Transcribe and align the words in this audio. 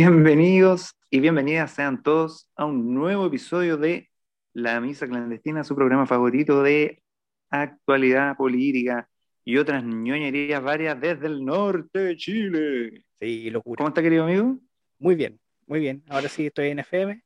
Bienvenidos 0.00 0.94
y 1.10 1.18
bienvenidas 1.18 1.72
sean 1.72 2.04
todos 2.04 2.48
a 2.54 2.64
un 2.66 2.94
nuevo 2.94 3.26
episodio 3.26 3.76
de 3.76 4.08
La 4.52 4.80
Misa 4.80 5.08
Clandestina, 5.08 5.64
su 5.64 5.74
programa 5.74 6.06
favorito 6.06 6.62
de 6.62 7.02
actualidad 7.50 8.36
política 8.36 9.08
y 9.44 9.56
otras 9.56 9.82
ñoñerías 9.82 10.62
varias 10.62 11.00
desde 11.00 11.26
el 11.26 11.44
norte 11.44 11.98
de 11.98 12.16
Chile. 12.16 13.04
Sí, 13.18 13.50
locura. 13.50 13.78
¿Cómo 13.78 13.88
está, 13.88 14.00
querido 14.00 14.22
amigo? 14.22 14.60
Muy 15.00 15.16
bien, 15.16 15.40
muy 15.66 15.80
bien. 15.80 16.04
Ahora 16.08 16.28
sí 16.28 16.46
estoy 16.46 16.68
en 16.68 16.78
FM. 16.78 17.20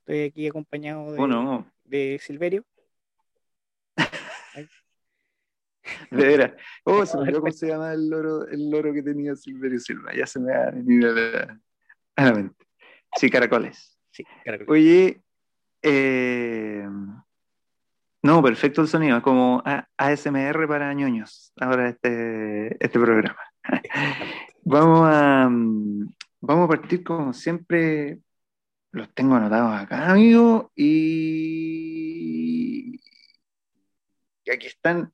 Estoy 0.00 0.22
aquí 0.22 0.48
acompañado 0.48 1.12
de, 1.12 1.20
¿O 1.20 1.28
no? 1.28 1.70
de 1.84 2.18
Silverio. 2.20 2.64
De 6.10 6.26
veras. 6.26 6.54
Oh, 6.82 7.06
se 7.06 7.16
me 7.16 7.22
olvidó 7.22 7.40
cómo 7.40 7.52
se 7.52 7.68
llama 7.68 7.92
el 7.92 8.08
loro, 8.08 8.48
el 8.48 8.68
loro 8.68 8.92
que 8.92 9.02
tenía 9.02 9.36
Silverio 9.36 9.78
Silva. 9.78 10.12
Ya 10.12 10.26
se 10.26 10.40
me 10.40 10.52
ha 10.52 10.70
venido 10.72 11.14
la, 11.14 11.60
a 12.16 12.24
la 12.24 12.32
mente. 12.32 12.64
Sí, 13.16 13.30
caracoles. 13.30 13.98
Sí, 14.10 14.24
claro. 14.44 14.64
Oye, 14.68 15.22
eh, 15.82 16.86
no, 18.22 18.42
perfecto 18.42 18.80
el 18.80 18.88
sonido, 18.88 19.20
como 19.20 19.62
ASMR 19.98 20.66
para 20.66 20.94
ñoños, 20.94 21.52
ahora 21.60 21.90
este, 21.90 22.82
este 22.84 22.98
programa. 22.98 23.38
Vamos 24.66 25.06
a, 25.12 25.46
vamos 26.40 26.64
a 26.64 26.68
partir 26.68 27.04
como 27.04 27.34
siempre, 27.34 28.20
los 28.92 29.12
tengo 29.12 29.34
anotados 29.34 29.78
acá, 29.78 30.10
amigo, 30.10 30.72
y, 30.74 31.38
y 34.42 34.50
aquí 34.50 34.68
están 34.68 35.12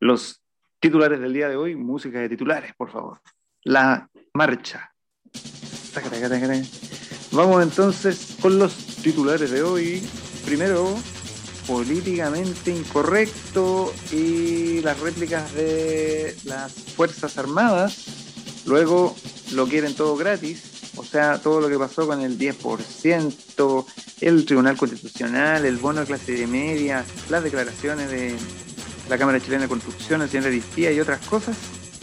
los 0.00 0.42
titulares 0.80 1.20
del 1.20 1.34
día 1.34 1.50
de 1.50 1.56
hoy, 1.56 1.76
música 1.76 2.18
de 2.18 2.30
titulares, 2.30 2.74
por 2.76 2.90
favor. 2.90 3.20
La 3.62 4.08
marcha. 4.32 4.94
Vamos 7.32 7.62
entonces 7.62 8.36
con 8.40 8.58
los 8.58 8.74
titulares 9.02 9.50
de 9.50 9.62
hoy. 9.62 10.02
Primero, 10.44 10.96
políticamente 11.66 12.70
incorrecto 12.70 13.92
y 14.10 14.80
las 14.80 14.98
réplicas 15.00 15.52
de 15.54 16.36
las 16.44 16.72
Fuerzas 16.72 17.36
Armadas. 17.36 18.06
Luego, 18.66 19.14
lo 19.52 19.66
quieren 19.66 19.94
todo 19.94 20.16
gratis. 20.16 20.62
O 20.96 21.04
sea, 21.04 21.38
todo 21.38 21.60
lo 21.60 21.68
que 21.68 21.78
pasó 21.78 22.06
con 22.06 22.22
el 22.22 22.38
10%, 22.38 23.86
el 24.20 24.44
Tribunal 24.46 24.76
Constitucional, 24.76 25.64
el 25.64 25.76
bono 25.76 26.00
de 26.00 26.06
clase 26.06 26.46
media, 26.46 27.04
las 27.28 27.44
declaraciones 27.44 28.10
de 28.10 28.34
la 29.08 29.16
Cámara 29.16 29.40
Chilena 29.40 29.62
de 29.62 29.68
Construcción, 29.68 30.22
el 30.22 30.30
señor 30.30 30.46
Aristía 30.46 30.90
y 30.90 30.98
otras 31.00 31.24
cosas. 31.26 31.56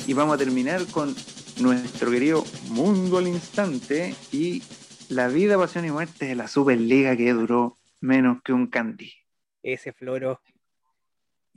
Y 0.08 0.14
vamos 0.14 0.36
a 0.36 0.38
terminar 0.38 0.86
con 0.86 1.14
nuestro 1.60 2.12
querido 2.12 2.44
Mundo 2.70 3.18
al 3.18 3.28
Instante 3.28 4.16
y 4.32 4.62
la 5.10 5.28
vida, 5.28 5.58
pasión 5.58 5.86
y 5.86 5.92
muerte 5.92 6.26
de 6.26 6.36
la 6.36 6.48
Superliga 6.48 7.16
que 7.16 7.34
duró 7.34 7.78
menos 8.02 8.42
que 8.44 8.54
un 8.54 8.68
candy. 8.68 9.12
Ese 9.64 9.94
floro. 9.94 10.42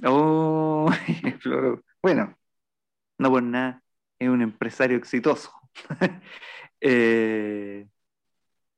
Oh, 0.04 0.90
Floro. 1.40 1.82
Bueno, 2.00 2.36
no 3.18 3.30
por 3.30 3.42
nada, 3.42 3.82
es 4.18 4.28
un 4.28 4.42
empresario 4.42 4.96
exitoso. 4.96 5.52
Eh, 6.80 7.88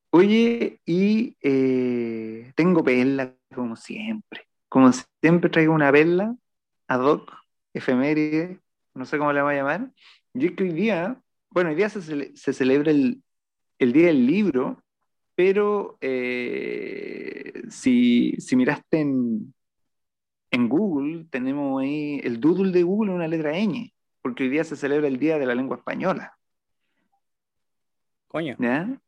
oye, 0.08 0.80
y 0.86 1.36
eh, 1.42 2.50
tengo 2.56 2.82
perla 2.82 3.34
como 3.54 3.76
siempre. 3.76 4.48
Como 4.70 4.90
siempre 5.20 5.50
traigo 5.50 5.74
una 5.74 5.92
perla 5.92 6.34
ad 6.88 7.00
hoc, 7.04 7.30
efeméride, 7.74 8.58
no 8.94 9.04
sé 9.04 9.18
cómo 9.18 9.34
la 9.34 9.42
voy 9.42 9.54
a 9.54 9.58
llamar. 9.58 9.90
Y 10.34 10.46
es 10.46 10.52
que 10.52 10.64
hoy 10.64 10.72
día, 10.72 11.20
bueno, 11.50 11.70
hoy 11.70 11.76
día 11.76 11.88
se, 11.88 12.00
cele- 12.00 12.34
se 12.36 12.52
celebra 12.52 12.90
el, 12.90 13.22
el 13.78 13.92
Día 13.92 14.06
del 14.06 14.26
Libro, 14.26 14.82
pero 15.34 15.98
eh, 16.00 17.62
si, 17.70 18.32
si 18.38 18.56
miraste 18.56 19.00
en, 19.00 19.54
en 20.50 20.68
Google, 20.68 21.26
tenemos 21.30 21.80
ahí 21.82 22.20
el 22.22 22.40
doodle 22.40 22.72
de 22.72 22.82
Google, 22.82 23.12
una 23.12 23.28
letra 23.28 23.52
ñ, 23.52 23.92
porque 24.22 24.44
hoy 24.44 24.50
día 24.50 24.64
se 24.64 24.76
celebra 24.76 25.08
el 25.08 25.18
Día 25.18 25.38
de 25.38 25.46
la 25.46 25.54
Lengua 25.54 25.76
Española. 25.78 26.36
Coño. 28.28 28.56
¿Ya? 28.58 29.00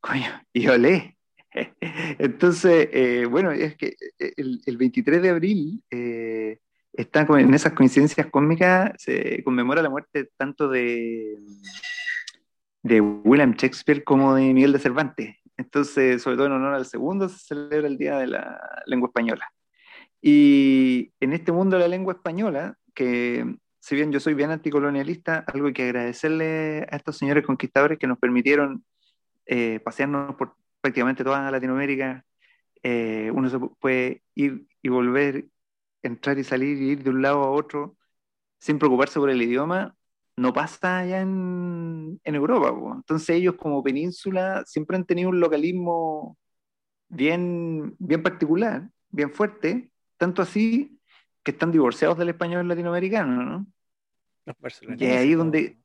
Coño, 0.00 0.42
y 0.52 0.66
olé. 0.66 1.16
Entonces, 2.18 2.88
eh, 2.92 3.26
bueno, 3.26 3.52
es 3.52 3.76
que 3.76 3.94
eh, 4.18 4.32
el, 4.36 4.60
el 4.66 4.76
23 4.76 5.22
de 5.22 5.28
abril 5.28 5.84
eh, 5.90 6.58
está 6.92 7.26
en 7.38 7.54
esas 7.54 7.72
coincidencias 7.72 8.26
cósmicas, 8.28 8.92
se 8.98 9.42
conmemora 9.44 9.82
la 9.82 9.90
muerte 9.90 10.30
tanto 10.36 10.68
de, 10.68 11.38
de 12.82 13.00
William 13.00 13.54
Shakespeare 13.54 14.04
como 14.04 14.34
de 14.34 14.52
Miguel 14.52 14.72
de 14.72 14.78
Cervantes. 14.78 15.36
Entonces, 15.56 16.22
sobre 16.22 16.36
todo 16.36 16.46
en 16.46 16.52
honor 16.52 16.74
al 16.74 16.86
segundo, 16.86 17.28
se 17.28 17.38
celebra 17.38 17.86
el 17.86 17.98
Día 17.98 18.18
de 18.18 18.26
la 18.26 18.60
Lengua 18.86 19.08
Española. 19.08 19.50
Y 20.20 21.12
en 21.20 21.32
este 21.32 21.52
mundo 21.52 21.76
de 21.76 21.82
la 21.82 21.88
lengua 21.88 22.14
española, 22.14 22.76
que 22.94 23.56
si 23.80 23.96
bien 23.96 24.12
yo 24.12 24.20
soy 24.20 24.34
bien 24.34 24.50
anticolonialista, 24.50 25.44
algo 25.52 25.66
hay 25.66 25.72
que 25.72 25.84
agradecerle 25.84 26.86
a 26.90 26.96
estos 26.96 27.16
señores 27.18 27.44
conquistadores 27.44 27.98
que 27.98 28.06
nos 28.06 28.18
permitieron 28.18 28.84
eh, 29.46 29.80
pasearnos 29.80 30.36
por 30.36 30.54
prácticamente 30.80 31.24
toda 31.24 31.50
Latinoamérica. 31.50 32.24
Eh, 32.82 33.30
uno 33.34 33.50
se 33.50 33.58
pu- 33.58 33.76
puede 33.80 34.22
ir 34.34 34.66
y 34.80 34.88
volver, 34.88 35.46
entrar 36.02 36.38
y 36.38 36.44
salir, 36.44 36.80
y 36.80 36.90
ir 36.90 37.02
de 37.02 37.10
un 37.10 37.22
lado 37.22 37.42
a 37.42 37.50
otro 37.50 37.96
sin 38.58 38.78
preocuparse 38.78 39.18
por 39.18 39.30
el 39.30 39.42
idioma. 39.42 39.96
No 40.36 40.52
pasa 40.52 40.98
allá 40.98 41.20
en, 41.20 42.20
en 42.24 42.34
Europa. 42.34 42.72
Entonces 42.94 43.30
ellos 43.30 43.56
como 43.56 43.82
península 43.82 44.62
siempre 44.66 44.96
han 44.96 45.04
tenido 45.04 45.28
un 45.30 45.40
localismo 45.40 46.38
bien, 47.08 47.94
bien 47.98 48.22
particular, 48.22 48.88
bien 49.10 49.32
fuerte, 49.32 49.90
tanto 50.16 50.42
así 50.42 50.98
que 51.42 51.50
están 51.50 51.72
divorciados 51.72 52.18
del 52.18 52.30
español 52.30 52.68
latinoamericano, 52.68 53.42
¿no? 53.42 53.66
Y 54.98 55.04
es 55.06 55.16
ahí 55.18 55.34
donde, 55.34 55.78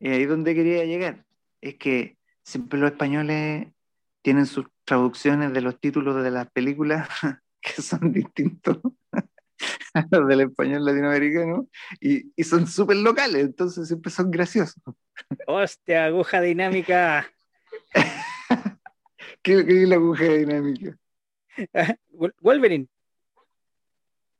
es 0.00 0.12
ahí 0.12 0.24
donde 0.24 0.54
quería 0.54 0.84
llegar. 0.84 1.24
Es 1.60 1.76
que 1.76 2.18
siempre 2.42 2.78
los 2.78 2.92
españoles 2.92 3.68
tienen 4.22 4.46
sus 4.46 4.66
traducciones 4.84 5.52
de 5.52 5.60
los 5.60 5.78
títulos 5.80 6.22
de 6.22 6.30
las 6.30 6.50
películas 6.50 7.08
que 7.62 7.80
son 7.80 8.12
distintos 8.12 8.78
a 9.94 10.06
los 10.10 10.28
del 10.28 10.40
español 10.42 10.84
latinoamericano 10.84 11.68
y, 12.00 12.32
y 12.36 12.44
son 12.44 12.66
súper 12.66 12.96
locales, 12.96 13.44
entonces 13.44 13.86
siempre 13.88 14.10
son 14.10 14.30
graciosos. 14.30 14.82
Hostia, 15.46 16.06
aguja 16.06 16.40
dinámica. 16.40 17.30
¿Qué, 19.42 19.64
qué 19.64 19.82
es 19.82 19.88
la 19.88 19.94
aguja 19.96 20.24
dinámica? 20.24 20.96
Wol- 22.12 22.34
Wolverine. 22.40 22.88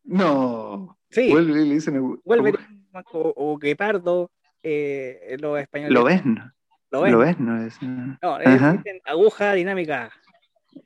No, 0.04 0.98
Sí, 1.10 1.30
y 1.30 1.34
le 1.34 1.74
dicen 1.74 2.20
Wolverine 2.24 2.82
o, 3.12 3.32
o 3.36 3.58
Guepardo. 3.58 4.30
Eh, 4.64 5.36
los 5.40 5.58
españoles. 5.60 5.92
¿Lo 5.92 6.04
ves? 6.04 6.24
No? 6.24 6.52
¿Lo 6.90 7.18
ves? 7.18 7.38
No, 7.40 7.60
es, 7.64 7.82
no. 7.82 8.18
No, 8.22 8.40
eh, 8.40 8.44
dicen 8.76 9.00
aguja 9.04 9.52
dinámica. 9.54 10.10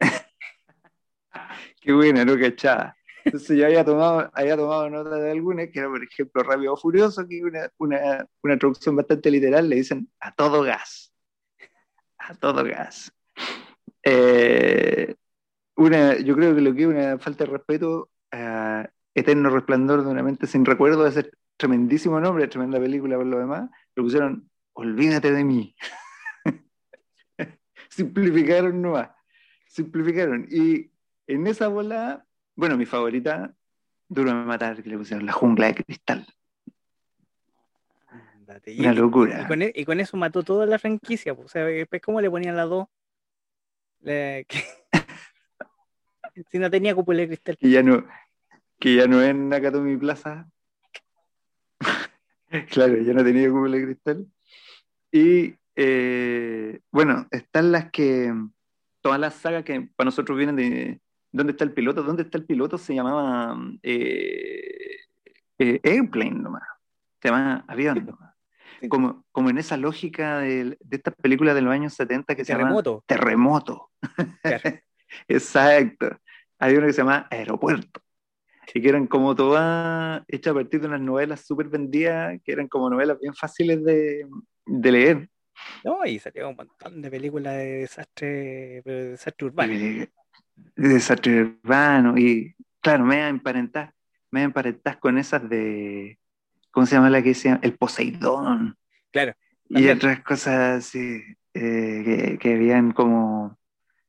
Qué 1.80 1.92
buena, 1.92 2.24
no 2.24 2.38
cachaba. 2.38 2.96
Entonces 3.24 3.58
yo 3.58 3.66
había 3.66 3.84
tomado, 3.84 4.30
había 4.34 4.56
tomado 4.56 4.88
nota 4.88 5.16
de 5.16 5.30
algunas, 5.32 5.68
que 5.68 5.80
era 5.80 5.88
por 5.88 6.02
ejemplo 6.02 6.42
Rápido 6.42 6.76
Furioso, 6.76 7.26
que 7.26 7.42
una, 7.42 7.70
una, 7.78 8.26
una 8.42 8.58
traducción 8.58 8.94
bastante 8.94 9.30
literal, 9.30 9.68
le 9.68 9.76
dicen 9.76 10.08
a 10.20 10.32
todo 10.32 10.62
gas. 10.62 11.12
A 12.18 12.34
todo 12.34 12.64
gas. 12.64 13.12
Eh, 14.04 15.14
una, 15.76 16.16
yo 16.18 16.36
creo 16.36 16.54
que 16.54 16.60
lo 16.60 16.74
que 16.74 16.82
es 16.82 16.88
una 16.88 17.18
falta 17.18 17.44
de 17.44 17.50
respeto 17.50 18.10
a 18.30 18.88
Eterno 19.14 19.50
Resplandor 19.50 20.04
de 20.04 20.10
una 20.10 20.22
mente 20.22 20.46
sin 20.46 20.64
recuerdo, 20.64 21.06
ese 21.06 21.30
tremendísimo 21.56 22.20
nombre, 22.20 22.46
tremenda 22.48 22.78
película 22.78 23.16
por 23.16 23.26
lo 23.26 23.38
demás, 23.38 23.68
lo 23.96 24.04
pusieron 24.04 24.48
Olvídate 24.78 25.32
de 25.32 25.42
mí. 25.42 25.74
Simplificaron 27.88 28.82
nomás. 28.82 29.08
Simplificaron. 29.68 30.46
Y 30.50 30.90
en 31.26 31.46
esa 31.46 31.68
bola, 31.68 32.24
bueno, 32.54 32.76
mi 32.76 32.86
favorita, 32.86 33.54
Duro 34.08 34.30
de 34.30 34.36
Matar, 34.44 34.82
que 34.82 34.88
le 34.90 34.98
pusieron 34.98 35.26
La 35.26 35.32
Jungla 35.32 35.66
de 35.68 35.74
Cristal. 35.84 36.26
Ándate. 38.08 38.72
Y, 38.72 38.80
Una 38.80 38.92
y 38.92 38.96
locura. 38.96 39.46
con, 39.48 39.62
e- 39.62 39.72
y 39.74 39.84
con 39.84 39.98
eso 40.00 40.16
mató 40.16 40.42
toda 40.42 40.66
la 40.66 40.78
franquicia. 40.78 41.34
pues, 41.34 41.46
O 41.46 41.48
sea, 41.48 41.64
después, 41.64 42.00
¿cómo 42.02 42.20
le 42.20 42.30
ponían 42.30 42.56
las 42.56 42.68
dos? 42.68 42.86
Que- 44.04 44.46
si 46.50 46.58
no 46.58 46.70
tenía 46.70 46.94
cúpula 46.94 47.18
de 47.20 47.26
cristal. 47.28 47.56
Que 47.58 47.70
ya 47.70 47.82
no, 47.82 48.04
que 48.78 48.94
ya 48.94 49.06
no 49.06 49.20
es 49.20 49.34
Nakatomi 49.34 49.96
Plaza. 49.96 50.48
claro, 52.70 52.96
ya 52.98 53.12
no 53.12 53.24
tenía 53.24 53.48
cúpula 53.50 53.76
de 53.76 53.84
cristal. 53.84 54.26
Y 55.10 55.54
eh, 55.74 56.80
bueno, 56.92 57.26
están 57.30 57.72
las 57.72 57.90
que, 57.90 58.32
todas 59.00 59.18
las 59.18 59.34
sagas 59.34 59.64
que 59.64 59.80
para 59.96 60.06
nosotros 60.06 60.36
vienen 60.38 60.56
de 60.56 61.00
¿Dónde 61.36 61.50
está 61.52 61.64
el 61.64 61.72
piloto? 61.72 62.02
¿Dónde 62.02 62.22
está 62.22 62.38
el 62.38 62.46
piloto? 62.46 62.78
Se 62.78 62.94
llamaba 62.94 63.58
eh, 63.82 64.96
eh, 65.58 65.80
Airplane 65.82 66.30
nomás. 66.30 66.62
Se 67.20 67.28
llamaba 67.28 67.64
avión 67.68 68.06
nomás. 68.06 68.34
Sí. 68.80 68.88
Como, 68.88 69.24
como 69.32 69.50
en 69.50 69.58
esa 69.58 69.76
lógica 69.76 70.38
de, 70.38 70.78
de 70.80 70.96
estas 70.96 71.14
películas 71.14 71.54
de 71.54 71.60
los 71.60 71.72
años 71.72 71.92
70 71.92 72.34
que 72.34 72.44
Terremoto. 72.44 73.04
se 73.06 73.14
llama 73.14 73.20
Terremoto. 73.24 73.90
Claro. 74.42 74.62
Exacto. 75.28 76.18
Hay 76.58 76.74
uno 76.74 76.86
que 76.86 76.92
se 76.94 77.02
llama 77.02 77.26
Aeropuerto. 77.30 78.00
Y 78.72 78.80
que 78.80 78.88
eran 78.88 79.06
como 79.06 79.34
todas 79.34 80.22
hechas 80.28 80.52
a 80.52 80.54
partir 80.54 80.80
de 80.80 80.86
unas 80.88 81.00
novelas 81.00 81.46
súper 81.46 81.68
vendidas, 81.68 82.40
que 82.42 82.52
eran 82.52 82.66
como 82.66 82.88
novelas 82.88 83.18
bien 83.20 83.34
fáciles 83.34 83.84
de, 83.84 84.26
de 84.64 84.92
leer. 84.92 85.28
No, 85.84 86.04
y 86.04 86.18
salió 86.18 86.48
un 86.48 86.56
montón 86.56 87.00
de 87.00 87.10
películas 87.10 87.54
de 87.56 87.66
desastre, 87.80 88.82
pero 88.84 88.96
de 88.96 89.10
desastre 89.10 89.46
urbano. 89.46 89.72
Desastre 90.74 91.42
urbano. 91.62 92.16
Y 92.18 92.54
claro, 92.80 93.04
me 93.04 93.28
emparentar, 93.28 93.92
me 94.30 94.42
emparentar 94.42 94.98
con 94.98 95.18
esas 95.18 95.48
de, 95.48 96.18
¿cómo 96.70 96.86
se 96.86 96.96
llama 96.96 97.10
la 97.10 97.22
que 97.22 97.34
se 97.34 97.48
llama? 97.48 97.60
El 97.62 97.74
Poseidón. 97.74 98.76
Claro. 99.10 99.34
Y 99.68 99.88
otras 99.88 100.20
cosas 100.20 100.78
así, 100.78 101.22
eh, 101.54 102.02
que, 102.04 102.38
que 102.40 102.54
habían 102.54 102.92
como... 102.92 103.58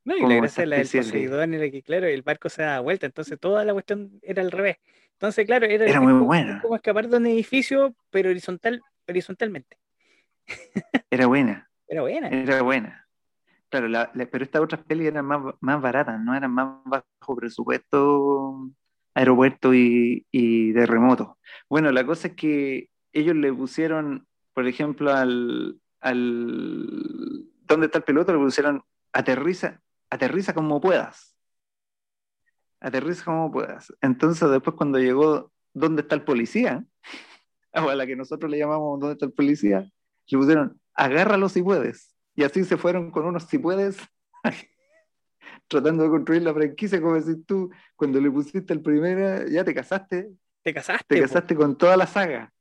No, 0.04 0.16
y 0.16 0.22
la 0.22 0.36
gracia 0.36 0.62
de 0.62 0.68
la 0.68 0.78
del 0.78 0.88
Poseidón 0.90 1.54
era 1.54 1.70
que, 1.70 1.82
claro, 1.82 2.08
el 2.08 2.22
barco 2.22 2.48
se 2.48 2.62
daba 2.62 2.80
vuelta, 2.80 3.06
entonces 3.06 3.38
toda 3.40 3.66
la 3.66 3.74
cuestión 3.74 4.20
era 4.22 4.42
al 4.42 4.52
revés. 4.52 4.78
Entonces, 5.14 5.46
claro, 5.46 5.66
era, 5.66 5.86
Era 5.86 6.00
muy 6.00 6.14
como, 6.14 6.26
buena. 6.26 6.62
como 6.62 6.76
escapar 6.76 7.10
de 7.10 7.18
un 7.18 7.26
edificio, 7.26 7.96
pero 8.12 8.30
horizontal, 8.30 8.82
horizontalmente. 9.08 9.78
Era 11.10 11.26
buena. 11.26 11.70
Era 11.88 12.02
buena. 12.02 12.28
Era 12.30 12.62
buena. 12.62 13.07
Claro, 13.70 13.88
la- 13.90 14.12
pero 14.32 14.44
estas 14.46 14.62
otras 14.62 14.84
pelis 14.86 15.08
eran 15.08 15.26
más, 15.26 15.56
más 15.60 15.82
baratas, 15.82 16.20
¿no? 16.22 16.34
Eran 16.36 16.52
más 16.52 16.78
bajo 16.86 17.36
presupuesto, 17.36 18.70
aeropuerto 19.14 19.74
y, 19.74 20.26
y 20.32 20.72
de 20.72 20.86
remoto. 20.86 21.38
Bueno, 21.70 21.92
la 21.92 22.06
cosa 22.06 22.30
es 22.30 22.36
que 22.36 22.90
ellos 23.12 23.36
le 23.36 23.52
pusieron, 23.54 24.26
por 24.54 24.68
ejemplo, 24.68 25.12
al, 25.14 25.80
al 26.00 27.46
¿dónde 27.68 27.88
está 27.88 27.98
el 28.00 28.04
piloto? 28.06 28.32
Le 28.32 28.40
pusieron 28.40 28.84
aterriza, 29.12 29.82
aterriza 30.10 30.54
como 30.54 30.80
puedas. 30.80 31.36
Aterriza 32.80 33.26
como 33.26 33.52
puedas. 33.52 33.92
Entonces 34.02 34.50
después 34.50 34.76
cuando 34.76 35.00
llegó 35.00 35.52
¿dónde 35.74 36.04
está 36.04 36.16
el 36.16 36.24
policía? 36.24 36.86
O 37.74 37.90
a 37.90 37.96
la 37.96 38.06
que 38.06 38.16
nosotros 38.16 38.50
le 38.50 38.60
llamamos 38.60 39.00
¿dónde 39.00 39.14
está 39.14 39.26
el 39.26 39.34
policía? 39.34 39.90
Le 40.30 40.38
pusieron 40.38 40.80
agárralo 40.94 41.50
si 41.50 41.62
puedes. 41.64 42.16
Y 42.38 42.44
así 42.44 42.64
se 42.64 42.78
fueron 42.78 43.12
con 43.12 43.26
unos 43.26 43.44
si 43.46 43.58
puedes, 43.58 43.98
tratando 45.68 46.04
de 46.04 46.10
construir 46.10 46.44
la 46.44 46.54
franquicia, 46.54 47.02
como 47.02 47.20
decís 47.20 47.44
tú, 47.46 47.70
cuando 47.96 48.22
le 48.22 48.32
pusiste 48.32 48.72
el 48.74 48.82
primero, 48.82 49.46
ya 49.50 49.64
te 49.64 49.74
casaste, 49.74 50.30
Te 50.64 50.74
casaste. 50.74 51.04
te 51.08 51.16
po. 51.18 51.22
casaste 51.24 51.56
con 51.56 51.78
toda 51.78 51.98
la 51.98 52.08
saga. 52.08 52.54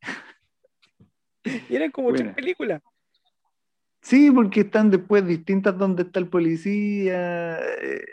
Y 1.68 1.76
eran 1.76 1.90
como 1.92 2.08
Buena. 2.08 2.24
tres 2.24 2.34
películas. 2.34 2.82
Sí, 4.00 4.30
porque 4.30 4.60
están 4.60 4.90
después 4.90 5.26
distintas 5.26 5.76
donde 5.76 6.04
está 6.04 6.20
el 6.20 6.28
policía. 6.28 7.58
eh, 7.60 8.04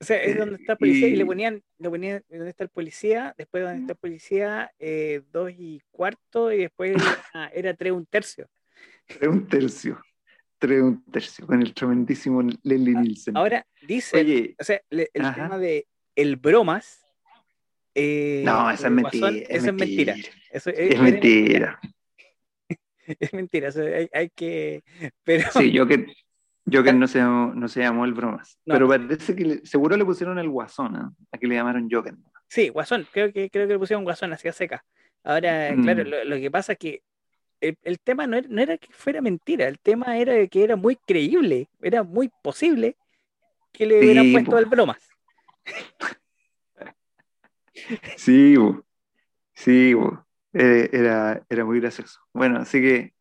O 0.00 0.04
sea, 0.04 0.22
es 0.22 0.34
Eh, 0.34 0.38
donde 0.38 0.56
está 0.56 0.72
el 0.72 0.78
policía 0.78 1.08
y, 1.08 1.16
le 1.16 1.24
ponían, 1.26 1.62
le 1.78 1.90
ponían 1.90 2.24
donde 2.28 2.48
está 2.50 2.64
el 2.64 2.70
policía, 2.70 3.34
después 3.38 3.62
donde 3.62 3.80
está 3.80 3.92
el 3.92 3.98
policía, 3.98 4.72
eh, 4.78 5.22
dos 5.30 5.50
y 5.56 5.80
cuarto, 5.92 6.50
y 6.52 6.58
después 6.58 6.92
era, 6.92 7.48
era 7.54 7.74
tres 7.74 7.92
un 7.92 8.04
tercio. 8.06 8.48
tres 9.06 9.28
un 9.28 9.46
tercio. 9.46 10.02
Tres 10.66 10.82
un 10.82 11.04
tercio, 11.10 11.46
con 11.46 11.60
el 11.60 11.74
tremendísimo 11.74 12.40
Leslie 12.62 12.94
Nielsen. 12.94 13.36
Ahora 13.36 13.66
dice, 13.86 14.16
Oye, 14.18 14.54
o 14.58 14.64
sea, 14.64 14.80
le- 14.88 15.10
el 15.12 15.24
Ajá. 15.26 15.34
tema 15.42 15.58
de 15.58 15.86
el 16.16 16.36
bromas. 16.36 17.04
eh, 17.94 18.42
no, 18.46 18.70
esa 18.70 18.86
es 18.86 18.92
mentira. 18.92 19.28
Eso 19.28 19.66
es 19.68 19.74
mentira. 19.74 20.14
Eso 20.50 20.70
es, 20.70 20.78
Es 20.78 20.90
es 20.94 21.00
mentira. 21.00 21.78
Es 23.20 23.34
mentira, 23.34 23.68
eso 23.68 23.82
hay, 23.82 24.08
hay 24.14 24.30
que. 24.30 24.82
Pero 25.24 25.50
Sí, 25.52 25.70
yo 25.70 25.86
que, 25.86 26.06
yo 26.64 26.82
que 26.82 26.94
no 26.94 27.06
se, 27.06 27.20
no 27.20 27.68
se 27.68 27.80
llamó 27.80 28.06
el 28.06 28.14
bromas. 28.14 28.58
No. 28.64 28.72
Pero 28.74 28.88
parece 28.88 29.36
que 29.36 29.44
le- 29.44 29.66
seguro 29.66 29.94
le 29.98 30.04
pusieron 30.06 30.38
el 30.38 30.48
guasón, 30.48 30.96
¿ah? 30.96 31.12
Aquí 31.30 31.46
le 31.46 31.56
llamaron 31.56 31.86
Joker. 31.90 32.14
sí, 32.48 32.70
Guasón, 32.70 33.06
creo 33.12 33.30
que, 33.30 33.50
creo 33.50 33.66
que 33.66 33.74
le 33.74 33.78
pusieron 33.78 34.04
Guasón 34.04 34.32
así 34.32 34.48
a 34.48 34.52
seca. 34.52 34.82
Ahora, 35.22 35.74
Mm. 35.76 35.82
claro, 35.82 36.04
lo, 36.04 36.24
lo 36.24 36.36
que 36.36 36.50
pasa 36.50 36.72
es 36.72 36.78
que 36.78 37.02
el, 37.68 37.78
el 37.82 38.00
tema 38.00 38.26
no 38.26 38.36
era, 38.36 38.48
no 38.48 38.60
era 38.62 38.78
que 38.78 38.92
fuera 38.92 39.20
mentira, 39.20 39.68
el 39.68 39.78
tema 39.78 40.18
era 40.18 40.46
que 40.48 40.64
era 40.64 40.76
muy 40.76 40.96
creíble, 40.96 41.68
era 41.82 42.02
muy 42.02 42.30
posible 42.42 42.96
que 43.72 43.86
le 43.86 44.00
Sí, 44.00 44.06
hubieran 44.06 44.32
puesto 44.32 44.58
el 44.58 44.66
bromas. 44.66 44.98
Sí, 48.16 48.56
bo. 48.56 48.84
sí, 49.54 49.94
bo. 49.94 50.26
Era, 50.52 51.44
era 51.48 51.64
muy 51.64 51.80
gracioso. 51.80 52.20
Bueno, 52.32 52.60
así 52.60 52.80
que, 52.80 53.14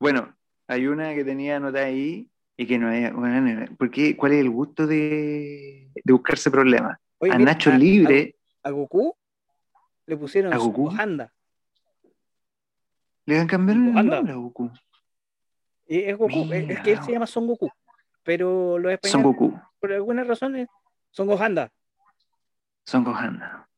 bueno, 0.00 0.36
hay 0.68 0.86
una 0.88 1.14
que 1.14 1.24
tenía 1.24 1.56
anotada 1.58 1.86
ahí 1.86 2.28
y 2.56 2.66
que 2.66 2.78
no 2.78 2.90
es, 2.92 3.12
bueno, 3.14 3.66
¿por 3.78 3.90
qué? 3.90 4.16
¿Cuál 4.16 4.32
es 4.32 4.40
el 4.40 4.50
gusto 4.50 4.86
de, 4.86 5.90
de 5.94 6.12
buscarse 6.12 6.50
problemas? 6.50 6.98
Oye, 7.18 7.32
A 7.32 7.38
mira, 7.38 7.52
Nacho 7.52 7.70
a- 7.70 7.78
Libre 7.78 8.36
A, 8.62 8.70
Goku 8.70 9.14
le 10.06 10.16
pusieron 10.16 10.52
¿A 10.52 10.58
Goku? 10.58 10.84
Gohanda. 10.90 11.32
Le 13.26 13.38
han 13.38 13.46
cambiado 13.46 13.80
el 13.80 13.96
Anda. 13.98 14.16
nombre 14.16 14.32
a 14.32 14.36
Goku. 14.36 14.70
Y 15.86 15.98
es 16.00 16.16
Goku, 16.16 16.52
es, 16.52 16.70
es 16.70 16.80
que 16.80 16.92
él 16.92 17.02
se 17.02 17.12
llama 17.12 17.26
Son 17.26 17.46
Goku. 17.46 17.70
Pero 18.24 18.78
los 18.78 18.84
Son 18.84 18.92
españoles, 18.92 19.24
Goku, 19.24 19.60
por 19.80 19.92
alguna 19.92 20.24
razón, 20.24 20.56
eh, 20.56 20.66
son 21.10 21.26
Gohanda. 21.26 21.70
Son 22.84 23.04
Gohanda. 23.04 23.68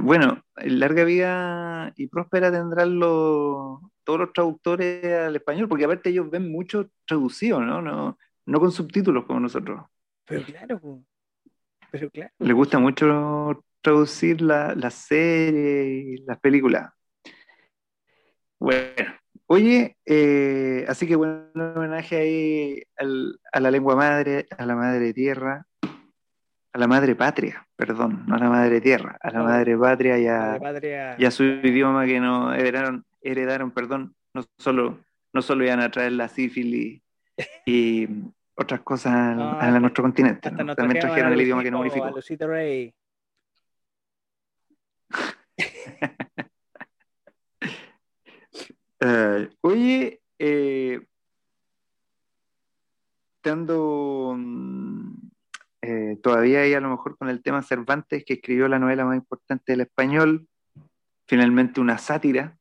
Bueno, 0.00 0.42
larga 0.56 1.04
vida 1.04 1.92
y 1.96 2.06
próspera 2.06 2.50
tendrán 2.50 2.98
los, 2.98 3.78
todos 4.04 4.18
los 4.20 4.32
traductores 4.32 5.04
al 5.04 5.36
español, 5.36 5.68
porque 5.68 5.84
aparte 5.84 6.08
ellos 6.10 6.30
ven 6.30 6.50
mucho 6.50 6.88
traducido, 7.06 7.60
¿no? 7.60 7.82
No, 7.82 8.18
no 8.46 8.60
con 8.60 8.72
subtítulos 8.72 9.26
como 9.26 9.40
nosotros. 9.40 9.82
Pero 10.24 10.44
claro, 10.44 11.02
pero 11.90 12.10
claro. 12.10 12.30
Les 12.38 12.54
gusta 12.56 12.78
mucho 12.78 13.62
traducir 13.82 14.40
la- 14.40 14.74
las 14.74 14.94
series 14.94 16.20
y 16.20 16.24
las 16.24 16.38
películas. 16.40 16.90
Bueno, 18.62 19.12
oye, 19.46 19.96
eh, 20.06 20.84
así 20.86 21.04
que 21.08 21.16
bueno, 21.16 21.46
un 21.52 21.60
homenaje 21.76 22.16
ahí 22.16 22.82
al- 22.96 23.40
a 23.52 23.58
la 23.58 23.72
lengua 23.72 23.96
madre, 23.96 24.46
a 24.56 24.64
la 24.64 24.76
madre 24.76 25.12
tierra, 25.12 25.66
a 26.72 26.78
la 26.78 26.86
madre 26.86 27.16
patria, 27.16 27.66
perdón, 27.74 28.22
no 28.28 28.36
a 28.36 28.38
la 28.38 28.48
madre 28.48 28.80
tierra, 28.80 29.18
a 29.20 29.32
la 29.32 29.38
No. 29.40 29.44
madre 29.46 29.76
patria 29.76 30.16
y 30.16 30.28
a, 30.28 30.60
y 31.18 31.28
su 31.32 31.42
idioma 31.42 32.06
que 32.06 32.20
nos 32.20 32.54
heredaron, 32.56 33.04
heredaron, 33.20 33.72
perdón, 33.72 34.14
no 34.32 34.44
solo, 34.58 35.00
no 35.32 35.42
solo 35.42 35.64
iban 35.64 35.80
a 35.80 35.90
traer 35.90 36.12
la 36.12 36.28
sífilis 36.28 37.02
y 37.66 38.06
otras 38.54 38.82
cosas 38.82 39.36
No, 39.36 39.58
a, 39.58 39.80
nuestro 39.80 40.04
continente, 40.04 40.52
¿no? 40.52 40.62
nos 40.62 40.76
también 40.76 41.00
trajeron 41.00 41.32
el 41.32 41.40
idioma 41.40 41.64
que 41.64 41.70
nos 41.72 41.80
unificó. 41.80 42.14
Eh, 49.04 49.50
oye, 49.62 50.22
eh, 50.38 51.00
estando 53.36 54.34
mm, 54.38 55.14
eh, 55.82 56.18
todavía 56.22 56.60
ahí 56.60 56.74
a 56.74 56.80
lo 56.80 56.90
mejor 56.90 57.18
con 57.18 57.28
el 57.28 57.42
tema 57.42 57.62
Cervantes, 57.62 58.24
que 58.24 58.34
escribió 58.34 58.68
la 58.68 58.78
novela 58.78 59.04
más 59.04 59.16
importante 59.16 59.72
del 59.72 59.80
español, 59.82 60.46
finalmente 61.26 61.80
una 61.80 61.98
sátira. 61.98 62.58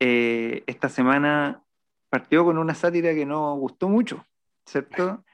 eh, 0.00 0.64
esta 0.66 0.88
semana 0.90 1.64
partió 2.10 2.44
con 2.44 2.58
una 2.58 2.74
sátira 2.74 3.14
que 3.14 3.24
no 3.26 3.56
gustó 3.56 3.88
mucho, 3.88 4.26
¿cierto? 4.66 5.24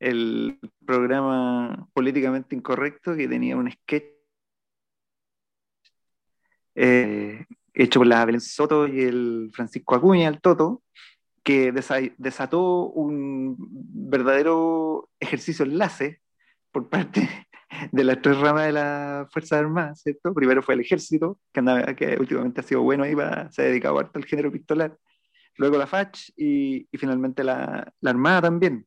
El 0.00 0.60
programa 0.84 1.88
políticamente 1.94 2.54
incorrecto 2.56 3.16
que 3.16 3.28
tenía 3.28 3.56
un 3.56 3.70
sketch 3.70 4.04
hecho 7.84 8.00
por 8.00 8.06
la 8.06 8.24
Belén 8.24 8.40
Soto 8.40 8.86
y 8.86 9.00
el 9.02 9.50
Francisco 9.52 9.94
Acuña, 9.94 10.28
el 10.28 10.40
Toto, 10.40 10.82
que 11.42 11.72
desa- 11.72 12.12
desató 12.18 12.86
un 12.90 13.56
verdadero 13.58 15.08
ejercicio 15.20 15.64
enlace 15.64 16.20
por 16.72 16.88
parte 16.88 17.28
de 17.92 18.04
las 18.04 18.20
tres 18.20 18.38
ramas 18.38 18.66
de 18.66 18.72
las 18.72 19.32
Fuerzas 19.32 19.60
Armadas, 19.60 20.00
¿cierto? 20.02 20.34
Primero 20.34 20.62
fue 20.62 20.74
el 20.74 20.80
ejército, 20.80 21.38
que, 21.52 21.60
andaba, 21.60 21.94
que 21.94 22.16
últimamente 22.18 22.60
ha 22.60 22.64
sido 22.64 22.82
bueno 22.82 23.04
ahí, 23.04 23.14
va- 23.14 23.50
se 23.52 23.62
ha 23.62 23.64
dedicado 23.66 23.98
harto 23.98 24.18
al 24.18 24.24
género 24.26 24.50
pistolar. 24.52 24.96
Luego 25.56 25.76
la 25.78 25.86
FACH 25.86 26.30
y, 26.36 26.86
y 26.90 26.98
finalmente 26.98 27.42
la, 27.42 27.92
la 28.00 28.10
Armada 28.10 28.42
también. 28.42 28.86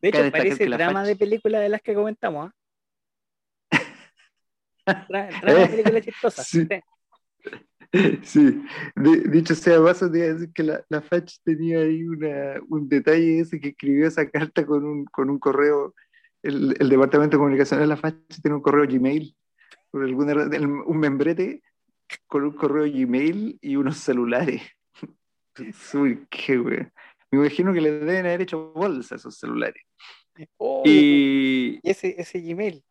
De 0.00 0.08
hecho, 0.08 0.18
parece 0.30 0.64
drama 0.76 1.04
de 1.04 1.16
película 1.16 1.58
de 1.60 1.68
las 1.68 1.80
que 1.82 1.94
comentamos. 1.94 2.52
Dra- 4.86 5.30
drama 5.40 5.58
de 5.60 5.66
película 5.68 6.00
chistosa. 6.00 6.44
Sí. 6.44 6.68
Sí. 8.22 8.62
De- 8.96 9.20
dicho 9.28 9.54
sea 9.54 9.82
paso, 9.82 10.10
te 10.10 10.18
iba 10.18 10.26
a 10.28 10.34
decir 10.34 10.52
que 10.52 10.62
la, 10.62 10.84
la 10.88 11.00
FACH 11.00 11.38
tenía 11.44 11.78
ahí 11.80 12.02
una, 12.04 12.60
un 12.68 12.88
detalle 12.88 13.40
ese 13.40 13.60
que 13.60 13.68
escribió 13.68 14.06
esa 14.06 14.28
carta 14.28 14.66
con 14.66 14.84
un, 14.84 15.04
con 15.06 15.30
un 15.30 15.38
correo, 15.38 15.94
el, 16.42 16.76
el 16.78 16.88
Departamento 16.88 17.36
de 17.36 17.40
Comunicación 17.40 17.80
de 17.80 17.86
la 17.86 17.96
FACH 17.96 18.40
tiene 18.42 18.56
un 18.56 18.62
correo 18.62 18.86
Gmail, 18.86 19.36
por 19.90 20.04
alguna 20.04 20.32
el- 20.32 20.66
un 20.66 20.98
membrete 20.98 21.62
con 22.26 22.44
un 22.44 22.52
correo 22.52 22.84
Gmail 22.84 23.58
y 23.60 23.76
unos 23.76 23.98
celulares. 23.98 24.62
qué 26.30 26.56
güey. 26.58 26.86
Me 27.30 27.38
imagino 27.40 27.72
que 27.72 27.80
le 27.80 27.90
deben 27.92 28.26
haber 28.26 28.42
hecho 28.42 28.72
bolsa 28.72 29.14
a 29.14 29.18
esos 29.18 29.38
celulares. 29.38 29.82
Oh, 30.56 30.82
y, 30.84 31.78
ese, 31.84 32.14
ese 32.20 32.40
Gmail 32.40 32.82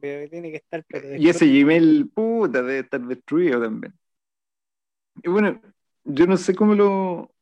pero 0.00 0.28
tiene 0.28 0.50
que 0.50 0.56
estar. 0.58 0.84
Pero 0.88 1.16
y 1.16 1.28
ese 1.28 1.46
Gmail, 1.46 2.10
puta, 2.14 2.62
debe 2.62 2.80
estar 2.80 3.00
destruido 3.00 3.60
también. 3.60 3.94
Y 5.22 5.28
bueno, 5.28 5.60
yo 6.04 6.26
no 6.26 6.36
sé 6.36 6.54
cómo 6.54 6.74
lo, 6.74 7.34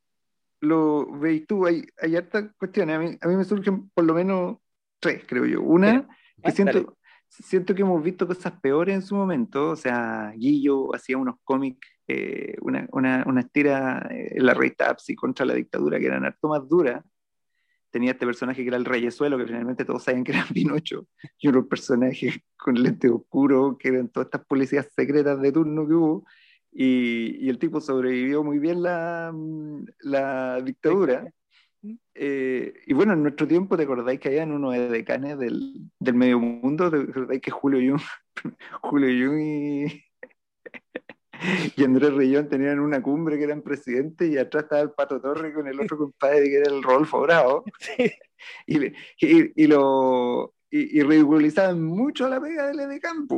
lo 0.60 1.10
veis 1.18 1.46
tú. 1.46 1.66
Hay, 1.66 1.86
hay 2.00 2.16
hartas 2.16 2.50
cuestiones. 2.58 2.96
A 2.96 2.98
mí, 2.98 3.18
a 3.20 3.28
mí 3.28 3.36
me 3.36 3.44
surgen 3.44 3.88
por 3.90 4.04
lo 4.04 4.14
menos 4.14 4.58
tres, 4.98 5.24
creo 5.26 5.46
yo. 5.46 5.62
Una, 5.62 6.08
que 6.42 6.50
siento, 6.52 6.96
siento 7.28 7.74
que 7.74 7.82
hemos 7.82 8.02
visto 8.02 8.26
cosas 8.26 8.52
peores 8.60 8.94
en 8.94 9.02
su 9.02 9.14
momento. 9.14 9.70
O 9.70 9.76
sea, 9.76 10.32
Guillo 10.36 10.94
hacía 10.94 11.18
unos 11.18 11.36
cómics, 11.44 11.86
eh, 12.08 12.56
una, 12.60 12.88
una, 12.92 13.24
una 13.26 13.40
estira 13.40 14.06
eh, 14.10 14.32
en 14.36 14.46
la 14.46 14.54
revista 14.54 14.90
Apsi 14.90 15.14
contra 15.14 15.46
la 15.46 15.54
dictadura 15.54 15.98
que 15.98 16.06
eran 16.06 16.24
harto 16.24 16.48
más 16.48 16.68
duras 16.68 17.04
tenía 17.90 18.12
este 18.12 18.26
personaje 18.26 18.62
que 18.62 18.68
era 18.68 18.76
el 18.76 18.84
reyesuelo, 18.84 19.38
que 19.38 19.46
finalmente 19.46 19.84
todos 19.84 20.04
sabían 20.04 20.24
que 20.24 20.32
era 20.32 20.44
Pinocho, 20.54 21.06
y 21.38 21.48
otro 21.48 21.66
personaje 21.68 22.44
con 22.56 22.80
lente 22.82 23.08
oscuro, 23.08 23.76
que 23.78 23.88
eran 23.88 24.08
todas 24.08 24.26
estas 24.26 24.44
policías 24.46 24.88
secretas 24.94 25.40
de 25.40 25.52
turno 25.52 25.86
que 25.86 25.94
hubo, 25.94 26.24
y, 26.72 27.44
y 27.44 27.48
el 27.48 27.58
tipo 27.58 27.80
sobrevivió 27.80 28.44
muy 28.44 28.58
bien 28.58 28.82
la, 28.82 29.34
la 30.00 30.60
dictadura. 30.62 31.32
Eh, 32.14 32.74
y 32.86 32.92
bueno, 32.92 33.14
en 33.14 33.22
nuestro 33.22 33.48
tiempo, 33.48 33.76
¿te 33.76 33.84
acordáis 33.84 34.20
que 34.20 34.28
había 34.28 34.44
unos 34.44 34.74
decanes 34.90 35.38
del, 35.38 35.90
del 35.98 36.14
medio 36.14 36.38
mundo? 36.38 36.90
¿Te 36.90 36.98
acordáis 36.98 37.40
que 37.40 37.50
Julio 37.50 37.92
Jung, 37.92 38.02
Julio 38.82 39.08
Jung 39.08 39.40
y, 39.40 40.04
y 41.76 41.84
Andrés 41.84 42.12
Rillón 42.12 42.48
tenían 42.48 42.80
una 42.80 43.02
cumbre 43.02 43.38
que 43.38 43.44
eran 43.44 43.62
presidente 43.62 44.26
y 44.26 44.36
atrás 44.36 44.64
estaba 44.64 44.82
el 44.82 44.90
Pato 44.92 45.20
Torre 45.20 45.52
con 45.52 45.66
el 45.66 45.80
otro 45.80 45.98
compadre 45.98 46.44
que 46.44 46.56
era 46.56 46.72
el 46.72 46.82
Rolfo 46.82 47.20
Bravo. 47.20 47.64
Y, 48.66 48.78
y, 49.20 49.66
lo, 49.66 50.54
y, 50.70 51.02
ridiculizaban 51.02 51.82
mucho 51.84 52.26
la 52.26 52.40
pega 52.40 52.68
del 52.68 52.80
Edecán, 52.80 53.28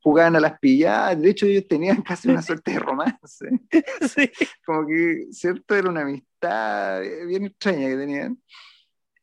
jugaban 0.00 0.36
a 0.36 0.40
las 0.40 0.60
pilladas, 0.60 1.20
de 1.20 1.30
hecho 1.30 1.46
ellos 1.46 1.66
tenían 1.66 2.02
casi 2.02 2.28
una 2.28 2.40
suerte 2.40 2.70
de 2.70 2.78
romance. 2.78 3.48
Como 4.64 4.86
que, 4.86 5.26
¿cierto? 5.32 5.74
Era 5.74 5.90
una 5.90 6.02
amistad 6.02 7.00
bien 7.26 7.46
extraña 7.46 7.88
que 7.88 7.96
tenían. 7.96 8.38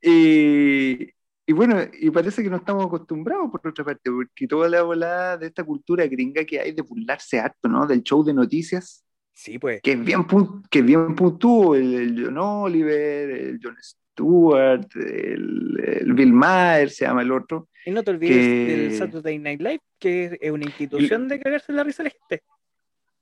Y, 0.01 1.13
y 1.45 1.53
bueno, 1.53 1.77
y 1.99 2.09
parece 2.11 2.43
que 2.43 2.49
no 2.49 2.57
estamos 2.57 2.85
acostumbrados 2.85 3.49
por 3.49 3.67
otra 3.67 3.83
parte, 3.83 4.11
porque 4.11 4.47
toda 4.47 4.69
la 4.69 4.83
volada 4.83 5.37
de 5.37 5.47
esta 5.47 5.63
cultura 5.63 6.05
gringa 6.07 6.45
que 6.45 6.59
hay 6.59 6.71
de 6.71 6.81
burlarse 6.81 7.39
harto, 7.39 7.67
¿no? 7.67 7.85
Del 7.87 8.03
show 8.03 8.23
de 8.23 8.33
noticias. 8.33 9.03
Sí, 9.33 9.57
pues. 9.57 9.81
Que 9.81 9.93
es 9.93 10.03
bien, 10.03 10.25
que 10.69 10.81
bien 10.81 11.15
puntúo, 11.15 11.75
el, 11.75 12.23
John 12.23 12.37
Oliver, 12.37 13.29
el 13.31 13.59
John 13.61 13.75
Stewart, 13.81 14.87
el, 14.95 16.13
Bill 16.13 16.33
Maher, 16.33 16.89
se 16.91 17.05
llama 17.05 17.23
el 17.23 17.31
otro. 17.31 17.69
Y 17.85 17.91
no 17.91 18.03
te 18.03 18.11
olvides 18.11 18.37
del 18.67 18.97
Saturday 18.97 19.39
Night 19.39 19.61
Live, 19.61 19.81
que 19.97 20.37
es 20.39 20.51
una 20.51 20.65
institución 20.65 21.27
de 21.27 21.39
cagarse 21.39 21.73
la 21.73 21.83
risa 21.83 22.03
a 22.03 22.05
la 22.05 22.11
gente. 22.11 22.43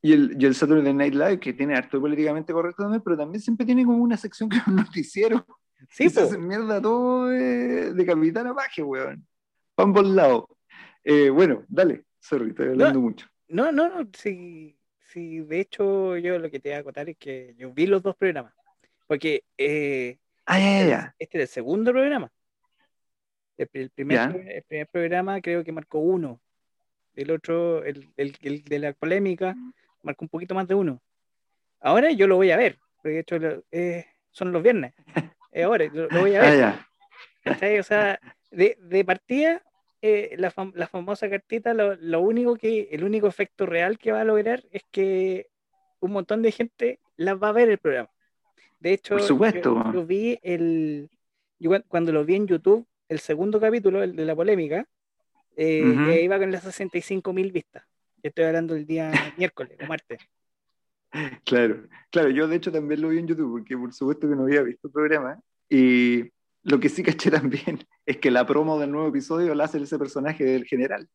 Y 0.01 0.13
el, 0.13 0.35
y 0.37 0.45
el 0.45 0.55
Saturday 0.55 0.93
Night 0.93 1.13
Live, 1.13 1.39
que 1.39 1.53
tiene 1.53 1.75
harto 1.75 1.99
políticamente 2.01 2.51
correcto 2.51 2.83
también, 2.83 3.01
pero 3.01 3.17
también 3.17 3.41
siempre 3.41 3.65
tiene 3.65 3.85
como 3.85 4.03
una 4.03 4.17
sección 4.17 4.49
que 4.49 4.57
es 4.57 4.67
un 4.67 4.75
noticiero. 4.75 5.45
Sí, 5.87 6.09
se 6.09 6.21
hacen 6.21 6.45
mierda 6.45 6.81
todo 6.81 7.27
de, 7.27 7.93
de 7.93 8.05
Capitán 8.05 8.47
Apache, 8.47 8.83
weón. 8.83 9.25
Pa' 9.75 9.83
ambos 9.83 10.05
lados. 10.05 10.45
Eh, 11.03 11.29
bueno, 11.29 11.63
dale, 11.67 12.03
sorry, 12.19 12.49
estoy 12.49 12.69
hablando 12.69 12.99
mucho. 12.99 13.27
No, 13.47 13.71
no, 13.71 13.89
no, 13.89 14.09
sí, 14.13 14.77
sí, 14.99 15.39
de 15.39 15.59
hecho 15.61 16.17
yo 16.17 16.37
lo 16.37 16.51
que 16.51 16.59
te 16.59 16.69
voy 16.69 16.77
a 16.77 16.83
contar 16.83 17.09
es 17.09 17.17
que 17.17 17.55
yo 17.57 17.71
vi 17.73 17.87
los 17.87 18.03
dos 18.03 18.15
programas, 18.15 18.53
porque 19.07 19.43
eh, 19.57 20.19
ah, 20.45 20.59
este, 20.59 21.13
este 21.17 21.37
es 21.37 21.41
el 21.43 21.47
segundo 21.47 21.91
programa. 21.91 22.31
El, 23.57 23.89
primer, 23.89 24.19
el 24.47 24.63
primer 24.63 24.87
programa 24.87 25.41
creo 25.41 25.63
que 25.63 25.71
marcó 25.71 25.99
uno, 25.99 26.39
el 27.15 27.31
otro, 27.31 27.83
el, 27.83 28.07
el, 28.15 28.37
el, 28.41 28.63
de 28.63 28.79
la 28.79 28.93
polémica, 28.93 29.55
marcó 30.01 30.25
un 30.25 30.29
poquito 30.29 30.55
más 30.55 30.67
de 30.67 30.75
uno. 30.75 31.01
Ahora 31.81 32.11
yo 32.11 32.27
lo 32.27 32.35
voy 32.35 32.51
a 32.51 32.57
ver, 32.57 32.77
porque 32.95 33.09
de 33.09 33.19
hecho 33.19 33.35
eh, 33.71 34.05
son 34.31 34.51
los 34.51 34.63
viernes. 34.63 34.93
Eh, 35.51 35.63
ahora, 35.63 35.85
lo, 35.91 36.07
voy 36.09 36.35
a 36.35 36.41
ver. 36.41 36.63
Ah, 36.63 37.79
o 37.79 37.83
sea, 37.83 38.19
de, 38.51 38.77
de 38.79 39.05
partida, 39.05 39.63
eh, 40.01 40.35
la, 40.37 40.53
la, 40.75 40.87
famosa 40.87 41.29
cartita, 41.29 41.73
lo, 41.73 41.95
lo, 41.95 42.21
único 42.21 42.55
que, 42.55 42.89
el 42.91 43.03
único 43.03 43.27
efecto 43.27 43.65
real 43.65 43.97
que 43.97 44.11
va 44.11 44.21
a 44.21 44.25
lograr 44.25 44.63
es 44.71 44.83
que 44.91 45.47
un 45.99 46.11
montón 46.11 46.41
de 46.41 46.51
gente 46.51 46.99
las 47.17 47.35
va 47.41 47.49
a 47.49 47.53
ver 47.53 47.69
el 47.69 47.77
programa. 47.77 48.09
De 48.79 48.93
hecho, 48.93 49.15
Por 49.15 49.23
supuesto. 49.23 49.91
Yo, 49.93 50.05
vi 50.05 50.39
el, 50.41 51.09
yo 51.59 51.71
cuando 51.87 52.11
lo 52.11 52.23
vi 52.23 52.35
en 52.35 52.47
YouTube, 52.47 52.87
el 53.09 53.19
segundo 53.19 53.59
capítulo, 53.59 54.01
el 54.03 54.15
de 54.15 54.25
la 54.25 54.35
polémica, 54.35 54.87
eh, 55.57 56.21
iba 56.23 56.39
con 56.39 56.51
las 56.51 56.63
65 56.63 57.33
mil 57.33 57.51
vistas. 57.51 57.83
Estoy 58.23 58.45
hablando 58.45 58.75
del 58.75 58.85
día 58.85 59.11
miércoles 59.37 59.77
o 59.81 59.85
martes. 59.85 60.19
Claro, 61.45 61.87
claro, 62.11 62.29
yo 62.29 62.47
de 62.47 62.55
hecho 62.55 62.71
también 62.71 63.01
lo 63.01 63.09
vi 63.09 63.19
en 63.19 63.27
YouTube, 63.27 63.51
porque 63.51 63.77
por 63.77 63.93
supuesto 63.93 64.29
que 64.29 64.35
no 64.35 64.43
había 64.43 64.61
visto 64.61 64.87
el 64.87 64.93
programa. 64.93 65.39
Y 65.69 66.31
lo 66.63 66.79
que 66.79 66.89
sí 66.89 67.03
caché 67.03 67.31
también 67.31 67.85
es 68.05 68.17
que 68.17 68.31
la 68.31 68.45
promo 68.45 68.79
del 68.79 68.91
nuevo 68.91 69.09
episodio 69.09 69.53
la 69.55 69.65
hace 69.65 69.81
ese 69.81 69.97
personaje 69.97 70.43
del 70.43 70.65
general. 70.65 71.07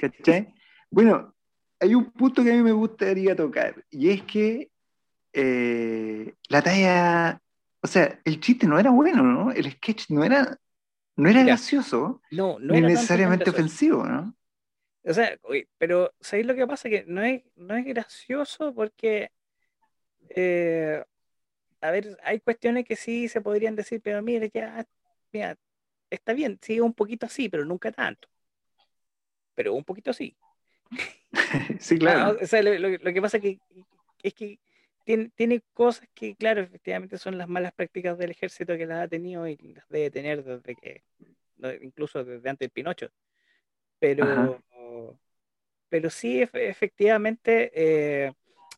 ¿Caché? 0.00 0.52
Bueno, 0.88 1.34
hay 1.80 1.96
un 1.96 2.12
punto 2.12 2.44
que 2.44 2.52
a 2.52 2.54
mí 2.54 2.62
me 2.62 2.70
gustaría 2.70 3.34
tocar, 3.34 3.84
y 3.90 4.10
es 4.10 4.22
que 4.22 4.70
eh, 5.32 6.32
la 6.48 6.62
talla, 6.62 7.42
o 7.82 7.88
sea, 7.88 8.20
el 8.24 8.38
chiste 8.40 8.68
no 8.68 8.78
era 8.78 8.90
bueno, 8.90 9.24
¿no? 9.24 9.50
El 9.50 9.70
sketch 9.72 10.10
no 10.10 10.22
era, 10.22 10.56
no 11.16 11.28
era 11.28 11.42
gracioso, 11.42 12.22
no, 12.30 12.60
no 12.60 12.72
ni 12.72 12.82
necesariamente 12.82 13.50
ofensivo, 13.50 14.06
¿no? 14.06 14.32
O 15.06 15.14
sea, 15.14 15.38
pero 15.78 16.12
¿sabéis 16.20 16.46
lo 16.46 16.54
que 16.56 16.66
pasa? 16.66 16.90
Que 16.90 17.04
no 17.06 17.22
es, 17.22 17.44
no 17.54 17.76
es 17.76 17.84
gracioso 17.84 18.74
porque, 18.74 19.30
eh, 20.30 21.04
a 21.80 21.90
ver, 21.92 22.18
hay 22.24 22.40
cuestiones 22.40 22.84
que 22.84 22.96
sí 22.96 23.28
se 23.28 23.40
podrían 23.40 23.76
decir, 23.76 24.00
pero 24.02 24.20
mire, 24.20 24.50
ya, 24.52 24.84
mira, 25.32 25.56
está 26.10 26.32
bien, 26.32 26.58
sí, 26.60 26.80
un 26.80 26.92
poquito 26.92 27.26
así, 27.26 27.48
pero 27.48 27.64
nunca 27.64 27.92
tanto. 27.92 28.28
Pero 29.54 29.74
un 29.74 29.84
poquito 29.84 30.10
así. 30.10 30.36
sí, 31.78 31.98
claro. 31.98 32.20
Ah, 32.20 32.36
o 32.42 32.46
sea, 32.46 32.62
lo, 32.62 33.12
que 33.14 33.22
pasa 33.22 33.38
que, 33.38 33.60
es 34.24 34.34
que 34.34 34.58
tiene, 35.04 35.30
tiene 35.36 35.62
cosas 35.72 36.08
que, 36.14 36.34
claro, 36.34 36.62
efectivamente 36.62 37.16
son 37.16 37.38
las 37.38 37.48
malas 37.48 37.72
prácticas 37.72 38.18
del 38.18 38.32
ejército 38.32 38.76
que 38.76 38.86
las 38.86 39.04
ha 39.04 39.08
tenido 39.08 39.46
y 39.46 39.56
las 39.56 39.88
debe 39.88 40.10
tener 40.10 40.42
desde 40.42 40.74
que, 40.74 41.04
incluso 41.80 42.24
desde 42.24 42.50
antes 42.50 42.66
del 42.66 42.70
Pinocho. 42.70 43.12
Pero, 43.98 44.60
pero 45.88 46.10
sí, 46.10 46.42
efectivamente, 46.42 47.70
eh, 47.74 48.32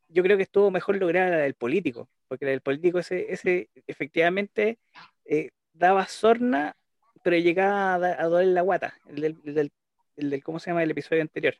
yo 0.08 0.22
creo 0.22 0.37
que 0.37 0.42
estuvo 0.44 0.70
mejor 0.70 0.96
lograda 0.96 1.30
la 1.30 1.37
del 1.38 1.54
político, 1.54 2.08
porque 2.28 2.44
la 2.44 2.52
del 2.52 2.60
político 2.60 2.98
ese, 2.98 3.32
ese 3.32 3.70
efectivamente 3.87 4.78
eh, 5.25 5.50
daba 5.72 6.06
sorna, 6.06 6.76
pero 7.22 7.37
llegaba 7.37 8.06
a, 8.06 8.25
doler 8.25 8.48
la 8.48 8.62
guata, 8.62 8.94
el 9.08 9.37
del, 9.42 9.72
el 10.16 10.42
¿cómo 10.42 10.58
se 10.58 10.70
llama? 10.70 10.82
El 10.82 10.90
episodio 10.90 11.22
anterior. 11.22 11.54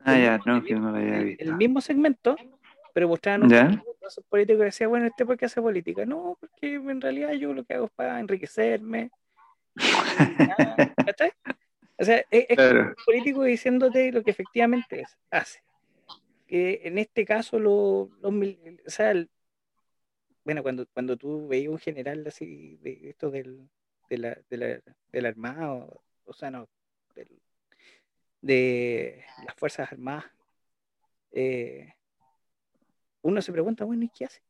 Ah, 0.00 0.18
ya, 0.18 0.40
no, 0.44 0.62
que 0.64 0.74
no 0.74 0.90
lo 0.90 0.98
había 0.98 1.20
visto. 1.20 1.44
El 1.44 1.56
mismo 1.56 1.80
segmento, 1.80 2.36
pero 2.92 3.08
mostraban 3.08 3.44
un 3.44 3.50
político 4.28 4.58
que 4.58 4.64
decía, 4.66 4.88
bueno, 4.88 5.06
¿este 5.06 5.24
por 5.24 5.36
qué 5.36 5.46
hace 5.46 5.62
política? 5.62 6.04
No, 6.04 6.36
porque 6.40 6.74
en 6.74 7.00
realidad 7.00 7.32
yo 7.32 7.54
lo 7.54 7.64
que 7.64 7.74
hago 7.74 7.86
es 7.86 7.92
para 7.92 8.20
enriquecerme. 8.20 9.10
O 11.98 12.04
sea, 12.04 12.24
es, 12.30 12.58
un 12.58 12.94
político 13.04 13.42
diciéndote 13.44 14.12
lo 14.12 14.22
que 14.22 14.30
efectivamente 14.30 15.00
es, 15.00 15.18
hace. 15.30 15.62
Que 16.46 16.80
en 16.84 16.98
este 16.98 17.24
caso, 17.24 17.58
lo, 17.58 18.10
o 18.22 18.32
sea, 18.86 19.14
bueno, 20.44 20.62
cuando, 20.62 20.86
cuando 20.92 21.16
tú 21.16 21.48
veías 21.48 21.70
un 21.70 21.78
general 21.78 22.24
así, 22.26 22.76
de 22.82 23.10
esto 23.10 23.30
del, 23.30 23.68
de 24.10 24.18
la, 24.18 24.38
de 24.50 24.56
la, 24.56 24.80
del 25.12 25.26
armado, 25.26 26.02
o 26.24 26.32
sea, 26.32 26.50
no, 26.50 26.68
de 28.40 29.24
las 29.46 29.54
Fuerzas 29.56 29.92
Armadas, 29.92 30.30
eh, 31.30 31.94
uno 33.22 33.40
se 33.40 33.52
pregunta, 33.52 33.84
bueno, 33.84 34.04
¿y 34.04 34.08
qué 34.08 34.24
hacen? 34.24 34.42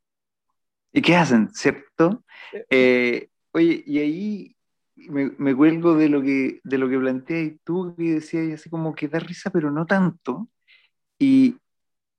¿Y 0.91 1.01
qué 1.01 1.15
hacen, 1.15 1.49
cierto? 1.53 2.23
Eh, 2.69 3.29
oye, 3.51 3.83
y 3.85 3.99
ahí 3.99 4.55
me, 4.95 5.31
me, 5.37 5.55
cuelgo 5.55 5.95
de 5.95 6.09
lo 6.09 6.21
que, 6.21 6.59
de 6.63 6.77
lo 6.77 6.89
que 6.89 6.99
planteas 6.99 7.53
tú, 7.63 7.95
que 7.97 8.15
decías 8.15 8.59
así 8.59 8.69
como 8.69 8.95
que 8.95 9.07
da 9.07 9.19
risa, 9.19 9.49
pero 9.49 9.71
no 9.71 9.85
tanto. 9.85 10.49
Y, 11.19 11.57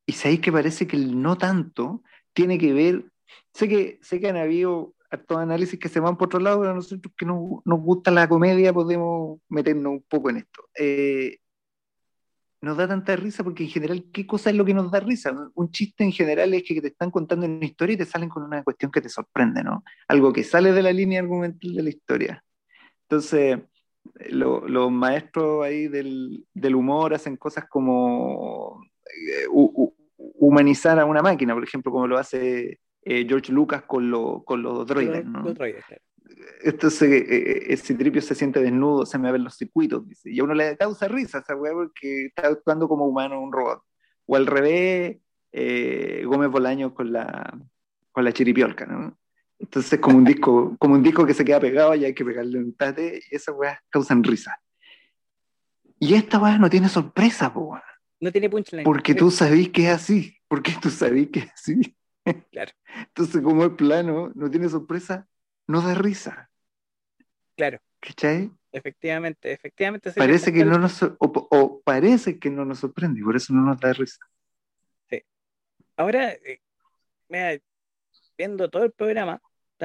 y 0.06 0.12
sabéis 0.12 0.40
que 0.40 0.52
parece 0.52 0.86
que 0.86 0.96
el 0.96 1.20
no 1.20 1.36
tanto 1.38 2.02
tiene 2.32 2.58
que 2.58 2.72
ver. 2.72 3.04
Sé 3.52 3.68
que, 3.68 3.98
sé 4.02 4.20
que 4.20 4.28
han 4.28 4.36
habido 4.36 4.94
estos 5.10 5.38
análisis 5.38 5.78
que 5.78 5.88
se 5.88 6.00
van 6.00 6.16
por 6.16 6.26
otro 6.26 6.40
lado, 6.40 6.60
pero 6.60 6.74
nosotros 6.74 7.12
que 7.16 7.26
nos, 7.26 7.64
nos 7.64 7.80
gusta 7.80 8.10
la 8.10 8.28
comedia 8.28 8.72
podemos 8.72 9.38
meternos 9.48 9.92
un 9.92 10.04
poco 10.08 10.30
en 10.30 10.38
esto. 10.38 10.68
Eh, 10.78 11.38
nos 12.60 12.76
da 12.76 12.88
tanta 12.88 13.14
risa 13.14 13.44
porque 13.44 13.64
en 13.64 13.68
general, 13.68 14.06
¿qué 14.12 14.26
cosa 14.26 14.50
es 14.50 14.56
lo 14.56 14.64
que 14.64 14.74
nos 14.74 14.90
da 14.90 14.98
risa? 15.00 15.34
Un 15.54 15.70
chiste 15.70 16.02
en 16.02 16.12
general 16.12 16.54
es 16.54 16.64
que 16.64 16.80
te 16.80 16.88
están 16.88 17.10
contando 17.10 17.46
una 17.46 17.64
historia 17.64 17.94
y 17.94 17.98
te 17.98 18.06
salen 18.06 18.30
con 18.30 18.42
una 18.42 18.64
cuestión 18.64 18.90
que 18.90 19.02
te 19.02 19.08
sorprende, 19.08 19.62
¿no? 19.62 19.84
Algo 20.08 20.32
que 20.32 20.42
sale 20.42 20.72
de 20.72 20.82
la 20.82 20.92
línea 20.92 21.20
argumental 21.20 21.74
de 21.74 21.82
la 21.82 21.90
historia. 21.90 22.44
Entonces, 23.08 23.60
los 24.30 24.90
maestros 24.90 25.64
ahí 25.64 25.88
del, 25.88 26.46
del, 26.52 26.74
humor 26.74 27.14
hacen 27.14 27.36
cosas 27.36 27.66
como 27.68 28.80
eh, 29.06 29.46
humanizar 30.16 30.98
a 30.98 31.04
una 31.04 31.22
máquina, 31.22 31.54
por 31.54 31.64
ejemplo, 31.64 31.92
como 31.92 32.06
lo 32.06 32.18
hace 32.18 32.80
eh, 33.02 33.26
George 33.28 33.52
Lucas 33.52 33.82
con, 33.82 34.10
lo, 34.10 34.42
con 34.44 34.62
los 34.62 34.86
droides, 34.86 35.24
¿no? 35.24 35.42
Los 35.42 35.54
droides, 35.54 35.84
claro 35.84 36.02
entonces 36.62 37.10
eh, 37.10 37.72
ese 37.72 37.94
tripio 37.94 38.22
se 38.22 38.34
siente 38.34 38.60
desnudo, 38.60 39.06
se 39.06 39.18
me 39.18 39.30
ven 39.30 39.44
los 39.44 39.56
circuitos, 39.56 40.06
dice. 40.08 40.30
Y 40.30 40.40
a 40.40 40.44
uno 40.44 40.54
le 40.54 40.76
causa 40.76 41.08
risa 41.08 41.38
esa 41.38 41.56
weá 41.56 41.72
porque 41.72 42.26
está 42.26 42.48
actuando 42.48 42.88
como 42.88 43.06
humano 43.06 43.40
un 43.40 43.52
robot. 43.52 43.82
O 44.26 44.36
al 44.36 44.46
revés, 44.46 45.18
eh, 45.52 46.22
Gómez 46.26 46.50
Bolaño 46.50 46.94
con 46.94 47.12
la, 47.12 47.58
con 48.12 48.24
la 48.24 48.32
chiripiolca, 48.32 48.86
¿no? 48.86 49.16
Entonces 49.58 49.98
como 50.00 50.18
un 50.18 50.24
disco, 50.24 50.76
como 50.78 50.94
un 50.94 51.02
disco 51.02 51.24
que 51.24 51.34
se 51.34 51.44
queda 51.44 51.60
pegado 51.60 51.94
y 51.94 52.04
hay 52.04 52.14
que 52.14 52.24
pegarle 52.24 52.58
un 52.58 52.74
tate, 52.74 53.22
y 53.30 53.36
esas 53.36 53.54
weas 53.54 53.78
causan 53.88 54.22
risa. 54.22 54.58
Y 55.98 56.14
esta 56.14 56.38
weá 56.38 56.58
no 56.58 56.68
tiene 56.68 56.88
sorpresa, 56.88 57.52
po, 57.52 57.80
No 58.20 58.32
tiene 58.32 58.50
punchline. 58.50 58.84
Porque 58.84 59.14
tú 59.14 59.30
sabés 59.30 59.70
que 59.70 59.84
es 59.84 59.90
así. 59.90 60.36
Porque 60.48 60.72
tú 60.80 60.90
sabés 60.90 61.28
que 61.30 61.40
es 61.40 61.52
así. 61.52 61.96
Claro. 62.50 62.72
Entonces, 62.96 63.42
como 63.42 63.64
es 63.64 63.72
plano, 63.72 64.32
no 64.34 64.50
tiene 64.50 64.68
sorpresa, 64.68 65.28
no 65.66 65.82
da 65.82 65.94
risa. 65.94 66.50
Claro. 67.56 67.78
¿Cachai? 68.00 68.50
Efectivamente, 68.72 69.52
efectivamente. 69.52 70.12
Parece 70.12 70.52
que 70.52 70.64
no 70.64 70.78
nos, 70.78 71.00
o, 71.02 71.82
parece 71.84 72.38
que 72.38 72.50
no 72.50 72.64
nos 72.64 72.80
sorprende, 72.80 73.20
y 73.20 73.22
por 73.22 73.36
eso 73.36 73.52
no 73.52 73.62
nos 73.62 73.78
da 73.78 73.92
risa. 73.92 74.26
Sí. 75.08 75.22
Ahora, 75.96 76.32
eh, 76.32 76.60
mira, 77.28 77.58
viendo 78.36 78.68
todo 78.70 78.84
el 78.84 78.92
programa, 78.92 79.40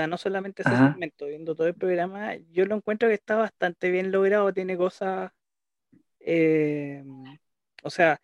no 0.08 0.18
solamente 0.18 0.62
ese 0.62 0.75
segmento, 0.75 1.25
viendo 1.27 1.56
todo 1.56 1.68
el 1.68 1.74
programa, 1.74 2.36
yo 2.51 2.65
lo 2.65 2.75
encuentro 2.75 3.08
que 3.08 3.15
está 3.15 3.36
bastante 3.36 3.91
bien 3.91 4.12
logrado, 4.12 4.53
tiene 4.53 4.77
cosas, 4.77 5.32
eh, 6.20 7.03
o 7.84 7.89
sea, 7.89 8.22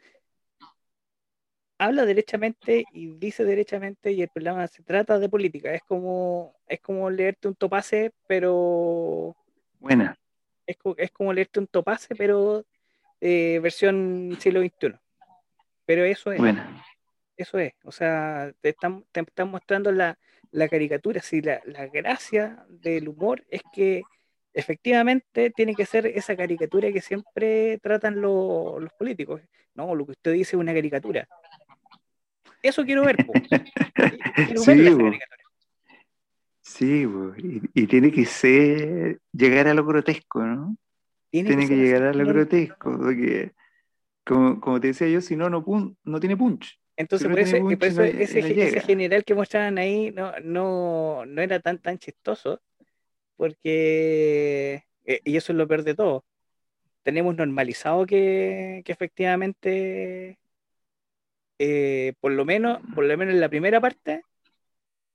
habla 1.77 2.05
derechamente 2.05 2.85
y 2.93 3.07
dice 3.17 3.43
derechamente 3.43 4.11
y 4.11 4.21
el 4.21 4.29
programa 4.29 4.67
se 4.67 4.83
trata 4.83 5.19
de 5.19 5.29
política. 5.29 5.73
Es 5.73 5.83
como, 5.83 6.55
es 6.67 6.79
como 6.79 7.09
leerte 7.09 7.47
un 7.47 7.55
topase, 7.55 8.13
pero... 8.27 9.35
Buena. 9.79 10.17
Es, 10.65 10.77
es 10.97 11.11
como 11.11 11.33
leerte 11.33 11.59
un 11.59 11.67
topase, 11.67 12.15
pero 12.15 12.65
eh, 13.19 13.59
versión 13.61 14.37
siglo 14.39 14.61
XXI. 14.61 14.95
Pero 15.85 16.05
eso 16.05 16.31
es. 16.31 16.39
Buena. 16.39 16.83
Eso 17.37 17.59
es. 17.59 17.73
O 17.83 17.91
sea, 17.91 18.53
te 18.61 18.69
están, 18.69 19.03
te 19.11 19.21
están 19.21 19.49
mostrando 19.49 19.91
la, 19.91 20.17
la 20.51 20.69
caricatura. 20.69 21.21
Sí, 21.21 21.41
la, 21.41 21.61
la 21.65 21.87
gracia 21.87 22.65
del 22.69 23.09
humor 23.09 23.45
es 23.49 23.61
que 23.73 24.03
efectivamente 24.55 25.51
tiene 25.51 25.75
que 25.75 25.85
ser 25.85 26.07
esa 26.07 26.35
caricatura 26.35 26.91
que 26.91 27.01
siempre 27.01 27.77
tratan 27.79 28.21
los 28.21 28.91
políticos. 28.97 29.41
No, 29.75 29.93
lo 29.93 30.05
que 30.05 30.13
usted 30.13 30.33
dice 30.33 30.55
es 30.55 30.61
una 30.61 30.73
caricatura. 30.73 31.27
Eso 32.63 32.83
quiero 32.85 33.03
ver. 33.03 33.17
sí, 36.61 37.05
Y, 37.73 37.87
tiene 37.87 38.11
que 38.11 38.25
ser 38.25 39.19
llegar 39.33 39.67
a 39.67 39.73
lo 39.73 39.85
grotesco, 39.85 40.41
¿no? 40.41 40.77
Tiene, 41.29 41.67
que, 41.67 41.75
llegar 41.75 42.03
a 42.03 42.13
lo 42.13 42.25
grotesco, 42.25 42.97
porque 42.97 43.51
como, 44.23 44.79
te 44.79 44.87
decía 44.87 45.09
yo, 45.09 45.19
si 45.19 45.35
no, 45.35 45.49
no, 45.49 45.65
no 46.03 46.19
tiene 46.21 46.37
punch. 46.37 46.79
Entonces, 46.97 47.27
por, 47.27 47.39
eso, 47.39 47.57
ese, 48.03 48.81
general 48.81 49.25
que 49.25 49.35
mostraban 49.35 49.77
ahí 49.77 50.11
no, 50.11 50.31
no, 50.41 51.25
no 51.25 51.41
era 51.41 51.59
tan, 51.59 51.79
tan 51.79 51.99
chistoso, 51.99 52.61
porque, 53.35 54.85
eh, 55.03 55.21
y 55.25 55.35
eso 55.35 55.51
es 55.51 55.57
lo 55.57 55.67
peor 55.67 55.83
de 55.83 55.95
todo, 55.95 56.23
tenemos 57.03 57.35
normalizado 57.35 58.05
que, 58.05 58.81
que 58.85 58.91
efectivamente 58.93 60.39
eh, 61.57 62.13
por 62.19 62.31
lo 62.33 62.45
menos, 62.45 62.79
por 62.93 63.05
lo 63.05 63.17
menos 63.17 63.33
en 63.33 63.39
la 63.39 63.49
primera 63.49 63.79
parte, 63.79 64.23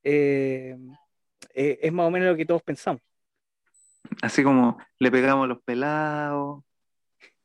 eh, 0.03 0.77
eh, 1.55 1.79
es 1.83 1.93
más 1.93 2.07
o 2.07 2.11
menos 2.11 2.29
lo 2.31 2.37
que 2.37 2.47
todos 2.47 2.63
pensamos. 2.63 3.03
Así 4.23 4.43
como 4.43 4.79
le 4.99 5.11
pegamos 5.11 5.45
a 5.45 5.49
los 5.49 5.63
pelados, 5.63 6.63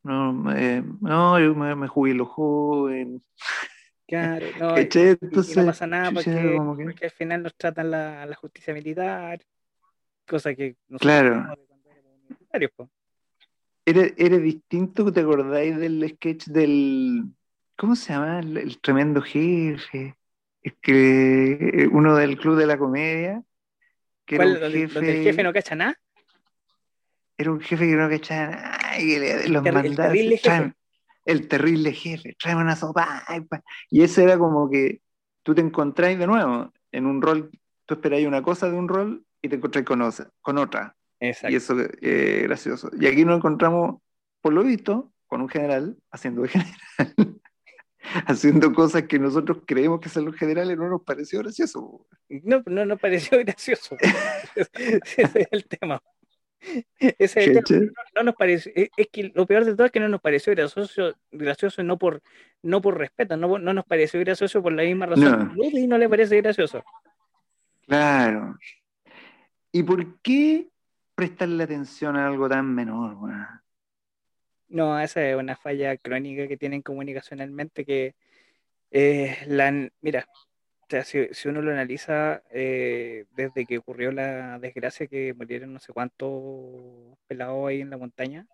no, 0.03 0.31
no 0.33 1.39
yo 1.39 1.55
me, 1.55 1.75
me 1.75 1.87
jubilo 1.87 2.25
joven. 2.25 3.21
Claro, 4.07 4.45
no, 4.59 4.75
no 4.75 5.65
pasa 5.65 5.87
nada 5.87 6.11
porque, 6.11 7.05
al 7.05 7.11
final 7.11 7.43
nos 7.43 7.55
tratan 7.55 7.89
la, 7.89 8.25
la 8.25 8.35
justicia 8.35 8.73
militar, 8.73 9.41
cosa 10.27 10.53
que 10.53 10.75
no 10.87 10.99
claro. 10.99 11.55
Era, 13.87 14.07
era 14.17 14.37
distinto, 14.37 15.11
¿te 15.11 15.21
acordáis 15.21 15.77
del 15.77 16.07
sketch 16.09 16.45
del, 16.47 17.35
¿Cómo 17.77 17.95
se 17.95 18.13
llama? 18.13 18.39
El, 18.39 18.79
tremendo 18.79 19.21
jefe. 19.21 20.15
Es 20.61 20.73
que 20.81 21.51
eh, 21.51 21.87
uno 21.91 22.15
del 22.15 22.37
club 22.37 22.57
de 22.57 22.65
la 22.65 22.77
comedia. 22.77 23.43
Que 24.25 24.35
era 24.35 24.47
un 24.47 24.55
jefe, 24.55 25.17
el 25.17 25.23
jefe 25.23 25.43
no 25.43 25.53
cacha 25.53 25.75
nada? 25.75 25.99
Era 27.37 27.51
un 27.51 27.59
jefe 27.59 27.85
que 27.85 27.95
no 27.95 28.09
cachaba 28.09 28.55
nada. 28.55 28.99
Y 28.99 29.49
los 29.49 29.65
el, 29.65 29.85
el, 29.85 29.95
terrible 29.95 30.37
jefe. 30.37 30.73
El 31.25 31.47
terrible 31.47 31.91
jefe. 31.91 32.35
Trae 32.39 32.55
una 32.55 32.75
sopa. 32.75 33.23
Y 33.89 34.03
ese 34.03 34.23
era 34.23 34.37
como 34.37 34.69
que 34.69 35.01
tú 35.43 35.53
te 35.53 35.61
encontráis 35.61 36.17
de 36.17 36.27
nuevo 36.27 36.71
en 36.91 37.05
un 37.05 37.21
rol. 37.21 37.51
Tú 37.85 37.95
esperáis 37.95 38.27
una 38.27 38.41
cosa 38.41 38.69
de 38.69 38.77
un 38.77 38.87
rol 38.87 39.25
y 39.41 39.49
te 39.49 39.55
encontráis 39.57 39.85
con, 39.85 40.01
con 40.41 40.57
otra. 40.57 40.95
Exacto. 41.19 41.51
Y 41.51 41.55
eso 41.55 41.79
es 41.79 41.89
eh, 42.01 42.41
gracioso. 42.43 42.89
Y 42.99 43.07
aquí 43.07 43.25
nos 43.25 43.37
encontramos, 43.37 44.01
por 44.41 44.53
lo 44.53 44.63
visto, 44.63 45.11
con 45.27 45.41
un 45.41 45.49
general 45.49 45.97
haciendo 46.11 46.43
de 46.43 46.49
general. 46.49 46.75
haciendo 48.27 48.73
cosas 48.73 49.03
que 49.03 49.19
nosotros 49.19 49.59
creemos 49.65 49.99
que 49.99 50.09
son 50.09 50.25
los 50.25 50.35
generales, 50.35 50.77
no 50.77 50.89
nos 50.89 51.01
pareció 51.03 51.39
gracioso. 51.39 52.05
No, 52.29 52.63
no 52.65 52.85
nos 52.85 52.99
pareció 52.99 53.37
gracioso. 53.45 53.97
Ese 54.55 55.01
es 55.17 55.47
el 55.51 55.65
tema. 55.65 56.01
Ese 57.19 57.61
tema. 57.61 57.91
No, 58.15 58.23
nos 58.23 58.35
pareció, 58.35 58.71
es 58.75 59.07
que 59.11 59.31
lo 59.33 59.45
peor 59.45 59.65
de 59.65 59.73
todo 59.75 59.85
es 59.85 59.91
que 59.91 59.99
no 59.99 60.09
nos 60.09 60.21
pareció 60.21 60.53
gracioso, 60.53 61.13
gracioso 61.31 61.83
no 61.83 61.97
por, 61.97 62.21
no 62.61 62.81
por 62.81 62.97
respeto, 62.97 63.37
no, 63.37 63.59
no 63.59 63.73
nos 63.73 63.85
pareció 63.85 64.19
gracioso 64.19 64.61
por 64.61 64.73
la 64.73 64.83
misma 64.83 65.05
razón. 65.05 65.53
No. 65.55 65.63
Y 65.63 65.87
no 65.87 65.97
le 65.97 66.09
parece 66.09 66.41
gracioso. 66.41 66.83
Claro. 67.87 68.57
¿Y 69.71 69.83
por 69.83 70.21
qué 70.21 70.69
prestarle 71.15 71.63
atención 71.63 72.15
a 72.15 72.27
algo 72.27 72.49
tan 72.49 72.73
menor? 72.73 73.17
No, 74.67 74.99
esa 74.99 75.27
es 75.27 75.35
una 75.35 75.55
falla 75.55 75.95
crónica 75.97 76.47
que 76.47 76.57
tienen 76.57 76.81
comunicacionalmente 76.81 77.85
que 77.85 78.15
eh, 78.91 79.37
la, 79.47 79.89
mira, 80.01 80.27
o 80.85 80.87
sea, 80.87 81.03
si, 81.03 81.47
uno 81.47 81.61
lo 81.61 81.71
analiza 81.71 82.43
eh, 82.51 83.25
desde 83.35 83.65
que 83.65 83.79
ocurrió 83.79 84.11
la 84.11 84.59
desgracia 84.59 85.07
que 85.07 85.33
murieron 85.33 85.73
no 85.73 85.79
sé 85.79 85.93
cuántos 85.93 87.17
pelados 87.27 87.67
ahí 87.67 87.81
en 87.81 87.89
la 87.89 87.97
montaña, 87.97 88.45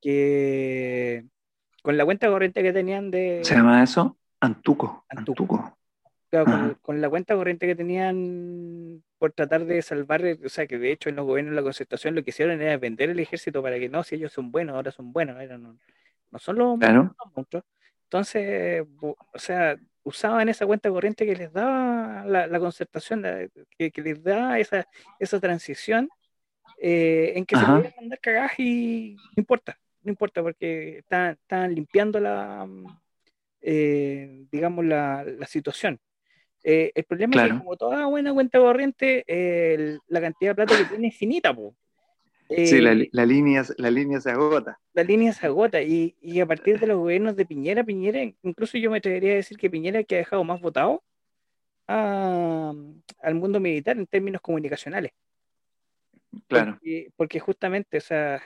que 0.00 1.24
con 1.82 1.96
la 1.96 2.04
cuenta 2.04 2.28
corriente 2.28 2.62
que 2.62 2.72
tenían 2.72 3.10
de... 3.10 3.40
¿Se 3.44 3.54
llama 3.54 3.84
eso? 3.84 4.16
Antuco. 4.40 5.04
Antuco. 5.08 5.78
con, 6.82 7.00
la 7.00 7.08
cuenta 7.08 7.36
corriente 7.36 7.66
que 7.66 7.76
tenían 7.76 9.02
por 9.18 9.32
tratar 9.32 9.64
de 9.64 9.80
salvar, 9.82 10.24
o 10.44 10.48
sea, 10.48 10.66
que 10.66 10.78
de 10.78 10.90
hecho 10.90 11.08
en 11.08 11.16
los 11.16 11.26
gobiernos 11.26 11.52
de 11.52 11.56
la 11.56 11.62
concertación 11.62 12.16
lo 12.16 12.24
que 12.24 12.30
hicieron 12.30 12.60
era 12.60 12.76
vender 12.78 13.10
el 13.10 13.20
ejército 13.20 13.62
para 13.62 13.78
que 13.78 13.88
no, 13.88 14.02
si 14.02 14.16
ellos 14.16 14.32
son 14.32 14.50
buenos, 14.50 14.74
ahora 14.74 14.90
son 14.90 15.12
buenos, 15.12 15.36
no, 15.36 15.76
no, 16.30 16.38
son 16.38 16.58
los, 16.58 16.78
monstruos. 17.36 17.64
Entonces, 18.04 18.86
o 19.00 19.16
sea, 19.38 19.78
usaban 20.02 20.48
esa 20.48 20.66
cuenta 20.66 20.88
corriente 20.90 21.26
que 21.26 21.36
les 21.36 21.52
daba 21.52 22.24
la, 22.24 22.60
concertación, 22.60 23.22
que, 23.76 23.92
les 23.96 24.22
da 24.22 24.58
esa, 24.58 24.86
esa 25.18 25.40
transición 25.40 26.08
eh, 26.80 27.32
en 27.36 27.44
que 27.44 27.56
se 27.56 27.64
podían 27.64 27.92
mandar 27.96 28.20
cagadas 28.20 28.58
y 28.58 29.16
no 29.36 29.40
importa, 29.40 29.78
no 30.02 30.10
importa, 30.10 30.42
porque 30.42 30.98
están, 30.98 31.74
limpiando 31.74 32.20
la, 32.20 32.66
eh, 33.60 34.46
digamos, 34.50 34.84
la, 34.84 35.24
la 35.24 35.46
situación. 35.46 36.00
Eh, 36.64 36.92
el 36.94 37.04
problema 37.04 37.36
es 37.36 37.52
que 37.52 37.58
como 37.58 37.76
toda 37.76 38.06
buena 38.06 38.32
cuenta 38.32 38.58
corriente, 38.58 39.98
la 40.08 40.20
cantidad 40.20 40.50
de 40.50 40.54
plata 40.54 40.76
que 40.76 40.84
tiene 40.84 41.08
es 41.08 41.16
sí, 42.48 42.80
la, 42.80 42.92
eh, 42.92 43.08
la, 43.12 43.26
línea, 43.26 43.64
la 43.76 43.90
línea 43.90 44.20
se 44.20 44.30
agota. 44.30 44.78
La 44.94 45.02
línea 45.02 45.32
se 45.32 45.46
agota 45.46 45.82
y, 45.82 46.16
y, 46.20 46.40
a 46.40 46.46
partir 46.46 46.78
de 46.78 46.86
los 46.86 46.98
gobiernos 46.98 47.36
de 47.36 47.46
Piñera, 47.46 47.84
Piñera, 47.84 48.20
incluso 48.42 48.78
yo 48.78 48.90
me 48.90 48.98
atrevería 48.98 49.32
a 49.32 49.36
decir 49.36 49.56
que 49.56 49.70
Piñera 49.70 50.02
que 50.04 50.16
ha 50.16 50.18
dejado 50.18 50.44
más 50.44 50.60
votado 50.60 51.02
al 51.88 53.34
mundo 53.34 53.60
militar 53.60 53.96
en 53.96 54.06
términos 54.06 54.42
comunicacionales. 54.42 55.12
Claro. 56.46 56.78
Porque, 57.16 57.40
justamente, 57.40 57.98
o 57.98 58.00
sea, 58.00 58.42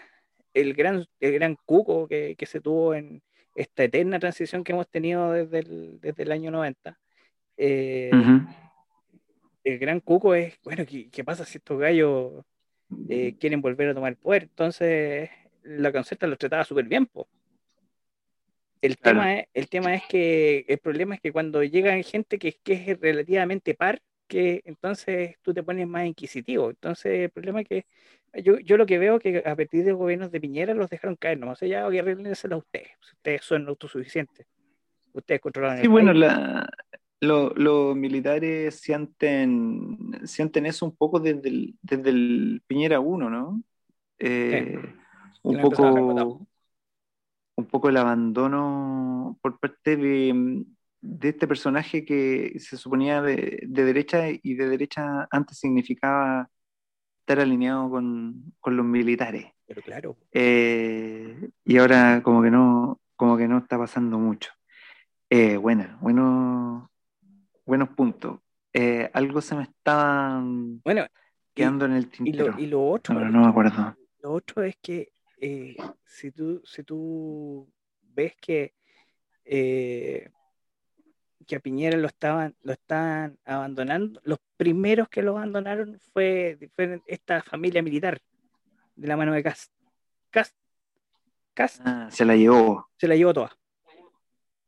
el 0.55 0.75
gran, 0.75 1.05
el 1.19 1.33
gran 1.33 1.57
cuco 1.67 2.07
que, 2.07 2.37
se 2.47 2.61
tuvo 2.61 2.95
en 2.95 3.23
esta 3.55 3.85
eterna 3.85 4.19
transición 4.19 4.65
que 4.65 4.73
hemos 4.73 4.89
tenido 4.89 5.33
desde 5.33 5.59
el, 5.59 6.01
desde 6.01 6.23
el 6.23 6.33
año 6.33 6.51
90. 6.51 6.99
Eh, 7.57 8.11
el 9.65 9.79
gran 9.79 10.01
cuco 10.01 10.35
es, 10.35 10.59
bueno, 10.63 10.85
¿qué, 10.87 11.25
pasa 11.25 11.45
si 11.45 11.59
estos 11.59 11.79
gallos 11.79 12.45
eh, 13.09 13.35
quieren 13.39 13.61
volver 13.61 13.91
a 13.91 13.95
tomar 13.95 14.13
el 14.13 14.19
poder? 14.19 14.45
Entonces, 14.45 15.31
la 15.63 15.93
concerta 15.93 16.27
los 16.27 16.39
trataba 16.39 16.65
súper 16.65 16.87
bien, 16.87 17.09
El, 18.81 18.99
tema 18.99 19.39
es, 19.39 19.47
el 19.55 19.69
tema 19.69 19.95
es 19.95 20.03
que 20.09 20.65
el 20.69 20.79
problema 20.79 21.15
es 21.15 21.21
que 21.21 21.33
cuando 21.33 21.63
llega 21.63 22.01
gente 22.03 22.39
que, 22.39 22.59
que 22.63 22.73
es 22.73 23.01
relativamente 23.01 23.75
par, 23.75 24.03
que 24.27 24.63
entonces 24.65 25.37
tú 25.43 25.53
te 25.53 25.63
pones 25.63 25.87
más 25.87 26.07
inquisitivo. 26.07 26.71
Entonces, 26.71 27.21
el 27.21 27.31
problema 27.31 27.61
es 27.61 27.69
que 27.69 27.87
yo, 28.43 28.59
yo 28.61 28.79
lo 28.79 28.87
que 28.87 28.99
veo 28.99 29.17
es 29.17 29.23
que 29.23 29.43
a 29.45 29.55
partir 29.55 29.85
de 29.85 29.93
gobiernos 29.93 30.31
de 30.31 30.41
Piñera 30.41 30.73
los 30.73 30.89
dejaron 30.89 31.17
caer, 31.17 31.39
no 31.39 31.55
sé, 31.55 31.69
ya 31.69 31.85
arréglenselo 31.85 32.57
a 32.57 32.59
ustedes, 32.59 32.93
ustedes 33.15 33.45
son 33.45 33.69
autosuficientes, 33.69 34.47
ustedes 35.13 35.41
controlan 35.41 35.83
Sí, 35.83 35.87
bueno, 35.87 36.15
los 37.23 37.97
militares 37.97 38.81
sienten, 38.81 40.21
sienten 40.25 40.67
eso 40.67 40.87
un 40.87 40.97
poco 40.97 41.21
desde 41.21 41.49
el, 41.49 41.75
desde 41.81 42.11
el 42.11 42.63
Piñera 42.67 43.01
1, 43.01 43.31
¿no? 43.31 43.63
Eh, 44.19 44.79
un 45.43 45.61
poco 45.61 46.47
un 47.55 47.67
poco 47.67 47.89
el 47.91 47.97
abandono 47.97 49.39
por 49.43 49.61
parte 49.61 49.97
de, 49.97 50.65
de 51.01 51.29
este 51.29 51.47
personaje 51.47 52.05
que 52.05 52.59
se 52.59 52.77
suponía 52.77 53.21
de, 53.21 53.61
derecha 53.67 54.29
y 54.31 54.55
de 54.55 54.69
derecha 54.69 55.29
antes 55.31 55.59
significaba 55.59 56.49
estar 57.21 57.41
alineado 57.41 57.91
con, 57.91 58.55
los 58.65 58.85
militares. 58.87 59.47
Pero 59.67 59.83
claro. 59.83 60.17
Eh, 60.33 61.51
y 61.65 61.77
ahora 61.79 62.23
como 62.23 62.43
que 62.43 62.51
no, 62.51 63.01
como 63.17 63.37
que 63.37 63.49
no 63.49 63.59
está 63.59 63.79
pasando 63.79 64.19
mucho. 64.19 64.51
Eh, 65.29 65.57
bueno, 65.57 65.99
bueno, 66.01 66.92
buenos 67.65 67.91
puntos. 67.91 68.41
Eh, 68.73 69.11
algo 69.13 69.41
se 69.41 69.55
me 69.55 69.65
estaba 69.65 70.41
bueno, 70.85 71.07
quedando 71.55 71.85
en 71.85 71.93
el 71.93 72.09
tintero. 72.09 72.55
Y 72.59 72.67
lo, 72.67 72.89
otro, 72.89 73.15
no 73.19 73.41
me 73.41 73.49
acuerdo. 73.49 73.97
Lo 74.21 74.33
otro 74.33 74.63
es 74.63 74.77
que 74.81 75.13
si, 76.05 76.31
tú, 76.31 76.63
si 76.65 76.83
tú 76.85 77.69
ves 78.15 78.35
que 78.41 78.75
que 81.45 81.57
a 81.57 81.61
Piñera 81.61 81.97
lo 81.97 82.07
estaban, 82.07 82.55
lo 82.63 82.73
estaban 82.73 83.39
abandonando. 83.45 84.21
Los 84.25 84.39
primeros 84.57 85.09
que 85.09 85.23
lo 85.23 85.37
abandonaron 85.37 85.99
fue, 86.13 86.59
esta 87.07 87.43
familia 87.43 87.83
militar 87.83 88.21
de 88.95 89.09
la 89.09 89.17
mano 89.17 89.33
de 89.33 89.43
Cast. 89.43 89.73
Cast, 91.55 91.83
ah, 91.85 92.09
se 92.11 92.25
la 92.25 92.35
llevó. 92.37 92.89
Se 92.97 93.07
la 93.07 93.15
llevó 93.15 93.35
toda. 93.35 93.57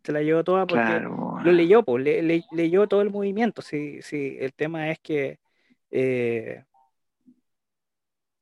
Se 0.03 0.13
la 0.13 0.23
llevó 0.23 0.45
toda 0.45 0.67
porque 0.67 1.01
lo 1.45 1.53
leyó, 1.53 1.83
pues, 1.83 2.05
le, 2.05 2.45
leyó 2.53 2.87
todo 2.89 3.03
el 3.03 3.11
movimiento. 3.11 3.63
Sí, 3.63 4.03
sí, 4.03 4.37
el 4.41 4.53
tema 4.53 4.91
es 4.91 4.99
que 4.99 5.39
eh, 5.91 6.65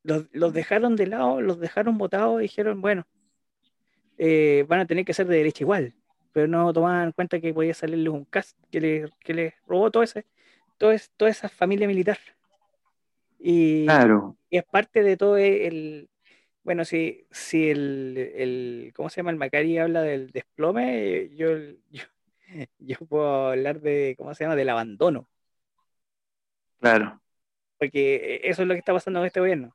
los, 0.03 0.53
dejaron 0.53 0.97
de 0.97 1.07
lado, 1.07 1.41
los 1.41 1.61
dejaron 1.61 1.99
votados 1.99 2.41
y 2.41 2.43
dijeron, 2.43 2.81
bueno, 2.81 3.07
eh, 4.19 4.65
van 4.69 4.81
a 4.81 4.87
tener 4.87 5.05
que 5.05 5.15
ser 5.15 5.27
de 5.27 5.37
derecha 5.37 5.65
igual 5.65 5.95
pero 6.33 6.49
no 6.49 6.73
tomaban 6.73 7.07
en 7.07 7.13
cuenta 7.13 7.41
que 7.41 7.55
podía 7.55 7.75
salirle 7.75 8.09
un 8.09 8.25
cast 8.25 8.59
que 8.71 8.81
le, 8.81 9.11
que 9.21 9.35
le 9.35 9.55
robó 9.67 9.91
todo 9.91 10.03
ese, 10.03 10.25
todo 10.79 10.93
toda 11.17 11.31
esa 11.31 11.49
familia 11.49 11.87
militar. 11.87 12.19
Y, 13.39 13.87
y 14.51 14.57
es 14.57 14.65
parte 14.65 15.03
de 15.03 15.17
todo 15.17 15.37
el, 15.37 16.09
bueno, 16.63 16.85
si, 16.85 17.27
si 17.31 17.71
el, 17.71 18.33
el, 18.35 18.93
¿cómo 18.95 19.09
se 19.09 19.17
llama? 19.17 19.31
El 19.31 19.37
Macari 19.37 19.79
habla 19.79 20.03
del 20.03 20.31
desplome, 20.31 21.31
yo, 21.35 21.59
yo, 21.91 22.05
puedo 23.09 23.49
hablar 23.51 23.81
de, 23.81 24.15
¿cómo 24.19 24.35
se 24.35 24.45
llama? 24.45 24.57
Del 24.57 24.69
abandono. 24.69 25.29
Claro. 26.81 27.21
Porque 27.79 28.41
eso 28.45 28.63
es 28.63 28.69
lo 28.69 28.75
que 28.75 28.79
está 28.79 28.93
pasando 28.93 29.21
en 29.21 29.27
este 29.27 29.41
gobierno, 29.41 29.75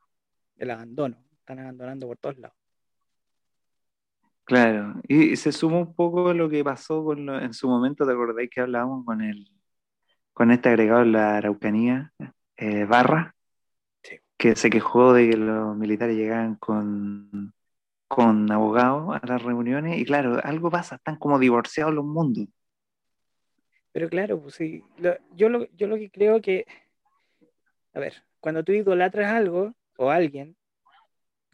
el 0.56 0.70
abandono. 0.70 1.16
Están 1.40 1.60
abandonando 1.60 2.06
por 2.06 2.18
todos 2.18 2.38
lados. 2.38 2.56
Claro, 4.44 4.94
y 5.06 5.36
se 5.36 5.52
suma 5.52 5.78
un 5.78 5.94
poco 5.94 6.32
lo 6.32 6.48
que 6.48 6.64
pasó 6.64 7.04
con 7.04 7.28
en 7.28 7.52
su 7.52 7.68
momento, 7.68 8.06
¿te 8.06 8.12
acordáis 8.12 8.48
que 8.48 8.62
hablábamos 8.62 9.04
con 9.04 9.20
el 9.20 9.46
con 10.32 10.50
este 10.52 10.68
agregado 10.68 11.02
en 11.02 11.12
la 11.12 11.36
Araucanía, 11.36 12.12
eh, 12.56 12.84
Barra, 12.84 13.34
que 14.36 14.56
se 14.56 14.70
quejó 14.70 15.12
de 15.12 15.30
que 15.30 15.36
los 15.36 15.76
militares 15.76 16.16
llegaban 16.16 16.54
con, 16.56 17.52
con 18.06 18.50
abogados 18.52 19.16
a 19.20 19.26
las 19.26 19.42
reuniones, 19.42 19.98
y 19.98 20.04
claro, 20.04 20.40
algo 20.44 20.70
pasa, 20.70 20.96
están 20.96 21.16
como 21.16 21.38
divorciados 21.38 21.92
los 21.92 22.04
mundos. 22.04 22.46
Pero 23.92 24.08
claro, 24.08 24.40
pues 24.40 24.54
sí, 24.54 24.84
yo, 25.34 25.48
lo, 25.48 25.68
yo 25.72 25.86
lo 25.86 25.96
que 25.96 26.10
creo 26.10 26.40
que, 26.40 26.66
a 27.94 28.00
ver, 28.00 28.22
cuando 28.40 28.62
tú 28.62 28.72
idolatras 28.72 29.32
algo 29.32 29.74
o 29.96 30.10
alguien, 30.10 30.56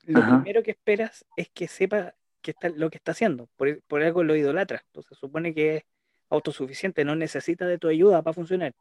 lo 0.05 0.21
primero 0.21 0.63
que 0.63 0.73
esperas 0.73 1.25
es 1.37 1.49
que 1.49 1.67
sepa 1.67 2.15
está, 2.51 2.69
lo 2.69 2.91
que 2.91 2.99
está 2.99 3.13
haciendo. 3.13 3.49
Por, 3.57 4.03
algo 4.03 4.23
lo 4.23 4.37
idolatra. 4.37 4.83
Entonces 4.87 5.17
supone 5.19 5.55
que 5.55 5.77
es 5.77 5.85
autosuficiente, 6.29 7.05
no 7.05 7.15
necesita 7.17 7.67
de 7.67 7.79
tu 7.79 7.89
ayuda 7.89 8.23
para 8.23 8.35
funcionar. 8.35 8.75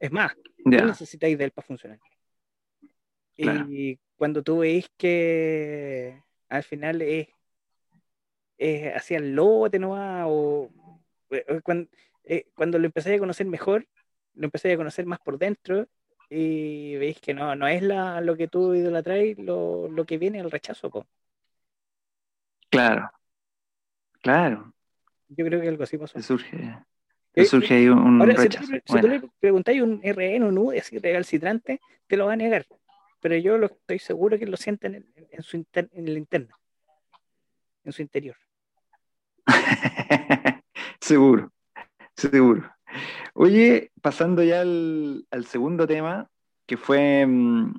Es 0.00 0.12
más, 0.12 0.32
no 0.64 0.86
necesitáis 0.86 1.36
de 1.38 1.44
él 1.44 1.50
para 1.50 1.66
funcionar. 1.66 1.98
Y 3.36 3.98
cuando 4.16 4.42
tú 4.42 4.58
veis 4.58 4.88
que 4.96 6.22
al 6.48 6.62
final 6.62 7.02
es, 7.02 7.28
es 8.58 8.94
hacia 8.94 9.18
el 9.18 9.34
lote 9.34 9.78
no 9.78 9.92
o, 10.28 10.70
eh, 11.30 11.60
cuando, 11.64 11.88
eh, 12.24 12.46
cuando 12.54 12.78
lo 12.78 12.86
empezáis 12.86 13.16
a 13.16 13.20
conocer 13.20 13.46
mejor, 13.46 13.86
lo 14.34 14.44
empezáis 14.44 14.74
a 14.74 14.78
conocer 14.78 15.06
más 15.06 15.20
por 15.20 15.38
dentro 15.38 15.86
y 16.30 16.96
veis 16.96 17.20
que 17.20 17.34
no, 17.34 17.54
no 17.54 17.68
es 17.68 17.82
la, 17.82 18.20
lo 18.20 18.36
que 18.36 18.48
tú 18.48 18.74
idolatráis 18.74 19.38
lo, 19.38 19.88
lo 19.88 20.04
que 20.04 20.18
viene 20.18 20.40
el 20.40 20.50
rechazo. 20.50 20.90
Claro, 22.70 23.10
claro. 24.20 24.74
Yo 25.28 25.44
creo 25.44 25.60
que 25.60 25.68
algo 25.68 25.84
así 25.84 25.98
pasó. 25.98 26.20
surge, 26.20 26.76
eh, 27.34 27.44
surge 27.44 27.74
ahí 27.74 27.88
un 27.88 28.20
ahora, 28.20 28.34
rechazo. 28.34 28.66
Si, 28.66 29.00
tú, 29.00 29.08
le 29.08 29.22
preguntáis 29.38 29.82
un 29.82 30.00
RN, 30.02 30.44
un 30.44 30.58
U, 30.58 30.70
así 30.72 30.98
recalcitrante, 30.98 31.80
te 32.06 32.16
lo 32.16 32.26
va 32.26 32.32
a 32.32 32.36
negar. 32.36 32.66
Pero 33.20 33.36
yo 33.36 33.56
lo, 33.56 33.66
estoy 33.66 33.98
seguro 33.98 34.38
que 34.38 34.46
lo 34.46 34.56
sienten 34.56 34.96
en, 34.96 35.06
en, 35.30 35.42
su 35.42 35.64
en 35.72 35.88
el 35.92 36.18
interno, 36.18 36.56
en 37.84 37.92
su 37.92 38.02
interior. 38.02 38.36
seguro, 41.00 41.53
seguro. 42.16 42.70
Oye, 43.34 43.92
pasando 44.00 44.42
ya 44.42 44.60
al, 44.60 45.26
al 45.30 45.46
segundo 45.46 45.86
tema, 45.86 46.28
que 46.66 46.76
fue 46.76 47.26
mm, 47.26 47.74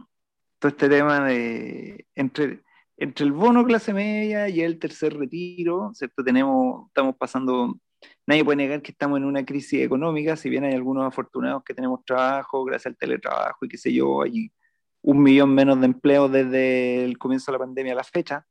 todo 0.60 0.70
este 0.70 0.90
tema 0.90 1.26
de 1.26 2.06
entre 2.16 2.66
entre 2.98 3.26
el 3.26 3.32
bono 3.32 3.66
clase 3.66 3.94
media 3.94 4.48
y 4.50 4.62
el 4.62 4.80
tercer 4.80 5.18
retiro, 5.18 5.92
¿cierto? 5.94 6.24
Tenemos, 6.24 6.88
estamos 6.88 7.16
pasando, 7.18 7.78
nadie 8.26 8.46
puede 8.46 8.58
negar 8.58 8.82
que 8.82 8.92
estamos 8.92 9.18
en 9.18 9.26
una 9.26 9.46
crisis 9.46 9.82
económica, 9.82 10.36
si 10.36 10.50
bien 10.50 10.64
hay 10.64 10.74
algunos 10.74 11.06
afortunados 11.06 11.64
que 11.64 11.74
tenemos 11.74 12.04
trabajo 12.06 12.64
gracias 12.64 12.88
al 12.88 12.98
teletrabajo 12.98 13.66
y 13.66 13.68
qué 13.68 13.78
sé 13.78 13.94
yo, 13.94 14.22
hay 14.22 14.52
un 15.02 15.22
millón 15.22 15.54
menos 15.54 15.80
de 15.80 15.86
empleos 15.88 16.32
desde 16.32 17.04
el 17.04 17.18
comienzo 17.18 17.52
de 17.52 17.58
la 17.58 17.66
pandemia 17.66 17.94
a 17.94 17.98
la 17.98 18.04
fecha, 18.04 18.46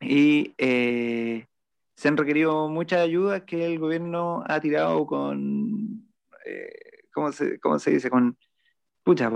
y 0.00 0.54
eh, 0.58 1.46
se 2.02 2.08
han 2.08 2.16
requerido 2.16 2.68
muchas 2.68 2.98
ayudas 2.98 3.42
que 3.42 3.64
el 3.64 3.78
gobierno 3.78 4.42
ha 4.48 4.58
tirado 4.58 5.06
con, 5.06 6.12
eh, 6.44 7.04
¿cómo, 7.14 7.30
se, 7.30 7.60
¿cómo 7.60 7.78
se 7.78 7.92
dice? 7.92 8.10
Con, 8.10 8.36
pucha, 9.04 9.30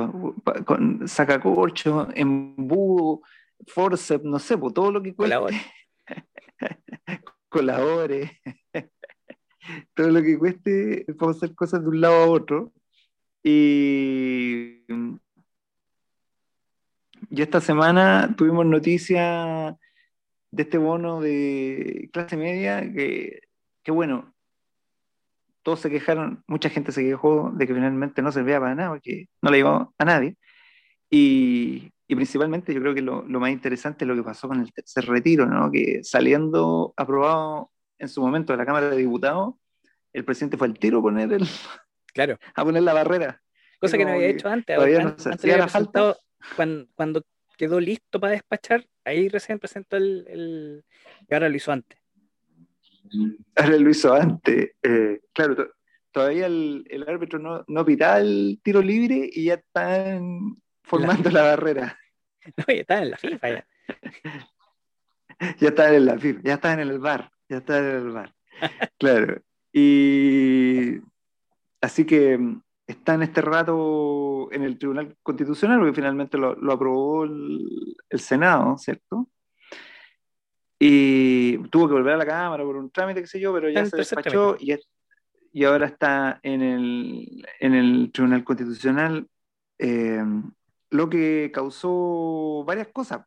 con 0.64 1.06
sacacorcho, 1.06 2.08
embudo, 2.12 3.20
forceps, 3.68 4.24
no 4.24 4.40
sé, 4.40 4.58
por 4.58 4.72
todo 4.72 4.90
lo 4.90 5.00
que 5.00 5.14
cueste. 5.14 5.36
Colabore. 7.48 8.40
todo 9.94 10.10
lo 10.10 10.20
que 10.20 10.36
cueste 10.36 11.06
para 11.16 11.30
hacer 11.30 11.54
cosas 11.54 11.82
de 11.82 11.88
un 11.88 12.00
lado 12.00 12.16
a 12.16 12.26
otro. 12.26 12.72
Y, 13.44 14.82
y 17.30 17.42
esta 17.42 17.60
semana 17.60 18.34
tuvimos 18.36 18.66
noticia 18.66 19.78
de 20.56 20.62
este 20.62 20.78
bono 20.78 21.20
de 21.20 22.08
clase 22.12 22.36
media 22.36 22.80
que, 22.80 23.40
que 23.82 23.92
bueno, 23.92 24.34
todos 25.62 25.80
se 25.80 25.90
quejaron, 25.90 26.42
mucha 26.46 26.70
gente 26.70 26.92
se 26.92 27.02
quejó 27.02 27.52
de 27.54 27.66
que 27.66 27.74
finalmente 27.74 28.22
no 28.22 28.32
servía 28.32 28.58
para 28.58 28.74
nada, 28.74 28.88
porque 28.90 29.26
no 29.42 29.50
le 29.50 29.58
llegó 29.58 29.94
a 29.98 30.04
nadie. 30.04 30.36
Y, 31.10 31.92
y 32.08 32.14
principalmente 32.14 32.72
yo 32.72 32.80
creo 32.80 32.94
que 32.94 33.02
lo, 33.02 33.22
lo, 33.28 33.38
más 33.38 33.50
interesante 33.50 34.04
es 34.04 34.08
lo 34.08 34.14
que 34.14 34.22
pasó 34.22 34.48
con 34.48 34.60
el 34.60 34.72
tercer 34.72 35.04
retiro, 35.04 35.44
¿no? 35.44 35.70
que 35.70 36.02
saliendo 36.02 36.94
aprobado 36.96 37.70
en 37.98 38.08
su 38.08 38.22
momento 38.22 38.54
de 38.54 38.56
la 38.56 38.64
Cámara 38.66 38.88
de 38.88 38.96
Diputados, 38.96 39.56
el 40.14 40.24
presidente 40.24 40.56
fue 40.56 40.68
al 40.68 40.78
tiro 40.78 41.00
a 41.00 41.02
poner, 41.02 41.32
el, 41.34 41.46
claro. 42.14 42.38
a 42.54 42.64
poner 42.64 42.82
la 42.82 42.94
barrera. 42.94 43.42
Cosa 43.78 43.98
que 43.98 44.06
no 44.06 44.12
había 44.12 44.28
hecho 44.28 44.48
antes. 44.48 44.74
Todavía 44.74 45.00
no 45.00 45.18
se 45.18 45.28
hacía 45.28 45.58
la 45.58 45.68
falta. 45.68 46.16
Cuando, 46.56 46.86
cuando, 46.94 47.22
quedó 47.56 47.80
listo 47.80 48.20
para 48.20 48.32
despachar, 48.32 48.86
ahí 49.04 49.28
recién 49.28 49.58
presentó 49.58 49.96
el, 49.96 50.26
el... 50.28 50.84
y 51.28 51.34
ahora 51.34 51.48
lo 51.48 51.56
hizo 51.56 51.72
antes. 51.72 51.98
Ahora 53.54 53.76
lo 53.76 53.90
hizo 53.90 54.12
antes. 54.12 54.72
Eh, 54.82 55.20
claro, 55.32 55.72
todavía 56.10 56.46
el, 56.46 56.84
el 56.88 57.08
árbitro 57.08 57.38
no, 57.38 57.64
no 57.68 57.84
pitaba 57.84 58.20
el 58.20 58.60
tiro 58.62 58.82
libre 58.82 59.28
y 59.32 59.44
ya 59.44 59.54
están 59.54 60.56
formando 60.82 61.30
la, 61.30 61.42
barrera. 61.42 61.98
No, 62.56 62.64
ya 62.68 62.80
están 62.80 63.02
en 63.02 63.10
la 63.10 63.16
FIFA 63.16 63.50
ya. 63.50 63.66
ya 65.58 65.68
están 65.68 65.94
en 65.94 66.06
la 66.06 66.16
FIFA, 66.16 66.40
ya 66.44 66.54
están 66.54 66.78
en 66.78 66.88
el 66.88 66.98
bar, 67.00 67.32
ya 67.48 67.56
están 67.56 67.84
en 67.84 67.96
el 67.96 68.10
bar. 68.10 68.34
claro. 68.98 69.42
Y 69.72 71.00
así 71.80 72.06
que 72.06 72.38
mm, 72.38 72.62
está 72.86 73.14
en 73.14 73.22
este 73.22 73.40
rato 73.40 74.50
en 74.52 74.62
el 74.62 74.78
Tribunal 74.78 75.16
Constitucional, 75.22 75.78
porque 75.78 75.94
finalmente 75.94 76.38
lo, 76.38 76.50
aprobó 76.72 77.24
el, 77.24 77.96
Senado, 78.18 78.78
¿cierto? 78.78 79.28
Y 80.78 81.58
tuvo 81.68 81.88
que 81.88 81.94
volver 81.94 82.14
a 82.14 82.18
la 82.18 82.26
Cámara 82.26 82.64
por 82.64 82.76
un 82.76 82.90
trámite, 82.90 83.20
qué 83.20 83.26
sé 83.26 83.40
yo, 83.40 83.52
pero 83.52 83.68
ya 83.68 83.84
se 83.86 83.96
despachó 83.96 84.56
y, 84.58 84.74
y, 85.52 85.64
ahora 85.64 85.86
está 85.86 86.38
en 86.42 86.62
el, 86.62 87.46
en 87.60 87.74
el 87.74 88.10
Tribunal 88.12 88.44
Constitucional, 88.44 89.26
eh, 89.78 90.22
lo 90.90 91.10
que 91.10 91.50
causó 91.52 92.64
varias 92.64 92.88
cosas, 92.88 93.26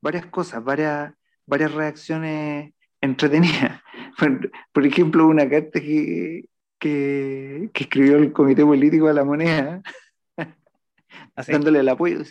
varias 0.00 0.26
cosas, 0.26 0.62
varias, 0.62 1.12
varias 1.46 1.72
reacciones 1.72 2.72
entretenidas. 3.00 3.80
Por, 4.72 4.86
ejemplo, 4.86 5.26
una 5.26 5.48
carta 5.48 5.80
que, 5.80 6.44
que, 6.78 7.70
escribió 7.74 8.16
el 8.16 8.32
Comité 8.32 8.64
Político 8.64 9.08
de 9.08 9.14
la 9.14 9.24
Moneda, 9.24 9.82
¿Ah, 11.36 11.42
dándole 11.46 11.80
el 11.80 11.88
apoyo. 11.88 12.22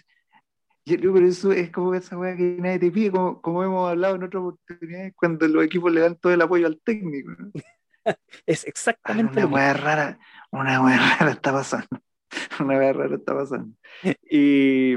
Yo, 0.85 1.13
pero 1.13 1.25
eso 1.25 1.51
es 1.53 1.71
como 1.71 1.93
esa 1.95 2.17
weá 2.17 2.35
que 2.35 2.57
nadie 2.59 2.79
te 2.79 2.91
pide, 2.91 3.11
como, 3.11 3.41
como, 3.41 3.63
hemos 3.63 3.89
hablado 3.89 4.15
en 4.15 4.23
otras 4.23 4.41
oportunidades, 4.41 5.13
cuando 5.15 5.47
los 5.47 5.63
equipos 5.63 5.91
le 5.91 6.01
dan 6.01 6.17
todo 6.17 6.33
el 6.33 6.41
apoyo 6.41 6.67
al 6.67 6.81
técnico. 6.83 7.31
es 8.45 8.65
exactamente 8.65 9.45
una 9.45 9.55
weá 9.55 9.73
rara, 9.73 10.19
una 10.51 10.81
weá 10.81 10.97
rara 11.19 11.31
está 11.31 11.53
pasando. 11.53 12.01
Una 12.59 12.77
weá 12.77 12.93
rara 12.93 13.15
está 13.15 13.33
pasando. 13.33 13.75
Y 14.29 14.95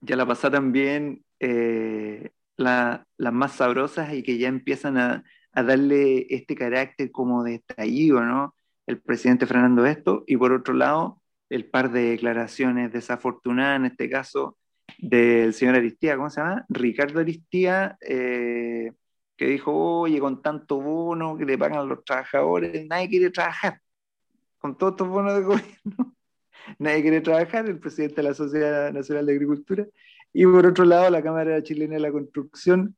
ya 0.00 0.16
la 0.16 0.26
pasada 0.26 0.58
también 0.58 1.24
eh, 1.38 2.30
las 2.56 3.04
más 3.18 3.52
sabrosas 3.52 4.12
y 4.12 4.22
que 4.22 4.38
ya 4.38 4.48
empiezan 4.48 4.98
a, 4.98 5.24
a 5.52 5.62
darle 5.62 6.26
este 6.30 6.54
carácter 6.54 7.10
como 7.10 7.44
de 7.44 7.62
¿no? 7.76 8.54
El 8.86 9.00
presidente 9.00 9.46
Fernando 9.46 9.86
esto, 9.86 10.24
y 10.26 10.36
por 10.36 10.52
otro 10.52 10.74
lado, 10.74 11.20
el 11.48 11.66
par 11.66 11.92
de 11.92 12.10
declaraciones 12.10 12.92
desafortunadas, 12.92 13.76
en 13.76 13.86
este 13.86 14.08
caso, 14.08 14.56
del 14.98 15.54
señor 15.54 15.76
Aristía, 15.76 16.16
¿cómo 16.16 16.30
se 16.30 16.40
llama? 16.40 16.64
Ricardo 16.68 17.20
Aristía, 17.20 17.96
eh, 18.00 18.92
que 19.36 19.46
dijo, 19.46 19.72
oye, 19.72 20.18
con 20.20 20.42
tanto 20.42 20.80
bono 20.80 21.36
que 21.36 21.44
le 21.44 21.58
pagan 21.58 21.78
a 21.78 21.84
los 21.84 22.04
trabajadores, 22.04 22.86
nadie 22.86 23.08
quiere 23.08 23.30
trabajar. 23.30 23.80
Con 24.58 24.76
todos 24.76 24.92
estos 24.92 25.08
bonos 25.08 25.34
de 25.34 25.42
gobierno, 25.42 26.14
nadie 26.78 27.02
quiere 27.02 27.20
trabajar, 27.20 27.66
el 27.66 27.78
presidente 27.78 28.16
de 28.16 28.22
la 28.22 28.34
Sociedad 28.34 28.92
Nacional 28.92 29.26
de 29.26 29.32
Agricultura. 29.32 29.86
Y 30.32 30.44
por 30.46 30.66
otro 30.66 30.84
lado, 30.84 31.10
la 31.10 31.22
Cámara 31.22 31.62
Chilena 31.62 31.94
de 31.94 32.00
la 32.00 32.12
Construcción 32.12 32.96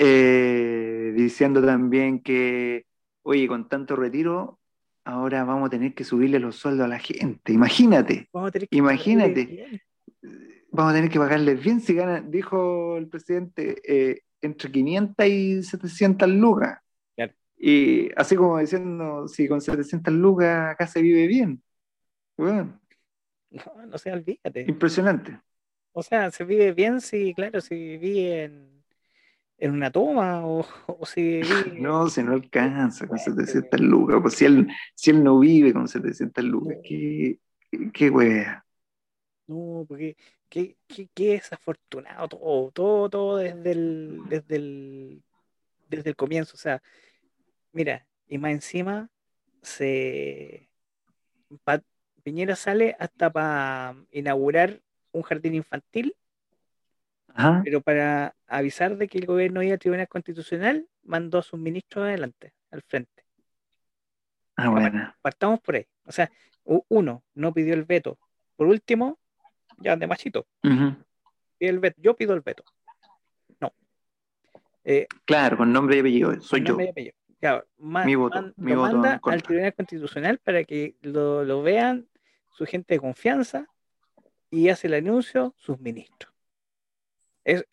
eh, 0.00 1.12
diciendo 1.16 1.60
también 1.64 2.22
que, 2.22 2.86
oye, 3.22 3.48
con 3.48 3.68
tanto 3.68 3.96
retiro, 3.96 4.60
ahora 5.04 5.42
vamos 5.42 5.66
a 5.66 5.70
tener 5.70 5.92
que 5.92 6.04
subirle 6.04 6.38
los 6.38 6.54
sueldos 6.54 6.84
a 6.84 6.88
la 6.88 7.00
gente. 7.00 7.52
Imagínate, 7.52 8.28
imagínate. 8.70 9.82
Vamos 10.70 10.92
a 10.92 10.94
tener 10.94 11.10
que 11.10 11.18
pagarles 11.18 11.60
bien 11.60 11.80
si 11.80 11.94
ganan, 11.94 12.30
dijo 12.30 12.96
el 12.96 13.08
presidente, 13.08 13.80
eh, 13.84 14.22
entre 14.40 14.70
500 14.70 15.26
y 15.26 15.62
700 15.64 16.28
lucas. 16.28 16.78
Y 17.60 18.08
así 18.14 18.36
como 18.36 18.58
diciendo, 18.58 19.26
si 19.26 19.48
con 19.48 19.60
700 19.60 20.14
lucas 20.14 20.74
acá 20.74 20.86
se 20.86 21.02
vive 21.02 21.26
bien. 21.26 21.60
Bueno. 22.36 22.80
No, 23.50 23.86
no 23.86 23.98
sé, 23.98 24.12
olvídate. 24.12 24.64
Impresionante. 24.68 25.40
O 25.90 26.04
sea, 26.04 26.30
se 26.30 26.44
vive 26.44 26.70
bien 26.72 27.00
si, 27.00 27.34
claro, 27.34 27.60
si 27.60 27.96
vive 27.96 28.44
en 28.44 28.77
en 29.58 29.72
una 29.72 29.90
toma 29.90 30.46
o, 30.46 30.64
si 31.04 31.40
No, 31.78 32.08
si 32.08 32.22
no 32.22 32.32
alcanza 32.32 33.06
con 33.06 33.18
700 33.18 33.80
lucas, 33.80 34.18
pues 34.22 34.34
si 34.34 34.44
él, 34.44 34.68
si 34.94 35.10
él 35.10 35.22
no 35.22 35.38
vive 35.38 35.72
con 35.72 35.88
700 35.88 36.44
lucas, 36.44 36.78
qué, 36.82 37.38
qué 37.92 38.10
wea. 38.10 38.64
No, 39.48 39.84
porque 39.88 40.16
qué, 40.48 40.76
qué, 40.86 41.08
qué 41.12 41.32
desafortunado 41.32 42.28
todo, 42.28 42.70
todo, 42.70 43.10
todo 43.10 43.36
desde 43.38 43.72
el, 43.72 44.20
desde 44.28 44.56
el, 44.56 45.22
desde 45.88 46.10
el 46.10 46.16
comienzo. 46.16 46.54
O 46.54 46.58
sea, 46.58 46.82
mira, 47.72 48.06
y 48.28 48.38
más 48.38 48.52
encima 48.52 49.08
se 49.62 50.68
Piñera 52.22 52.56
sale 52.56 52.94
hasta 52.98 53.30
para 53.30 53.96
inaugurar 54.10 54.82
un 55.12 55.22
jardín 55.22 55.54
infantil 55.54 56.14
pero 57.64 57.80
para 57.80 58.34
avisar 58.46 58.96
de 58.96 59.08
que 59.08 59.18
el 59.18 59.26
gobierno 59.26 59.62
iba 59.62 59.74
a 59.74 59.78
tribunal 59.78 60.08
constitucional, 60.08 60.86
mandó 61.02 61.38
a 61.38 61.42
sus 61.42 61.58
ministros 61.58 62.04
adelante, 62.04 62.52
al 62.70 62.82
frente. 62.82 63.24
Ah, 64.56 64.68
bueno. 64.68 65.14
Partamos 65.22 65.60
por 65.60 65.76
ahí. 65.76 65.86
O 66.04 66.12
sea, 66.12 66.30
uno, 66.64 67.22
no 67.34 67.52
pidió 67.52 67.74
el 67.74 67.84
veto. 67.84 68.18
Por 68.56 68.66
último, 68.66 69.18
ya 69.78 69.96
de 69.96 70.06
machito. 70.06 70.46
el 71.60 71.78
veto. 71.78 72.00
Yo 72.00 72.16
pido 72.16 72.34
el 72.34 72.40
veto. 72.40 72.64
No. 73.60 73.72
Eh, 74.84 75.06
claro, 75.24 75.56
con 75.56 75.72
nombre 75.72 75.96
y 75.96 76.00
apellido. 76.00 76.40
Soy 76.40 76.64
yo. 76.64 76.76
mi 76.76 78.14
voto, 78.16 78.52
mi 78.56 78.74
voto 78.74 78.96
manda 78.96 79.20
al 79.22 79.42
Tribunal 79.42 79.74
Constitucional 79.74 80.38
para 80.38 80.64
que 80.64 80.96
lo, 81.02 81.44
lo 81.44 81.62
vean 81.62 82.08
su 82.50 82.66
gente 82.66 82.94
de 82.94 83.00
confianza 83.00 83.68
y 84.50 84.70
hace 84.70 84.88
el 84.88 84.94
anuncio 84.94 85.54
sus 85.56 85.78
ministros 85.78 86.37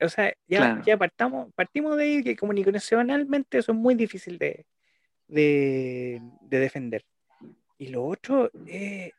o 0.02 0.10
sea, 0.10 0.34
ya, 0.48 0.82
ya 0.86 0.98
partamos, 0.98 1.54
partimos 1.54 1.98
de 1.98 2.04
ahí 2.04 2.24
que 2.24 2.36
comunicacionalmente 2.36 3.58
eso 3.58 3.72
es 3.72 3.78
muy 3.78 3.96
difícil 3.96 4.38
de, 4.38 4.66
de, 5.28 6.22
defender. 6.42 7.06
Y 7.78 7.88
lo 7.88 8.06
otro, 8.06 8.50
eh, 8.68 9.12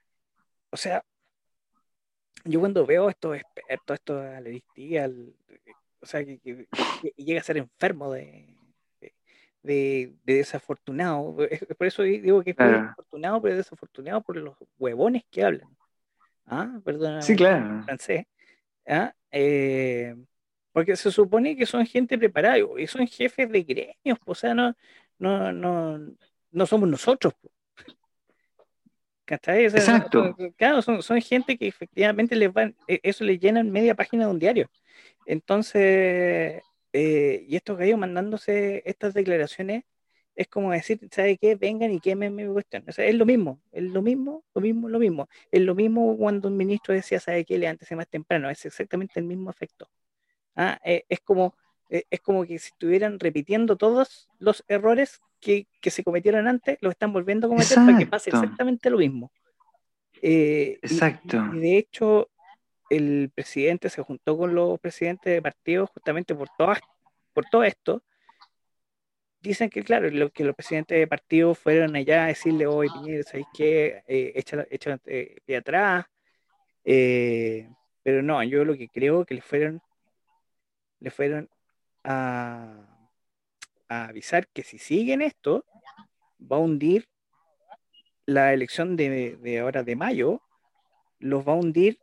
o 0.71 0.77
sea, 0.77 1.05
yo 2.45 2.61
cuando 2.61 2.87
veo 2.87 3.09
estos 3.11 3.37
expertos, 3.37 3.95
estos 3.95 4.25
aleristas, 4.25 5.11
o 6.01 6.07
sea, 6.07 6.25
que, 6.25 6.67
llega 7.17 7.41
a 7.41 7.45
ser 7.45 7.59
enfermo 7.59 8.13
de, 8.13 8.57
de, 9.63 10.15
desafortunado. 10.25 11.37
Por 11.77 11.87
eso 11.87 12.03
digo 12.03 12.43
que 12.43 12.51
es 12.51 12.57
desafortunado, 12.57 13.43
pero 13.43 13.57
desafortunado 13.57 14.23
por 14.23 14.37
los 14.37 14.57
huevones 14.79 15.25
que 15.31 15.45
hablan. 15.45 15.77
Ah, 16.47 16.81
perdón. 16.85 17.23
Sí, 17.23 17.35
claro. 17.35 17.83
Francés. 17.83 18.25
¿Ah? 18.87 19.13
Eh, 19.33 20.15
porque 20.77 20.95
se 20.95 21.11
supone 21.11 21.57
que 21.57 21.65
son 21.65 21.87
gente 21.87 22.19
preparada 22.19 22.59
y 22.59 22.87
son 22.87 23.07
jefes 23.07 23.51
de 23.51 23.63
gremios, 23.63 24.19
o 24.27 24.35
sea, 24.35 24.53
no, 24.53 24.77
no, 25.19 25.51
no, 25.51 25.99
no 26.51 26.67
somos 26.67 26.87
nosotros. 26.87 27.33
Exacto. 29.27 30.37
Claro, 30.59 30.83
son, 30.83 31.03
son, 31.03 31.19
gente 31.23 31.57
que 31.57 31.67
efectivamente 31.67 32.37
les 32.37 32.53
van, 32.53 32.77
e, 32.87 33.01
eso 33.05 33.25
les 33.25 33.41
llena 33.41 33.63
media 33.65 33.95
página 33.95 34.27
de 34.27 34.31
un 34.33 34.39
diario. 34.39 34.69
Entonces, 35.25 36.61
eh, 36.93 37.47
y 37.49 37.57
estos 37.57 37.79
gallos 37.79 37.99
mandándose 37.99 38.83
estas 38.85 39.15
declaraciones, 39.15 39.85
es 40.35 40.47
como 40.47 40.73
decir, 40.73 41.01
¿sabe 41.11 41.39
qué? 41.39 41.55
Vengan 41.55 41.91
y 41.91 42.01
quemen 42.01 42.35
mi 42.35 42.45
cuestión. 42.49 42.85
O 42.87 42.93
sea, 42.93 43.07
es 43.07 43.15
lo 43.15 43.25
mismo, 43.25 43.63
es 43.73 43.85
lo 43.85 44.03
mismo, 44.03 44.45
lo 44.53 44.61
mismo, 44.61 44.91
lo 44.91 44.99
mismo. 44.99 45.29
Es 45.51 45.63
lo 45.63 45.75
mismo 45.75 46.19
cuando 46.19 46.49
un 46.49 46.57
ministro 46.59 46.93
decía, 46.93 47.19
¿sabe 47.19 47.47
qué? 47.47 47.57
Levántese 47.57 47.97
más 47.97 48.09
temprano. 48.09 48.51
Es 48.51 48.67
exactamente 48.67 49.19
el 49.21 49.25
mismo 49.25 49.49
efecto. 49.49 49.89
¿Ah? 50.57 50.81
Eh, 50.85 51.05
es, 51.09 51.21
como, 51.21 51.55
eh, 51.91 52.05
es 52.11 52.21
como 52.21 52.45
que 52.45 52.59
si 52.59 52.71
estuvieran 52.71 53.21
repitiendo 53.21 53.77
todos 53.77 54.29
los 54.39 54.65
errores 54.69 55.21
que, 55.41 55.67
se 55.83 56.03
cometieron 56.03 56.49
antes, 56.49 56.79
los 56.81 56.93
están 56.93 57.13
volviendo 57.13 57.47
a 57.47 57.51
cometer 57.51 57.77
para 57.77 57.99
que 57.99 58.07
pase 58.07 58.31
exactamente 58.31 58.91
lo 58.91 58.99
mismo. 58.99 59.31
Eh, 60.21 60.79
Exacto. 60.83 61.37
Y, 61.53 61.61
de 61.61 61.79
hecho, 61.79 62.31
el 62.91 63.31
presidente 63.33 63.89
se 63.89 64.03
juntó 64.03 64.37
con 64.37 64.55
los 64.55 64.81
presidentes 64.81 65.33
de 65.33 65.43
partidos 65.43 65.91
justamente 65.91 66.35
por, 66.35 66.49
todas, 66.57 66.81
por 67.33 67.45
todo 67.45 67.63
esto. 67.63 68.03
Dicen 69.41 69.71
que, 69.71 69.85
claro, 69.85 70.11
lo, 70.11 70.31
que 70.31 70.43
los 70.43 70.57
presidentes 70.57 70.99
de 70.99 71.07
partidos 71.07 71.57
fueron 71.59 71.95
allá 71.95 72.25
a 72.25 72.29
decirle, 72.29 72.67
hoy 72.67 72.89
Piñera, 72.89 73.23
¿sabéis 73.23 73.47
qué? 73.55 74.03
echa, 74.09 74.67
echa 74.71 74.99
atrás. 75.57 76.07
pero 76.83 78.23
no, 78.23 78.43
yo 78.43 78.65
lo 78.65 78.77
que 78.77 78.89
creo 78.89 79.25
que 79.25 79.35
le 79.35 79.43
fueron 79.43 79.81
le 81.01 81.11
fueron 81.11 81.49
a, 82.05 82.87
avisar 83.89 84.49
que 84.49 84.63
si 84.63 84.79
siguen 84.79 85.23
esto, 85.23 85.65
va 86.41 86.57
a 86.57 86.61
hundir 86.61 87.09
la 88.25 88.53
elección 88.53 88.97
de, 88.97 89.59
ahora 89.63 89.83
de 89.83 89.97
mayo, 89.97 90.43
los 91.19 91.47
va 91.47 91.53
a 91.53 91.57
hundir 91.57 91.99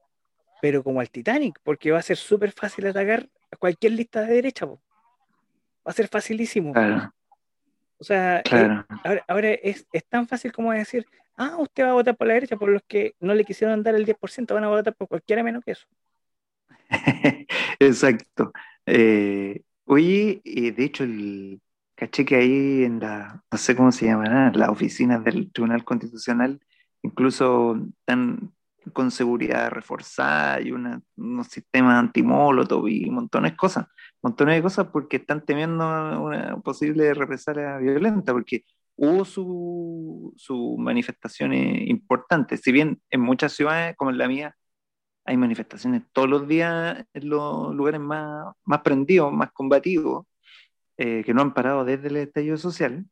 pero 0.61 0.81
como 0.81 1.01
al 1.01 1.09
Titanic, 1.09 1.59
porque 1.61 1.91
va 1.91 1.99
a 1.99 2.01
ser 2.01 2.15
súper 2.15 2.53
fácil 2.53 2.87
atacar 2.87 3.27
a 3.51 3.57
cualquier 3.57 3.91
lista 3.91 4.21
de 4.21 4.33
derecha. 4.33 4.65
Va 4.65 4.77
a 5.83 5.91
ser 5.91 6.07
facilísimo. 6.07 6.71
O 7.97 8.05
sea, 8.05 8.39
eh, 8.39 8.83
ahora, 9.27 9.49
es, 9.51 9.85
tan 10.07 10.25
fácil 10.25 10.53
como 10.53 10.71
decir, 10.71 11.05
ah, 11.35 11.57
usted 11.57 11.83
va 11.83 11.89
a 11.89 11.93
votar 11.93 12.15
por 12.15 12.27
la 12.27 12.35
derecha, 12.35 12.55
por 12.55 12.69
los 12.69 12.81
que 12.83 13.15
no 13.19 13.33
le 13.33 13.43
quisieron 13.43 13.83
dar 13.83 13.95
el 13.95 14.05
10%, 14.05 14.53
van 14.53 14.63
a 14.63 14.69
votar 14.69 14.95
por 14.95 15.09
cualquiera 15.09 15.43
menos 15.43 15.63
que 15.63 15.71
eso. 15.71 15.85
Exacto. 17.79 18.53
Eh, 18.85 19.61
oye, 19.85 20.41
de 20.43 20.83
hecho, 20.83 21.03
el, 21.03 21.61
caché 21.95 22.25
que 22.25 22.35
ahí 22.35 22.83
en 22.83 22.99
la, 22.99 23.43
no 23.51 23.57
sé 23.57 23.75
cómo 23.75 23.91
se 23.91 24.05
llamará, 24.05 24.51
las 24.53 24.69
oficinas 24.69 25.23
del 25.23 25.51
Tribunal 25.51 25.83
Constitucional, 25.83 26.59
incluso 27.01 27.77
están 27.99 28.53
con 28.91 29.11
seguridad 29.11 29.71
reforzada 29.71 30.59
y 30.61 30.71
una, 30.71 31.01
unos 31.15 31.47
sistemas 31.47 31.99
antimolotov 31.99 32.87
y 32.89 33.09
montones 33.09 33.51
de 33.51 33.57
cosas, 33.57 33.87
montones 34.21 34.55
de 34.55 34.61
cosas 34.61 34.87
porque 34.91 35.17
están 35.17 35.45
temiendo 35.45 35.85
una 36.21 36.57
posible 36.57 37.13
represalia 37.13 37.77
violenta, 37.77 38.33
porque 38.33 38.65
hubo 38.95 39.23
sus 39.25 40.33
su 40.41 40.75
manifestaciones 40.77 41.87
importantes, 41.87 42.61
si 42.61 42.71
bien 42.71 43.01
en 43.09 43.21
muchas 43.21 43.53
ciudades 43.53 43.95
como 43.95 44.11
en 44.11 44.17
la 44.17 44.27
mía 44.27 44.55
hay 45.25 45.37
manifestaciones 45.37 46.03
todos 46.11 46.29
los 46.29 46.47
días 46.47 47.05
en 47.13 47.29
los 47.29 47.73
lugares 47.73 48.01
más, 48.01 48.53
más 48.65 48.81
prendidos, 48.81 49.31
más 49.31 49.51
combativos, 49.51 50.25
eh, 50.97 51.23
que 51.25 51.33
no 51.33 51.41
han 51.41 51.53
parado 51.53 51.85
desde 51.85 52.09
el 52.09 52.17
estallido 52.17 52.57
social. 52.57 53.05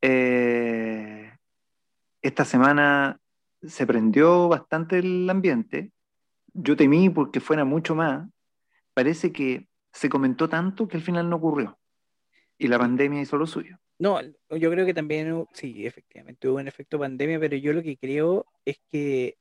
Eh, 0.00 1.32
esta 2.22 2.44
semana 2.44 3.20
se 3.62 3.86
prendió 3.86 4.48
bastante 4.48 4.98
el 4.98 5.28
ambiente. 5.28 5.92
Yo 6.54 6.76
temí 6.76 7.10
porque 7.10 7.40
fuera 7.40 7.64
mucho 7.64 7.94
más. 7.94 8.28
Parece 8.94 9.32
que 9.32 9.68
se 9.92 10.08
comentó 10.08 10.48
tanto 10.48 10.86
que 10.88 10.96
al 10.96 11.02
final 11.02 11.28
no 11.28 11.36
ocurrió. 11.36 11.78
Y 12.58 12.68
la 12.68 12.78
pandemia 12.78 13.20
hizo 13.20 13.36
lo 13.36 13.46
suyo. 13.46 13.78
No, 13.98 14.20
yo 14.50 14.70
creo 14.70 14.86
que 14.86 14.94
también, 14.94 15.46
sí, 15.52 15.86
efectivamente 15.86 16.48
hubo 16.48 16.58
un 16.58 16.68
efecto 16.68 16.98
pandemia, 16.98 17.38
pero 17.38 17.56
yo 17.56 17.72
lo 17.72 17.82
que 17.82 17.96
creo 17.96 18.46
es 18.64 18.80
que 18.90 19.36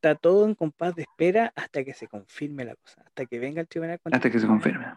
está 0.00 0.14
todo 0.14 0.46
en 0.46 0.54
compás 0.54 0.94
de 0.94 1.02
espera 1.02 1.52
hasta 1.54 1.84
que 1.84 1.92
se 1.92 2.08
confirme 2.08 2.64
la 2.64 2.74
cosa, 2.74 3.02
hasta 3.04 3.26
que 3.26 3.38
venga 3.38 3.60
el 3.60 3.68
tribunal. 3.68 4.00
Hasta 4.10 4.30
que 4.30 4.40
se 4.40 4.46
confirme. 4.46 4.94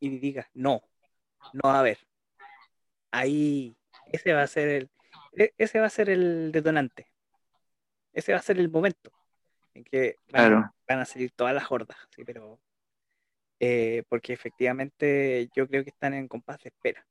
Y 0.00 0.18
diga, 0.18 0.48
no, 0.54 0.82
no 1.52 1.68
a 1.70 1.82
ver. 1.82 1.98
Ahí, 3.10 3.76
ese 4.06 4.32
va 4.32 4.42
a 4.42 4.46
ser 4.46 4.68
el, 4.68 4.90
e, 5.36 5.52
ese 5.58 5.78
va 5.78 5.86
a 5.86 5.90
ser 5.90 6.08
el 6.08 6.52
detonante. 6.52 7.08
Ese 8.14 8.32
va 8.32 8.38
a 8.38 8.42
ser 8.42 8.58
el 8.58 8.70
momento 8.70 9.12
en 9.74 9.84
que 9.84 10.16
van, 10.32 10.72
a 10.88 11.04
salir 11.04 11.30
todas 11.32 11.54
las 11.54 11.70
hordas, 11.70 11.98
sí, 12.08 12.24
pero 12.24 12.58
eh, 13.60 14.04
porque 14.08 14.32
efectivamente 14.32 15.50
yo 15.54 15.68
creo 15.68 15.84
que 15.84 15.90
están 15.90 16.14
en 16.14 16.28
compás 16.28 16.62
de 16.62 16.70
espera. 16.70 17.06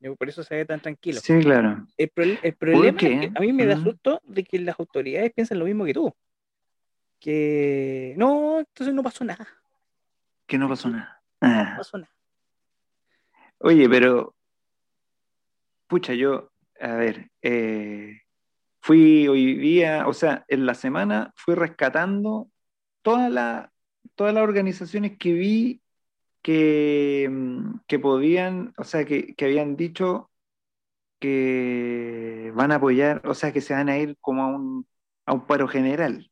Yo, 0.00 0.16
por 0.16 0.28
eso 0.30 0.42
se 0.42 0.54
ve 0.54 0.64
tan 0.64 0.80
tranquilo. 0.80 1.20
Sí, 1.20 1.38
claro. 1.40 1.86
El, 1.98 2.08
problema 2.54 2.88
es 2.88 2.96
que 2.96 3.32
a 3.34 3.40
mí 3.40 3.52
me 3.52 3.66
da 3.66 3.76
susto 3.76 4.22
de 4.24 4.42
que 4.42 4.58
las 4.58 4.80
autoridades 4.80 5.32
piensen 5.34 5.58
lo 5.58 5.66
mismo 5.66 5.84
que 5.84 5.92
tú 5.92 6.14
que 7.26 8.14
no, 8.16 8.60
entonces 8.60 8.94
no 8.94 9.02
pasó 9.02 9.24
nada. 9.24 9.48
Que 10.46 10.58
no 10.58 10.68
pasó 10.68 10.88
nada. 10.88 11.20
No 11.40 11.48
ah. 11.48 11.74
pasó 11.76 11.98
nada. 11.98 12.14
Oye, 13.58 13.88
pero, 13.88 14.36
pucha, 15.88 16.14
yo, 16.14 16.52
a 16.80 16.92
ver, 16.92 17.32
eh, 17.42 18.20
fui 18.80 19.26
hoy 19.26 19.56
día, 19.56 20.06
o 20.06 20.12
sea, 20.12 20.44
en 20.46 20.66
la 20.66 20.74
semana 20.74 21.32
fui 21.34 21.56
rescatando 21.56 22.48
todas 23.02 23.28
la, 23.28 23.72
todas 24.14 24.32
las 24.32 24.44
organizaciones 24.44 25.18
que 25.18 25.32
vi 25.32 25.82
que, 26.42 27.28
mm, 27.28 27.80
que 27.88 27.98
podían, 27.98 28.72
o 28.78 28.84
sea, 28.84 29.04
que, 29.04 29.34
que, 29.34 29.46
habían 29.46 29.74
dicho 29.74 30.30
que 31.18 32.52
van 32.54 32.70
a 32.70 32.76
apoyar, 32.76 33.20
o 33.26 33.34
sea, 33.34 33.52
que 33.52 33.60
se 33.60 33.74
van 33.74 33.88
a 33.88 33.98
ir 33.98 34.16
como 34.20 34.44
a 34.44 34.46
un, 34.46 34.86
a 35.24 35.32
un 35.32 35.44
paro 35.44 35.66
general 35.66 36.30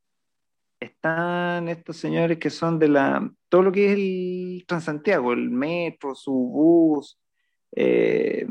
están 0.81 1.69
estos 1.69 1.97
señores 1.97 2.39
que 2.39 2.51
son 2.51 2.79
de 2.79 2.89
la 2.89 3.31
todo 3.49 3.63
lo 3.63 3.73
que 3.73 3.87
es 3.87 3.93
el 3.93 4.65
Transantiago, 4.67 5.33
el 5.33 5.51
metro, 5.51 6.15
su 6.15 6.33
bus, 6.33 7.19
eh, 7.73 8.47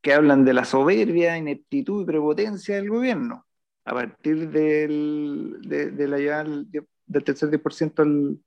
que 0.00 0.14
hablan 0.14 0.44
de 0.44 0.54
la 0.54 0.64
soberbia, 0.64 1.36
ineptitud 1.36 2.02
y 2.02 2.06
prepotencia 2.06 2.76
del 2.76 2.88
gobierno, 2.88 3.46
a 3.84 3.92
partir 3.92 4.50
del, 4.50 5.58
de, 5.62 6.08
la 6.08 6.18
llegada 6.18 6.44
del, 6.44 7.24
tercer 7.24 7.50
10% 7.50 8.00
al, 8.00 8.38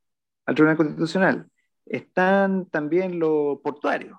al 0.45 0.55
Tribunal 0.55 0.77
Constitucional. 0.77 1.47
Están 1.85 2.65
también 2.67 3.19
los 3.19 3.59
portuarios, 3.59 4.17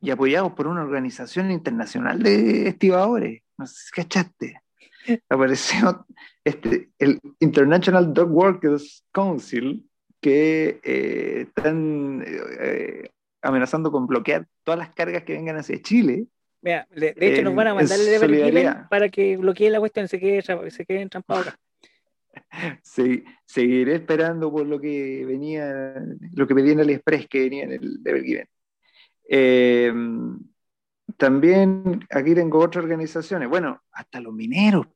y 0.00 0.10
apoyados 0.10 0.52
por 0.52 0.68
una 0.68 0.82
organización 0.82 1.50
internacional 1.50 2.22
de 2.22 2.68
estibadores. 2.68 3.42
No 3.58 3.66
sé 3.66 3.74
si 3.86 3.90
cachaste 3.90 4.61
apareció 5.28 6.06
este, 6.44 6.90
el 6.98 7.20
International 7.40 8.12
Dog 8.12 8.30
Workers 8.30 9.04
Council, 9.12 9.84
que 10.20 10.80
eh, 10.84 11.46
están 11.48 12.24
eh, 12.26 13.10
amenazando 13.42 13.90
con 13.90 14.06
bloquear 14.06 14.46
todas 14.64 14.78
las 14.78 14.94
cargas 14.94 15.24
que 15.24 15.32
vengan 15.32 15.56
hacia 15.56 15.82
Chile. 15.82 16.26
Mira, 16.62 16.86
de, 16.94 17.14
hecho 17.18 17.42
nos 17.42 17.56
van 17.56 17.68
a 17.68 17.74
mandar 17.74 17.98
el 17.98 18.76
para 18.88 19.08
que 19.08 19.36
bloquee 19.36 19.68
la 19.68 19.80
cuestión, 19.80 20.06
se 20.06 20.20
quede, 20.20 20.42
se 20.42 20.86
quede 20.86 21.02
entrampado 21.02 21.40
acá. 21.40 21.58
Sí, 22.82 23.24
seguiré 23.44 23.96
esperando 23.96 24.50
por 24.50 24.66
lo 24.66 24.80
que 24.80 25.24
venía, 25.26 25.94
lo 26.34 26.46
que 26.46 26.54
pedía 26.54 26.72
en 26.72 26.80
el 26.80 26.90
Express 26.90 27.26
que 27.28 27.40
venía 27.40 27.64
en 27.64 27.72
el 27.72 28.00
Evergiven. 28.04 28.46
Eh, 29.28 29.92
también 31.16 32.06
aquí 32.10 32.34
tengo 32.34 32.58
otras 32.58 32.84
organizaciones, 32.84 33.48
bueno, 33.48 33.82
hasta 33.92 34.20
los 34.20 34.32
mineros, 34.32 34.86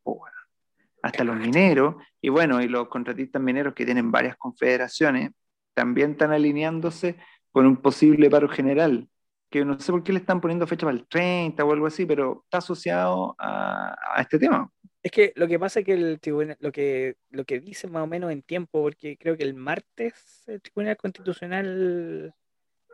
hasta 1.02 1.24
los 1.24 1.36
mineros, 1.36 1.96
y 2.20 2.28
bueno, 2.28 2.60
y 2.60 2.68
los 2.68 2.88
contratistas 2.88 3.40
mineros 3.40 3.74
que 3.74 3.84
tienen 3.84 4.10
varias 4.10 4.36
confederaciones, 4.36 5.30
también 5.74 6.12
están 6.12 6.32
alineándose 6.32 7.16
con 7.52 7.66
un 7.66 7.76
posible 7.76 8.30
paro 8.30 8.48
general, 8.48 9.08
que 9.50 9.64
no 9.64 9.78
sé 9.78 9.92
por 9.92 10.02
qué 10.02 10.12
le 10.12 10.18
están 10.18 10.40
poniendo 10.40 10.66
fecha 10.66 10.86
para 10.86 10.96
el 10.96 11.06
30 11.06 11.64
o 11.64 11.72
algo 11.72 11.86
así, 11.86 12.06
pero 12.06 12.42
está 12.44 12.58
asociado 12.58 13.34
a, 13.38 13.94
este 14.18 14.38
tema. 14.38 14.70
Es 15.02 15.12
que 15.12 15.32
lo 15.36 15.46
que 15.46 15.58
pasa 15.58 15.80
es 15.80 15.86
que 15.86 15.92
el 15.92 16.18
tribunal, 16.18 16.56
lo 16.58 16.72
que, 16.72 17.16
lo 17.30 17.44
que 17.44 17.60
dice 17.60 17.86
más 17.88 18.02
o 18.02 18.06
menos 18.06 18.32
en 18.32 18.42
tiempo, 18.42 18.82
porque 18.82 19.16
creo 19.16 19.36
que 19.36 19.44
el 19.44 19.54
martes 19.54 20.42
el 20.48 20.60
Tribunal 20.60 20.96
Constitucional 20.96 22.34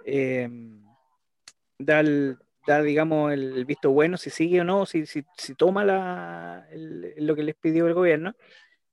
eh, 0.05 0.49
da 1.79 2.01
el, 2.01 2.37
da, 2.67 2.83
digamos, 2.83 3.33
el, 3.33 3.65
visto 3.65 3.91
bueno, 3.91 4.17
si 4.17 4.31
sigue 4.31 4.61
o 4.61 4.65
no, 4.65 4.87
si, 4.87 5.07
si, 5.07 5.25
si 5.37 5.55
toma 5.55 5.85
la, 5.85 6.67
lo 6.73 7.35
que 7.35 7.43
les 7.43 7.55
pidió 7.55 7.87
el 7.87 7.95
gobierno. 7.95 8.35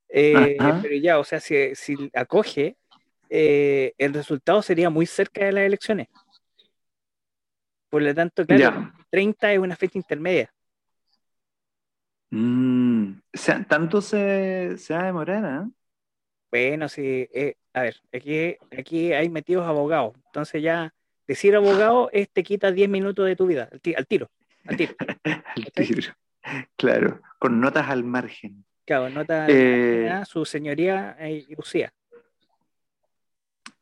Eh, 0.08 0.56
pero 0.82 0.96
ya, 0.96 1.18
o 1.18 1.24
sea, 1.24 1.40
si, 1.40 1.74
si 1.74 2.10
acoge, 2.14 2.76
eh, 3.28 3.92
el 3.96 4.12
resultado 4.12 4.60
sería 4.62 4.90
muy 4.90 5.06
cerca 5.06 5.44
de 5.44 5.52
las 5.52 5.64
elecciones. 5.64 6.08
Por 7.88 8.02
lo 8.02 8.14
tanto, 8.14 8.44
claro, 8.46 8.92
30 9.10 9.52
es 9.52 9.58
una 9.58 9.76
fecha 9.76 9.98
intermedia. 9.98 10.52
Mm, 12.30 13.12
o 13.12 13.38
sea, 13.38 13.64
tanto 13.64 14.00
se, 14.00 14.76
se 14.78 14.94
va 14.94 15.02
a 15.02 15.06
demorar, 15.06 15.64
¿eh? 15.64 15.70
Bueno, 16.52 16.88
sí, 16.88 17.28
a 17.72 17.82
ver, 17.82 17.96
aquí, 18.12 18.56
aquí 18.76 19.12
hay 19.12 19.28
metidos 19.28 19.66
abogados, 19.66 20.14
entonces 20.26 20.60
ya 20.60 20.92
Decir 21.30 21.54
abogado 21.54 22.10
es 22.12 22.28
te 22.28 22.42
quita 22.42 22.72
10 22.72 22.90
minutos 22.90 23.24
de 23.24 23.36
tu 23.36 23.46
vida, 23.46 23.68
al, 23.70 23.80
tiro. 23.80 24.28
Al 24.66 24.76
tiro. 24.76 24.94
al 25.24 25.72
tiro. 25.86 26.12
Claro, 26.74 27.20
con 27.38 27.60
notas 27.60 27.88
al 27.88 28.02
margen. 28.02 28.64
Claro, 28.84 29.10
notas 29.10 29.48
eh, 29.48 30.10
su 30.26 30.44
señoría 30.44 31.16
eh, 31.20 31.46
Lucía. 31.56 31.92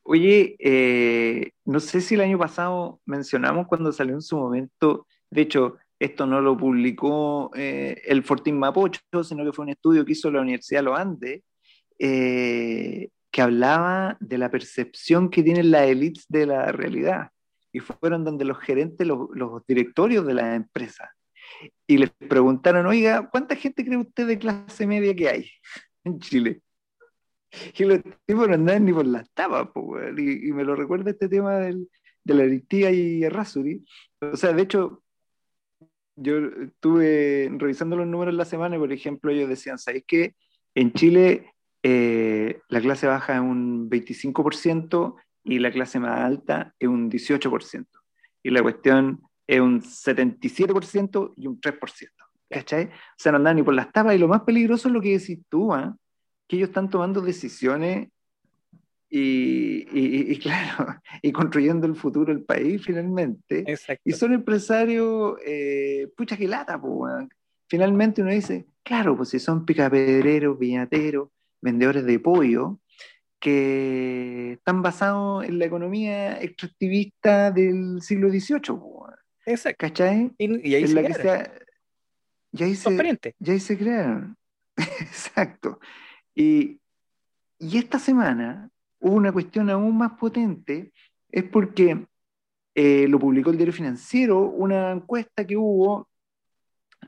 Oye, 0.03 0.57
eh, 0.59 1.53
no 1.65 1.81
sé 1.81 2.03
si 2.03 2.17
el 2.17 2.21
año 2.21 2.39
pasado 2.39 3.01
mencionamos 3.07 3.67
cuando 3.67 3.93
salió 3.93 4.13
en 4.13 4.21
su 4.21 4.37
momento, 4.37 5.07
de 5.31 5.41
hecho, 5.41 5.79
esto 5.99 6.27
no 6.27 6.43
lo 6.43 6.55
publicó 6.55 7.51
el 7.55 8.23
Fortín 8.25 8.59
Mapocho, 8.59 9.01
sino 9.25 9.43
que 9.43 9.55
fue 9.55 9.65
un 9.65 9.71
estudio 9.71 10.05
que 10.05 10.13
hizo 10.13 10.31
la 10.31 10.43
Universidad 10.43 10.83
Lo 10.83 10.95
Andes, 10.95 11.41
que 11.99 13.11
hablaba 13.39 14.19
de 14.21 14.37
la 14.37 14.51
percepción 14.51 15.31
que 15.31 15.43
tienen 15.43 15.71
las 15.71 15.89
élites 15.89 16.27
de 16.29 16.45
la 16.45 16.73
realidad 16.73 17.31
y 17.73 17.81
fueron 17.81 18.25
donde 18.25 18.45
los 18.45 18.59
gerentes, 18.59 19.07
los, 19.07 19.29
directorios 19.67 20.27
de 20.27 20.35
la 20.35 20.55
empresa, 20.55 21.15
y 21.87 21.99
les 21.99 22.11
preguntaron, 22.11 22.87
oiga, 22.87 23.29
¿cuánta 23.31 23.57
gente 23.57 23.85
cree 23.85 23.99
usted 23.99 24.27
de 24.27 24.39
clase 24.39 24.87
media 24.87 25.15
que 25.15 25.29
hay 25.29 25.51
en 26.05 26.21
Chile? 26.21 26.63
Y 27.77 27.85
los 27.85 28.01
tipos 28.27 28.47
no 28.47 28.55
andaban 28.55 28.85
ni 28.85 28.93
por 28.93 29.07
las 29.07 29.31
tapas, 29.33 29.69
y, 30.17 30.53
me 30.53 30.65
lo 30.65 30.77
recuerda 30.77 31.11
este 31.11 31.29
tema 31.29 31.57
del, 31.57 31.89
de 32.25 32.35
la 32.35 32.43
Aritía 32.43 32.91
y 32.91 33.25
Errázuri. 33.25 33.85
O 34.21 34.37
sea, 34.37 34.53
de 34.53 34.63
hecho, 34.63 35.03
yo 36.17 36.39
estuve 36.39 37.51
revisando 37.57 37.97
los 37.97 38.07
números 38.07 38.35
la 38.35 38.45
semana 38.45 38.77
y, 38.77 38.79
por 38.79 38.93
ejemplo, 38.93 39.31
ellos 39.31 39.49
decían, 39.49 39.79
¿sabéis 39.79 40.05
qué? 40.07 40.35
En 40.75 40.93
Chile 40.93 41.55
eh, 41.83 42.61
la 42.69 42.81
clase 42.81 43.07
baja 43.07 43.35
es 43.35 43.41
un 43.41 43.89
25% 43.89 45.17
y 45.45 45.59
la 45.59 45.71
clase 45.71 45.99
más 45.99 46.21
alta 46.21 46.75
es 46.79 46.89
un 46.89 47.11
18%. 47.11 47.87
Y 48.43 48.51
la 48.51 48.63
cuestión 48.63 49.21
es 49.47 49.61
un 49.61 49.81
77% 49.81 51.33
y 51.37 51.47
un 51.47 51.61
3%. 51.61 52.09
¿Cachai? 52.51 52.87
O 52.87 52.91
sea, 53.17 53.33
no 53.33 53.37
andan 53.39 53.57
ni 53.57 53.63
por 53.63 53.75
las 53.75 53.93
tapas. 53.93 54.15
Y 54.15 54.19
lo 54.19 54.29
más 54.29 54.43
peligroso 54.43 54.89
es 54.89 54.95
lo 54.95 55.01
que 55.01 55.19
decís 55.19 55.41
tú, 55.49 55.73
¿ah? 55.73 55.97
que 56.47 56.57
ellos 56.57 56.69
están 56.69 56.89
tomando 56.89 57.21
decisiones 57.21 58.09
y, 59.11 59.87
y, 60.33 60.39
claro, 60.39 61.01
y 61.23 61.33
construyendo 61.33 61.87
el 61.87 61.95
futuro 61.95 62.33
del 62.33 62.45
país 62.45 62.83
finalmente. 62.85 63.65
Y 64.05 64.13
son 64.13 64.33
empresarios, 64.35 65.37
eh, 65.47 66.09
pucha 66.17 66.37
que 66.37 66.49
lata, 66.49 66.81
finalmente 67.69 68.23
uno 68.23 68.31
dice, 68.31 68.67
claro, 68.83 69.17
pues 69.17 69.31
si 69.31 69.39
son 69.39 69.65
picapedreros, 69.65 70.59
viñateros, 70.59 71.29
vendedores 71.61 72.05
de 72.05 72.19
pollo, 72.19 72.81
que 73.41 74.53
están 74.55 74.83
basados 74.83 75.45
en 75.45 75.59
la 75.59 75.67
economía 75.67 76.41
extractivista 76.43 77.51
del 77.51 78.03
siglo 78.03 78.29
XVIII. 78.31 78.77
Exacto. 79.47 79.79
¿Cachai? 79.79 80.33
Y, 80.39 80.75
ahí, 80.75 80.87
se 80.87 80.95
y 80.95 80.99
ahí 80.99 81.15
se, 82.75 83.35
y 83.39 83.51
ahí 83.51 83.61
se 83.61 83.79
crearon. 83.79 84.37
Exacto. 84.77 85.81
Y, 86.35 86.81
y 87.59 87.79
esta 87.79 87.99
semana 87.99 88.71
hubo 89.01 89.15
una 89.15 89.33
cuestión 89.33 89.71
aún 89.71 89.97
más 89.97 90.13
potente, 90.13 90.93
es 91.31 91.45
porque 91.45 92.07
eh, 92.75 93.07
lo 93.09 93.19
publicó 93.19 93.51
el 93.51 93.57
diario 93.57 93.73
financiero, 93.73 94.41
una 94.41 94.93
encuesta 94.93 95.47
que 95.47 95.57
hubo 95.57 96.09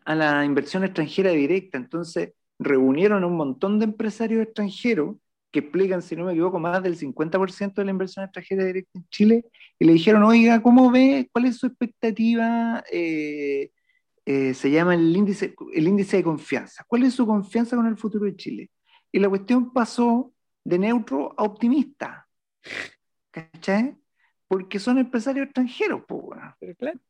a 0.04 0.14
la 0.14 0.44
inversión 0.44 0.84
extranjera 0.84 1.30
directa. 1.30 1.78
Entonces, 1.78 2.32
reunieron 2.58 3.22
a 3.22 3.26
un 3.26 3.36
montón 3.36 3.78
de 3.78 3.86
empresarios 3.86 4.42
extranjeros 4.42 5.16
que 5.50 5.60
explican, 5.60 6.02
si 6.02 6.16
no 6.16 6.24
me 6.24 6.32
equivoco, 6.32 6.58
más 6.58 6.82
del 6.82 6.96
50% 6.96 7.74
de 7.74 7.84
la 7.84 7.90
inversión 7.90 8.24
extranjera 8.24 8.64
directa 8.64 8.98
en 8.98 9.08
Chile, 9.08 9.44
y 9.78 9.84
le 9.84 9.92
dijeron, 9.92 10.22
oiga, 10.22 10.62
¿cómo 10.62 10.90
ve? 10.90 11.28
¿Cuál 11.32 11.46
es 11.46 11.58
su 11.58 11.66
expectativa? 11.66 12.84
Eh, 12.90 13.70
eh, 14.26 14.54
se 14.54 14.70
llama 14.70 14.94
el 14.94 15.16
índice, 15.16 15.54
el 15.74 15.88
índice 15.88 16.18
de 16.18 16.22
confianza. 16.22 16.84
¿Cuál 16.86 17.04
es 17.04 17.14
su 17.14 17.26
confianza 17.26 17.76
con 17.76 17.86
el 17.86 17.96
futuro 17.96 18.26
de 18.26 18.36
Chile? 18.36 18.70
Y 19.10 19.18
la 19.18 19.28
cuestión 19.28 19.72
pasó 19.72 20.32
de 20.64 20.78
neutro 20.78 21.34
a 21.36 21.42
optimista. 21.42 22.28
¿Cachai? 23.30 23.96
Porque 24.46 24.78
son 24.78 24.98
empresarios 24.98 25.46
extranjeros, 25.46 26.02
pues, 26.06 26.40
Pero 26.60 26.74
claro. 26.76 27.00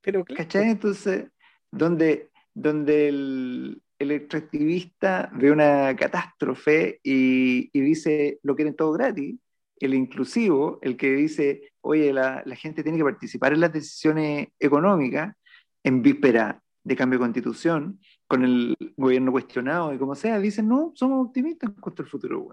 Pero 0.00 0.24
claro. 0.24 0.42
¿Cachai? 0.42 0.70
Entonces, 0.70 1.28
donde, 1.70 2.30
donde 2.54 3.08
el, 3.08 3.82
el 4.02 4.10
extractivista 4.12 5.30
ve 5.34 5.50
una 5.50 5.94
catástrofe 5.96 7.00
y, 7.02 7.70
dice 7.78 8.38
lo 8.42 8.54
quieren 8.54 8.76
todo 8.76 8.92
gratis, 8.92 9.38
el 9.78 9.94
inclusivo, 9.94 10.78
el 10.82 10.96
que 10.96 11.12
dice, 11.12 11.72
oye, 11.80 12.12
la, 12.12 12.44
gente 12.54 12.82
tiene 12.82 12.98
que 12.98 13.04
participar 13.04 13.52
en 13.52 13.60
las 13.60 13.72
decisiones 13.72 14.48
económicas 14.58 15.34
en 15.82 16.02
víspera 16.02 16.62
de 16.84 16.96
cambio 16.96 17.18
de 17.18 17.24
constitución, 17.24 18.00
con 18.26 18.44
el 18.44 18.76
gobierno 18.96 19.32
cuestionado 19.32 19.94
y 19.94 19.98
como 19.98 20.14
sea, 20.14 20.38
dicen, 20.38 20.68
no, 20.68 20.92
somos 20.94 21.26
optimistas 21.26 21.70
cuanto 21.80 22.02
al 22.02 22.08
futuro. 22.08 22.52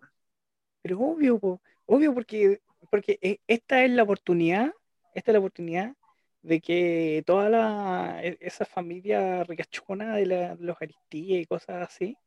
Pero 0.82 1.00
obvio, 1.00 1.39
obvio 1.86 2.14
porque, 2.14 2.62
porque 2.91 3.18
eh, 3.22 3.39
esta 3.47 3.84
es 3.84 3.91
la 3.91 4.04
oportunidad, 4.04 4.74
esta 5.14 5.32
es 5.32 5.34
la 5.34 5.39
oportunidad 5.39 5.95
de 6.41 6.61
que 6.61 7.23
toda 7.25 7.49
la, 7.49 8.19
e, 8.23 8.37
esa 8.39 8.65
familia 8.65 9.43
ricachona 9.43 10.15
de, 10.15 10.25
la, 10.25 10.55
los 10.59 10.77
Aristías 10.81 11.41
y 11.41 11.45
cosas 11.45 11.87
así, 11.87 12.17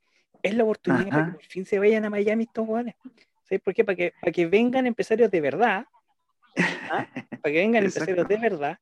es 0.43 0.55
la 0.55 0.65
oportunidad 0.65 1.11
para 1.11 1.27
que 1.27 1.33
por 1.33 1.45
fin 1.45 1.65
se 1.65 1.79
vayan 1.79 2.05
a 2.05 2.11
Miami 2.11 2.45
estos 2.45 2.67
jóvenes. 2.67 2.95
¿Sabes 3.45 3.61
por 3.63 3.75
qué? 3.75 3.85
Para 3.85 3.97
que, 3.97 4.13
para 4.21 4.33
que 4.33 4.47
vengan 4.47 4.87
empresarios 4.87 5.31
de 5.31 5.41
verdad, 5.41 5.87
¿ah? 6.91 7.07
para 7.15 7.53
que 7.53 7.61
vengan 7.61 7.85
empresarios 7.85 8.27
de 8.27 8.37
verdad, 8.37 8.79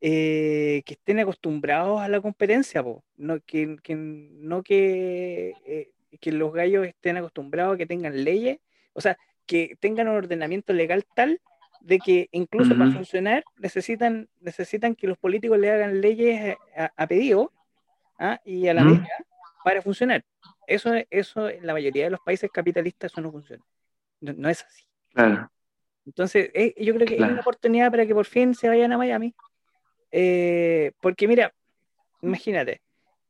eh, 0.00 0.82
que 0.84 0.94
estén 0.94 1.18
acostumbrados 1.18 2.00
a 2.00 2.08
la 2.08 2.20
competencia, 2.20 2.84
no 3.16 3.40
que, 3.40 3.76
que, 3.82 3.96
no 3.96 4.62
que, 4.62 5.54
eh, 5.66 5.90
que 6.20 6.32
los 6.32 6.52
gallos 6.52 6.86
estén 6.86 7.16
acostumbrados 7.16 7.74
a 7.74 7.78
que 7.78 7.86
tengan 7.86 8.22
leyes, 8.22 8.58
o 8.92 9.00
sea, 9.00 9.18
que 9.46 9.76
tengan 9.80 10.08
un 10.08 10.16
ordenamiento 10.16 10.72
legal 10.72 11.04
tal 11.14 11.40
de 11.80 11.98
que 11.98 12.28
incluso 12.32 12.76
para 12.76 12.90
funcionar 12.90 13.44
necesitan, 13.56 14.28
necesitan 14.40 14.94
que 14.94 15.06
los 15.06 15.18
políticos 15.18 15.58
le 15.58 15.70
hagan 15.70 16.00
leyes 16.00 16.56
a, 16.96 17.06
pedido 17.06 17.52
¿ah? 18.18 18.40
y 18.44 18.68
a 18.68 18.74
la 18.74 18.84
medida 18.84 19.08
para 19.64 19.82
funcionar. 19.82 20.24
Eso, 20.66 20.92
eso 21.10 21.48
en 21.48 21.66
la 21.66 21.72
mayoría 21.72 22.04
de 22.04 22.10
los 22.10 22.20
países 22.20 22.50
capitalistas 22.52 23.12
eso 23.12 23.20
no 23.20 23.30
funciona. 23.30 23.64
No, 24.20 24.48
es 24.48 24.64
así. 24.64 24.84
Entonces, 26.04 26.50
eh, 26.54 26.74
yo 26.78 26.94
creo 26.94 27.06
que 27.06 27.14
es 27.14 27.20
una 27.20 27.40
oportunidad 27.40 27.90
para 27.90 28.06
que 28.06 28.14
por 28.14 28.26
fin 28.26 28.54
se 28.54 28.68
vayan 28.68 28.92
a 28.92 28.98
Miami. 28.98 29.34
Eh, 30.10 30.92
porque 31.00 31.28
mira, 31.28 31.52
imagínate, 32.22 32.82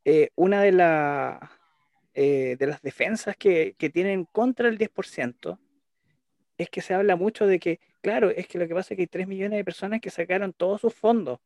eh, 0.05 0.31
una 0.37 0.63
de, 0.63 0.73
la, 0.73 1.51
de 2.15 2.57
las 2.61 2.83
defensas 2.83 3.37
que, 3.37 3.75
que 3.79 3.91
tienen 3.91 4.25
contra 4.25 4.69
el 4.69 4.79
10% 4.79 5.59
es 6.59 6.69
que 6.69 6.83
se 6.83 6.95
habla 6.95 7.17
mucho 7.17 7.47
de 7.47 7.59
que 7.59 7.81
Claro, 8.01 8.31
es 8.31 8.47
que 8.47 8.59
lo 8.59 8.69
que 8.69 8.75
pasa 8.75 8.95
es 8.95 8.97
que 8.97 9.03
hay 9.03 9.07
3 9.07 9.27
millones 9.27 9.59
de 9.59 9.65
personas 9.65 10.01
que 10.01 10.11
sacaron 10.11 10.53
todos 10.53 10.81
sus 10.81 10.95
fondos. 10.95 11.41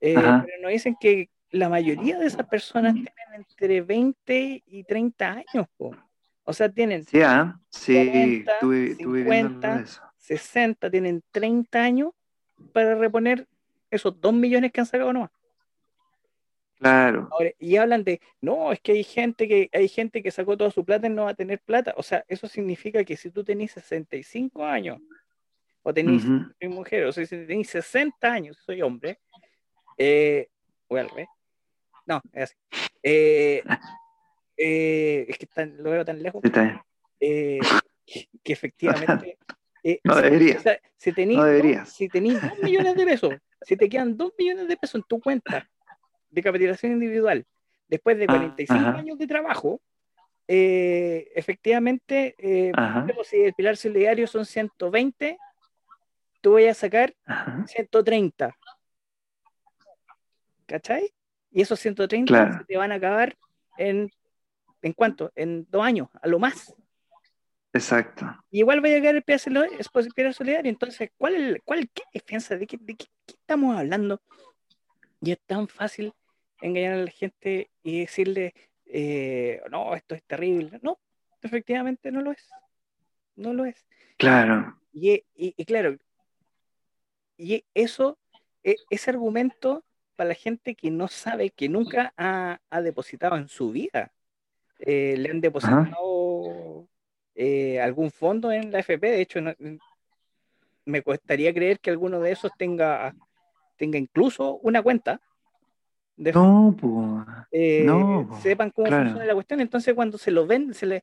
Eh, 0.00 0.14
pero 0.14 0.62
nos 0.62 0.70
dicen 0.70 0.96
que 1.00 1.30
la 1.50 1.68
mayoría 1.68 2.18
de 2.18 2.26
esas 2.26 2.46
personas 2.46 2.94
tienen 2.94 3.12
entre 3.34 3.80
20 3.82 4.62
y 4.66 4.84
30 4.84 5.32
años. 5.32 5.66
O 6.44 6.52
sea, 6.52 6.68
tienen 6.68 7.04
sí, 7.04 7.20
¿ah? 7.22 7.60
sí, 7.68 8.44
50, 8.98 9.84
60, 10.18 10.90
tienen 10.90 11.22
30 11.30 11.82
años 11.82 12.12
para 12.72 12.94
reponer 12.94 13.46
esos 13.90 14.20
2 14.20 14.32
millones 14.32 14.72
que 14.72 14.80
han 14.80 14.86
sacado 14.86 15.12
nomás. 15.12 15.30
Claro. 16.82 17.28
y 17.60 17.76
hablan 17.76 18.02
de, 18.02 18.20
no, 18.40 18.72
es 18.72 18.80
que 18.80 18.90
hay 18.92 19.04
gente 19.04 19.46
que 19.46 19.70
hay 19.72 19.86
gente 19.86 20.20
que 20.20 20.32
sacó 20.32 20.56
toda 20.56 20.72
su 20.72 20.84
plata 20.84 21.06
y 21.06 21.10
no 21.10 21.24
va 21.24 21.30
a 21.30 21.34
tener 21.34 21.60
plata. 21.60 21.94
O 21.96 22.02
sea, 22.02 22.24
eso 22.26 22.48
significa 22.48 23.04
que 23.04 23.16
si 23.16 23.30
tú 23.30 23.44
tenés 23.44 23.70
65 23.70 24.64
años 24.64 25.00
o 25.84 25.94
tenéis, 25.94 26.24
mujer, 26.62 27.04
o 27.06 27.12
sea, 27.12 27.24
si 27.24 27.36
tenéis 27.46 27.70
60 27.70 28.32
años, 28.32 28.58
soy 28.64 28.82
hombre, 28.82 29.20
eh, 29.96 30.48
no, 32.06 32.20
es 32.32 32.42
así. 32.42 32.56
Eh, 33.02 33.62
eh, 34.56 35.26
es 35.28 35.38
que 35.38 35.48
lo 35.78 35.90
veo 35.90 36.04
tan 36.04 36.22
lejos 36.22 36.42
eh, 37.20 37.58
que 38.42 38.52
efectivamente 38.52 39.38
eh, 39.84 40.00
no 40.04 40.16
deberías. 40.16 40.62
si 40.96 41.12
tenéis 41.12 41.38
no 41.38 41.46
dos, 41.46 41.88
si 41.88 42.08
tenéis 42.08 42.40
dos 42.40 42.58
millones 42.62 42.96
de 42.96 43.04
pesos, 43.04 43.34
si 43.62 43.76
te 43.76 43.88
quedan 43.88 44.16
dos 44.16 44.32
millones 44.38 44.68
de 44.68 44.76
pesos 44.76 44.96
en 44.96 45.02
tu 45.04 45.20
cuenta 45.20 45.68
de 46.32 46.42
capitalización 46.42 46.92
individual 46.92 47.46
después 47.88 48.18
de 48.18 48.26
45 48.26 48.74
ah, 48.74 48.98
años 48.98 49.18
de 49.18 49.26
trabajo, 49.26 49.80
efectivamente, 50.46 52.34
si 53.24 53.42
el 53.42 53.54
pilar 53.54 53.76
solidario 53.76 54.26
son 54.26 54.46
120, 54.46 55.38
tú 56.40 56.52
voy 56.52 56.66
a 56.66 56.74
sacar 56.74 57.14
130. 57.66 58.56
¿Cachai? 60.66 61.12
Y 61.50 61.60
esos 61.60 61.78
130 61.80 62.58
se 62.58 62.64
te 62.64 62.76
van 62.78 62.92
a 62.92 62.94
acabar 62.94 63.36
en, 63.76 64.10
¿en 64.80 64.92
cuánto? 64.94 65.30
En 65.34 65.66
dos 65.68 65.84
años, 65.84 66.08
a 66.20 66.28
lo 66.28 66.38
más. 66.38 66.74
Exacto. 67.74 68.26
igual 68.50 68.84
va 68.84 68.88
a 68.88 68.90
llegar 68.90 69.14
el 69.14 69.22
pilar 69.22 70.34
solidario. 70.34 70.70
Entonces, 70.70 71.10
¿cuál, 71.16 71.60
cuál 71.64 71.88
qué 71.92 72.02
defensa? 72.12 72.56
¿De 72.56 72.66
qué, 72.66 72.78
de 72.78 72.96
qué, 72.96 73.06
estamos 73.26 73.76
hablando? 73.76 74.20
Y 75.20 75.32
es 75.32 75.40
tan 75.46 75.68
fácil 75.68 76.12
engañar 76.62 76.94
a 76.94 77.04
la 77.04 77.10
gente 77.10 77.70
y 77.82 78.00
decirle, 78.00 78.54
eh, 78.86 79.60
no, 79.70 79.94
esto 79.94 80.14
es 80.14 80.22
terrible. 80.24 80.78
No, 80.82 80.98
efectivamente 81.42 82.10
no 82.10 82.22
lo 82.22 82.32
es. 82.32 82.48
No 83.36 83.52
lo 83.52 83.64
es. 83.64 83.86
Claro. 84.16 84.78
y, 84.92 85.24
y 85.34 85.64
claro, 85.64 85.96
y 87.42 87.64
eso, 87.74 88.18
e, 88.62 88.76
ese 88.90 89.10
argumento 89.10 89.84
para 90.14 90.28
la 90.28 90.34
gente 90.34 90.74
que 90.74 90.90
no 90.90 91.08
sabe, 91.08 91.50
que 91.50 91.68
nunca 91.68 92.12
ha, 92.16 92.60
depositado 92.82 93.36
en 93.36 93.48
su 93.48 93.72
vida, 93.72 94.12
eh, 94.78 95.16
le 95.18 95.30
han 95.30 95.40
depositado 95.40 96.86
eh, 97.34 97.80
algún 97.80 98.10
fondo 98.10 98.52
en 98.52 98.70
la 98.70 98.80
FP, 98.80 99.10
de 99.10 99.20
hecho, 99.20 99.40
me 100.84 101.02
costaría 101.02 101.52
creer 101.52 101.80
que 101.80 101.90
alguno 101.90 102.20
de 102.20 102.32
esos 102.32 102.52
tenga, 102.56 103.14
tenga 103.76 103.98
incluso 103.98 104.56
una 104.58 104.82
cuenta. 104.82 105.20
No, 106.16 106.76
pues. 106.78 107.84
no, 107.84 108.40
sepan 108.42 108.70
cómo 108.70 108.88
funciona 108.88 109.24
la 109.24 109.34
cuestión. 109.34 109.60
Entonces, 109.60 109.94
cuando 109.94 110.18
se 110.18 110.30
lo 110.30 110.46
ven, 110.46 110.74
se 110.74 110.86
le, 110.86 111.02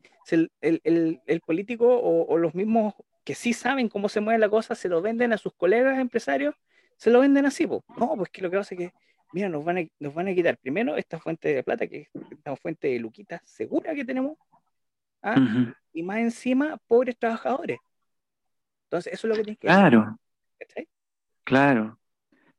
el, 0.62 1.42
político 1.46 1.88
o, 1.88 2.38
los 2.38 2.54
mismos 2.56 2.94
que 3.24 3.36
sí 3.36 3.54
saben 3.54 3.90
cómo 3.90 4.10
se 4.10 4.22
mueve 4.22 4.40
la 4.40 4.50
cosa, 4.50 4.76
se 4.76 4.90
lo 4.90 5.02
venden 5.02 5.34
a 5.34 5.38
sus 5.38 5.54
colegas 5.54 6.00
empresarios, 6.00 6.56
se 6.98 7.10
lo 7.10 7.20
venden 7.20 7.46
así, 7.46 7.68
pues. 7.68 7.82
No, 7.98 8.16
pues 8.16 8.30
que 8.30 8.42
lo 8.42 8.50
que 8.50 8.58
pasa 8.58 8.76
es 8.76 8.80
que, 8.80 8.94
mira, 9.34 9.50
nos 9.50 9.64
van 9.64 9.80
a, 9.80 9.88
nos 10.00 10.14
van 10.14 10.28
a 10.28 10.34
quitar 10.34 10.58
primero 10.58 10.96
esta 10.96 11.20
fuente 11.20 11.54
de 11.54 11.64
plata, 11.64 11.88
que 11.88 12.02
es 12.02 12.10
esta 12.32 12.56
fuente 12.56 12.88
de 12.88 13.00
luquita 13.00 13.42
segura 13.46 13.94
que 13.94 14.06
tenemos, 14.06 14.38
¿ah? 15.22 15.74
y 15.94 16.04
más 16.04 16.20
encima 16.20 16.78
pobres 16.88 17.18
trabajadores. 17.18 17.80
Entonces, 18.86 19.14
eso 19.14 19.28
es 19.28 19.30
lo 19.30 19.36
que 19.36 19.44
tienes 19.44 19.60
que 19.60 19.68
Claro. 19.68 20.20
Claro. 21.44 22.00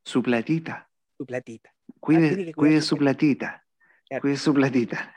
Su 0.05 0.22
platita. 0.22 0.88
Su 1.16 1.26
platita. 1.26 1.72
Cuide, 2.01 2.53
cuide 2.55 2.80
su 2.80 2.96
platita. 2.96 3.64
Cuide 4.20 4.36
su 4.36 4.53
platita. 4.53 5.14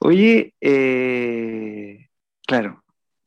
Oye, 0.00 0.54
eh, 0.60 2.08
claro, 2.46 2.82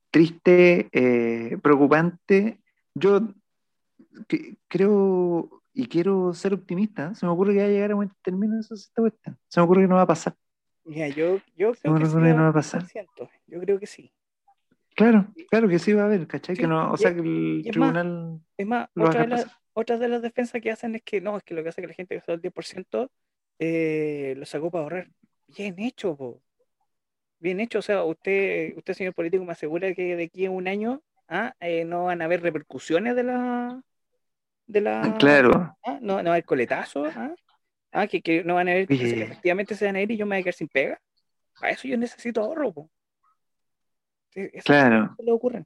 triste, 0.10 0.90
eh, 0.92 1.58
preocupante. 1.62 2.60
Yo 2.94 3.34
creo 4.68 5.62
y 5.74 5.88
quiero 5.88 6.34
ser 6.34 6.54
optimista. 6.54 7.14
Se 7.16 7.26
me 7.26 7.32
ocurre 7.32 7.54
que 7.54 7.60
va 7.60 7.66
a 7.66 7.70
llegar 7.70 7.92
a 7.92 7.96
buen 7.96 8.12
término 8.22 8.60
esa 8.60 8.76
cuestión. 8.96 9.38
Se 9.50 9.60
me 9.60 9.66
ocurre 9.66 9.82
que 9.82 9.88
no 9.88 9.96
va 9.96 10.04
a 10.04 10.08
pasar. 10.08 10.36
Mira, 10.86 11.10
yo, 11.10 11.40
yo 11.58 11.74
creo 11.74 11.98
que, 11.98 12.06
sí, 12.06 12.16
no 12.16 12.44
va 12.44 12.50
a 12.50 12.54
pasar. 12.54 12.86
Yo 13.48 13.60
creo 13.60 13.80
que 13.80 13.88
sí. 13.88 14.14
Claro, 14.96 15.28
claro 15.50 15.68
que 15.68 15.78
sí 15.78 15.92
va 15.92 16.04
a 16.04 16.06
haber, 16.06 16.26
¿cachai? 16.26 16.56
que 16.56 16.68
no, 16.68 16.92
o 16.92 16.96
sea, 16.96 17.14
que 17.14 17.20
el 17.20 17.66
tribunal. 17.70 18.40
es 18.56 18.66
más, 18.66 18.88
otra, 18.96 19.22
de 19.22 19.28
las, 19.28 19.48
otras 19.76 20.00
de 20.00 20.08
las 20.08 20.22
defensas 20.22 20.62
que 20.62 20.72
hacen 20.72 20.96
es 20.96 21.04
que 21.04 21.20
no, 21.20 21.38
es 21.38 21.44
que 21.44 21.54
lo 21.54 21.62
que 21.62 21.70
hace 21.70 21.82
que 21.82 21.88
la 21.88 21.94
gente 21.94 22.16
que 22.16 22.20
está 22.20 22.32
el 22.34 22.42
10% 22.42 23.10
eh, 23.60 24.34
lo 24.38 24.46
sacó 24.46 24.72
para 24.72 24.84
ahorrar. 24.84 25.10
Bien 25.48 25.78
hecho, 25.80 26.16
po. 26.16 26.42
Bien 27.40 27.60
hecho. 27.60 27.80
O 27.80 27.82
sea, 27.82 28.04
usted, 28.04 28.74
usted, 28.78 28.94
señor 28.94 29.14
político, 29.14 29.44
me 29.44 29.52
asegura 29.52 29.94
que 29.94 30.16
de 30.16 30.24
aquí 30.24 30.46
a 30.46 30.52
un 30.52 30.68
año 30.68 31.04
¿ah? 31.28 31.54
Eh, 31.60 31.84
no 31.84 32.06
van 32.06 32.22
a 32.22 32.26
haber 32.26 32.42
repercusiones 32.42 33.16
de 33.16 33.24
la. 33.24 33.82
De 34.66 34.82
la 34.82 35.16
claro. 35.20 35.78
¿ah? 35.86 36.00
no, 36.02 36.18
no 36.18 36.24
va 36.24 36.30
a 36.30 36.34
haber 36.34 36.46
coletazos. 36.46 37.14
¿ah? 37.16 37.36
Ah, 37.92 38.08
que, 38.08 38.22
que, 38.22 38.44
no 38.44 38.56
van 38.56 38.70
a 38.70 38.74
ver, 38.74 38.88
que 38.88 39.24
efectivamente 39.24 39.76
se 39.76 39.86
van 39.86 39.98
a 39.98 40.02
ir 40.02 40.12
y 40.12 40.18
yo 40.18 40.26
me 40.26 40.36
voy 40.36 40.42
a 40.42 40.44
quedar 40.44 40.54
sin 40.54 40.68
pega. 40.70 41.00
Para 41.60 41.74
eso 41.74 41.88
yo 41.88 41.98
necesito 41.98 42.42
ahorro. 42.42 42.90
claro. 44.64 45.16
le 45.20 45.32
ocurren. 45.32 45.66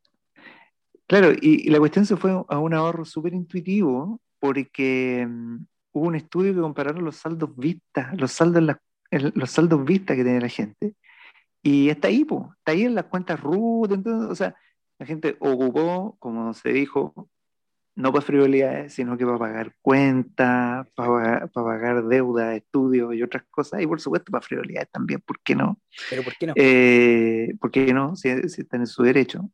Claro, 1.09 1.31
y, 1.41 1.67
la 1.71 1.79
cuestión 1.79 2.05
se 2.05 2.15
fue 2.17 2.31
a 2.47 2.59
un 2.59 2.73
ahorro 2.75 3.03
súper 3.03 3.33
intuitivo 3.33 4.21
porque 4.37 5.25
mm, 5.27 5.57
hubo 5.93 6.07
un 6.07 6.15
estudio 6.15 6.53
que 6.53 6.61
compararon 6.61 7.03
los 7.03 7.15
saldos 7.15 7.49
vistas, 7.57 8.15
los 8.15 8.31
saldos, 8.31 8.77
los 9.09 9.49
saldos 9.49 9.83
vistas 9.83 10.15
que 10.15 10.23
tiene 10.23 10.39
la 10.39 10.49
gente. 10.49 10.93
Y 11.63 11.89
está 11.89 12.09
ahí, 12.09 12.23
po, 12.25 12.53
está 12.59 12.73
ahí 12.73 12.83
en 12.83 12.93
las 12.93 13.05
cuentas 13.05 13.39
RUT, 13.41 13.91
entonces, 13.91 14.29
o 14.29 14.35
sea, 14.35 14.55
la 14.99 15.07
gente 15.07 15.35
ocupó, 15.39 16.15
como 16.19 16.53
se 16.53 16.69
dijo, 16.69 17.27
no 17.95 18.13
para 18.13 18.23
frivolidades, 18.23 18.93
sino 18.93 19.17
que 19.17 19.25
para 19.25 19.39
pagar 19.39 19.75
cuentas, 19.81 20.87
para, 20.95 21.47
pagar 21.47 22.05
deuda, 22.05 22.55
estudios 22.55 23.15
y 23.15 23.23
otras 23.23 23.43
cosas, 23.49 23.81
y 23.81 23.87
por 23.87 23.99
supuesto 23.99 24.31
para 24.31 24.45
frivolidades 24.45 24.91
también, 24.91 25.21
¿por 25.21 25.39
qué 25.41 25.55
no? 25.55 25.81
Pero 26.09 26.23
¿por 26.23 26.33
qué 26.37 26.47
no? 26.47 26.53
Eh, 26.55 27.55
¿Por 27.59 27.71
qué 27.71 27.93
no? 27.93 28.15
Si, 28.15 28.29
están 28.29 28.81
en 28.81 28.87
su 28.87 29.01
derecho. 29.01 29.49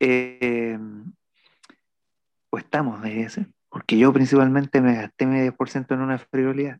Eh, 0.00 0.78
o 2.50 2.58
estamos, 2.58 3.02
de 3.02 3.22
ese, 3.22 3.46
porque 3.68 3.98
yo 3.98 4.12
principalmente 4.12 4.80
me 4.80 4.94
gasté 4.94 5.26
mi 5.26 5.38
10% 5.40 5.94
en 5.94 6.00
una 6.00 6.18
frivolidad. 6.18 6.78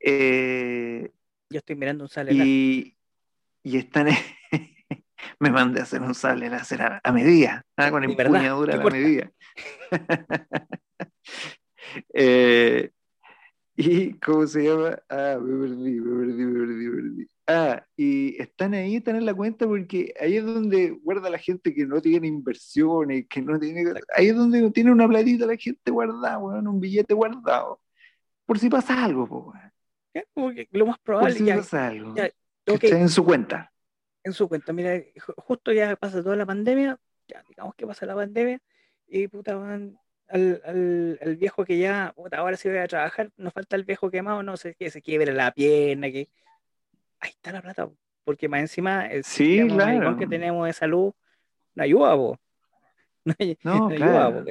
Eh, 0.00 1.10
yo 1.50 1.58
estoy 1.58 1.76
mirando 1.76 2.04
un 2.04 2.08
sale 2.08 2.32
y, 2.32 2.96
y 3.62 3.78
están 3.78 4.08
me 5.38 5.50
mandé 5.50 5.80
a 5.80 5.84
hacer 5.84 6.02
un 6.02 6.14
sable 6.14 6.50
láser 6.50 6.82
a, 6.82 7.00
a 7.02 7.12
medida, 7.12 7.64
¿ah? 7.76 7.90
con 7.90 8.04
empuñadura 8.04 8.74
a 8.74 8.76
la 8.78 8.90
medida. 8.90 9.30
Eh, 12.12 12.90
y 13.76 14.14
cómo 14.18 14.46
se 14.46 14.64
llama, 14.64 14.98
ah, 15.08 15.38
me 15.40 15.68
perdí, 15.68 16.00
me 16.00 16.26
perdí, 16.26 16.44
me 16.44 16.60
perdí, 16.60 16.88
me 16.88 16.96
perdí. 16.96 17.28
Ah, 17.46 17.84
y 17.96 18.40
están 18.40 18.72
ahí, 18.74 18.96
están 18.96 19.16
en 19.16 19.26
la 19.26 19.34
cuenta 19.34 19.66
porque 19.66 20.14
ahí 20.18 20.36
es 20.36 20.44
donde 20.44 20.90
guarda 21.02 21.28
la 21.28 21.38
gente 21.38 21.74
que 21.74 21.84
no 21.84 22.00
tiene 22.00 22.26
inversiones, 22.26 23.26
que 23.28 23.42
no 23.42 23.58
tiene. 23.58 23.84
Ahí 24.16 24.28
es 24.28 24.36
donde 24.36 24.70
tiene 24.70 24.92
una 24.92 25.06
platita 25.06 25.46
la 25.46 25.56
gente 25.56 25.90
guardada, 25.90 26.38
bueno, 26.38 26.70
un 26.70 26.80
billete 26.80 27.12
guardado. 27.12 27.80
Por 28.46 28.58
si 28.58 28.68
pasa 28.68 29.04
algo, 29.04 29.28
pues. 29.28 30.66
Lo 30.70 30.86
más 30.86 30.98
probable. 31.00 31.34
Por 31.34 31.46
si 31.46 31.52
pasa 31.52 31.88
algo. 31.88 32.14
Ya, 32.14 32.30
en 32.66 33.08
su 33.08 33.24
cuenta 33.24 33.70
en 34.24 34.32
su 34.32 34.48
cuenta. 34.48 34.72
Mira, 34.72 35.00
justo 35.36 35.72
ya 35.72 35.94
pasa 35.96 36.22
toda 36.22 36.34
la 36.34 36.46
pandemia, 36.46 36.98
ya 37.28 37.44
digamos 37.48 37.74
que 37.76 37.86
pasa 37.86 38.06
la 38.06 38.14
pandemia, 38.14 38.60
y 39.06 39.28
puta, 39.28 39.54
van 39.54 39.98
al, 40.28 41.18
al, 41.20 41.36
viejo 41.36 41.64
que 41.64 41.78
ya, 41.78 42.12
puta, 42.16 42.38
ahora 42.38 42.56
sí 42.56 42.68
voy 42.68 42.78
a 42.78 42.88
trabajar, 42.88 43.30
nos 43.36 43.52
falta 43.52 43.76
el 43.76 43.84
viejo 43.84 44.10
quemado, 44.10 44.42
no 44.42 44.56
sé, 44.56 44.74
que 44.74 44.90
se 44.90 45.02
quiebre 45.02 45.32
la 45.32 45.52
pierna, 45.52 46.10
que 46.10 46.28
ahí 47.20 47.30
está 47.30 47.52
la 47.52 47.62
plata, 47.62 47.88
porque 48.24 48.48
más 48.48 48.60
encima 48.60 49.06
el 49.06 49.24
sí, 49.24 49.66
claro. 49.68 50.16
que 50.16 50.26
tenemos 50.26 50.66
de 50.66 50.72
salud 50.72 51.12
no 51.74 51.82
ayuda, 51.82 52.14
vos. 52.14 52.38
No, 53.64 53.88
claro. 53.88 54.44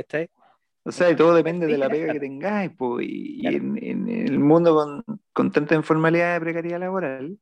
O 0.86 0.92
sea, 0.92 1.10
y 1.10 1.16
todo 1.16 1.34
depende 1.34 1.66
de 1.66 1.78
la 1.78 1.90
pega 1.90 2.12
que 2.12 2.20
tengáis, 2.20 2.72
pues, 2.78 3.08
y, 3.08 3.48
en, 3.48 3.78
en, 3.82 4.10
el 4.10 4.40
mundo 4.40 4.76
con, 4.76 5.22
con 5.32 5.52
tanta 5.52 5.76
informalidad 5.76 6.34
de 6.34 6.42
precariedad 6.42 6.80
laboral, 6.80 7.38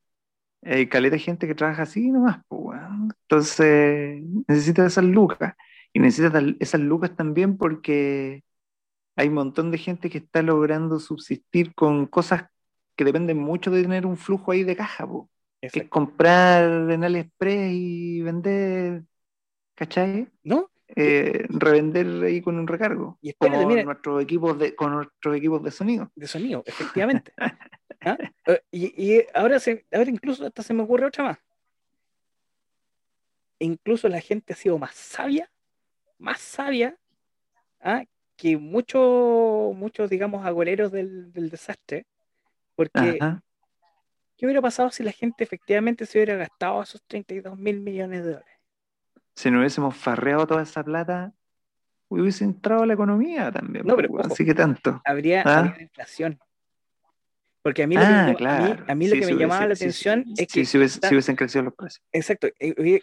hay 0.64 0.88
caleta 0.88 1.16
de 1.16 1.20
gente 1.20 1.48
que 1.48 1.56
trabaja 1.56 1.84
así 1.84 2.12
nomás, 2.12 2.42
pues, 2.48 2.80
Entonces, 3.24 4.22
necesita 4.48 4.86
esas 4.86 5.06
lucas. 5.06 5.56
Y 5.94 6.00
necesita 6.00 6.42
esas 6.60 6.82
lucas 6.82 7.16
también 7.16 7.58
porque 7.58 8.44
hay 9.16 9.28
un 9.28 9.34
montón 9.34 9.72
de 9.72 9.78
gente 9.78 10.10
que 10.10 10.20
está 10.20 10.42
logrando 10.42 11.00
subsistir 11.00 11.74
con 11.76 12.06
cosas 12.08 12.46
que 12.96 13.04
dependen 13.04 13.38
mucho 13.38 13.72
de 13.72 13.82
tener 13.82 14.06
un 14.06 14.18
flujo 14.18 14.52
ahí 14.52 14.64
de 14.64 14.76
caja. 14.76 15.08
Que 15.62 15.80
es 15.82 15.90
comprar 15.90 16.90
en 16.90 17.04
AliExpress 17.04 17.72
y 17.72 18.22
vender, 18.22 19.04
¿cachai? 19.76 20.28
¿No? 20.44 20.72
Eh, 20.96 21.46
revender 21.50 22.24
ahí 22.24 22.42
con 22.42 22.58
un 22.58 22.68
recargo. 22.68 23.18
Y 23.22 23.30
espérate, 23.30 23.64
con 23.64 23.86
nuestros 23.86 24.24
equipos 24.24 24.60
de, 24.60 24.76
con 24.76 24.94
nuestros 24.94 25.36
equipos 25.36 25.64
de 25.64 25.72
sonido. 25.72 26.12
De 26.16 26.28
sonido, 26.28 26.64
efectivamente. 26.66 27.34
¿Ah? 28.02 28.18
Eh, 28.48 28.62
y, 28.72 29.22
ahora, 29.34 29.60
se, 29.60 29.86
ahora 29.92 30.10
incluso 30.10 30.46
hasta 30.46 30.64
se 30.64 30.74
me 30.74 30.84
ocurre 30.84 31.06
otra 31.06 31.24
más. 31.24 31.38
Incluso 33.60 34.10
la 34.10 34.20
gente 34.20 34.54
ha 34.54 34.56
sido 34.56 34.80
más 34.80 34.96
sabia, 34.96 35.51
más 36.22 36.40
sabia 36.40 36.96
¿ah? 37.82 38.04
que 38.38 38.58
muchos, 38.58 39.76
muchos, 39.76 40.10
digamos, 40.10 40.46
agoreros 40.46 40.92
del, 40.92 41.32
desastre. 41.34 42.06
Porque, 42.76 43.20
¿qué 44.38 44.46
hubiera 44.46 44.62
pasado 44.62 44.90
si 44.92 45.04
la 45.04 45.12
gente 45.12 45.44
efectivamente 45.44 46.06
se 46.06 46.18
hubiera 46.18 46.36
gastado 46.36 46.82
esos 46.82 47.02
32 47.08 47.58
mil 47.58 47.82
millones 47.82 48.24
de 48.24 48.32
dólares? 48.32 48.60
Si 49.36 49.52
no 49.52 49.60
hubiésemos 49.60 49.96
farreado 49.96 50.48
toda 50.48 50.64
esa 50.64 50.84
plata, 50.84 51.34
hubiese 52.10 52.44
entrado 52.44 52.86
la 52.86 52.94
economía 52.94 53.52
también. 53.52 53.86
No, 53.86 53.96
pero 53.96 54.10
pues, 54.10 54.28
así 54.28 54.46
que 54.46 54.54
tanto. 54.54 55.02
Habría, 55.06 55.44
¿Ah? 55.46 55.60
habría 55.60 55.84
inflación. 55.84 56.40
Porque 57.62 57.84
a 57.84 57.88
mí 57.88 57.96
lo 57.96 58.02
que, 58.02 58.08
ah, 58.08 58.86
a 58.88 58.96
mí, 58.96 59.08
lo 59.08 59.20
que 59.20 59.34
me 59.34 59.40
llamaba 59.40 59.68
la 59.68 59.74
atención 59.76 60.26
es 60.36 60.48
que... 60.48 60.66
Si, 60.66 60.78
hubiesen 60.80 61.36
crecido 61.36 61.66
los 61.66 61.76
precios. 61.76 62.04
Exacto. 62.12 62.48
Eh, 62.60 63.02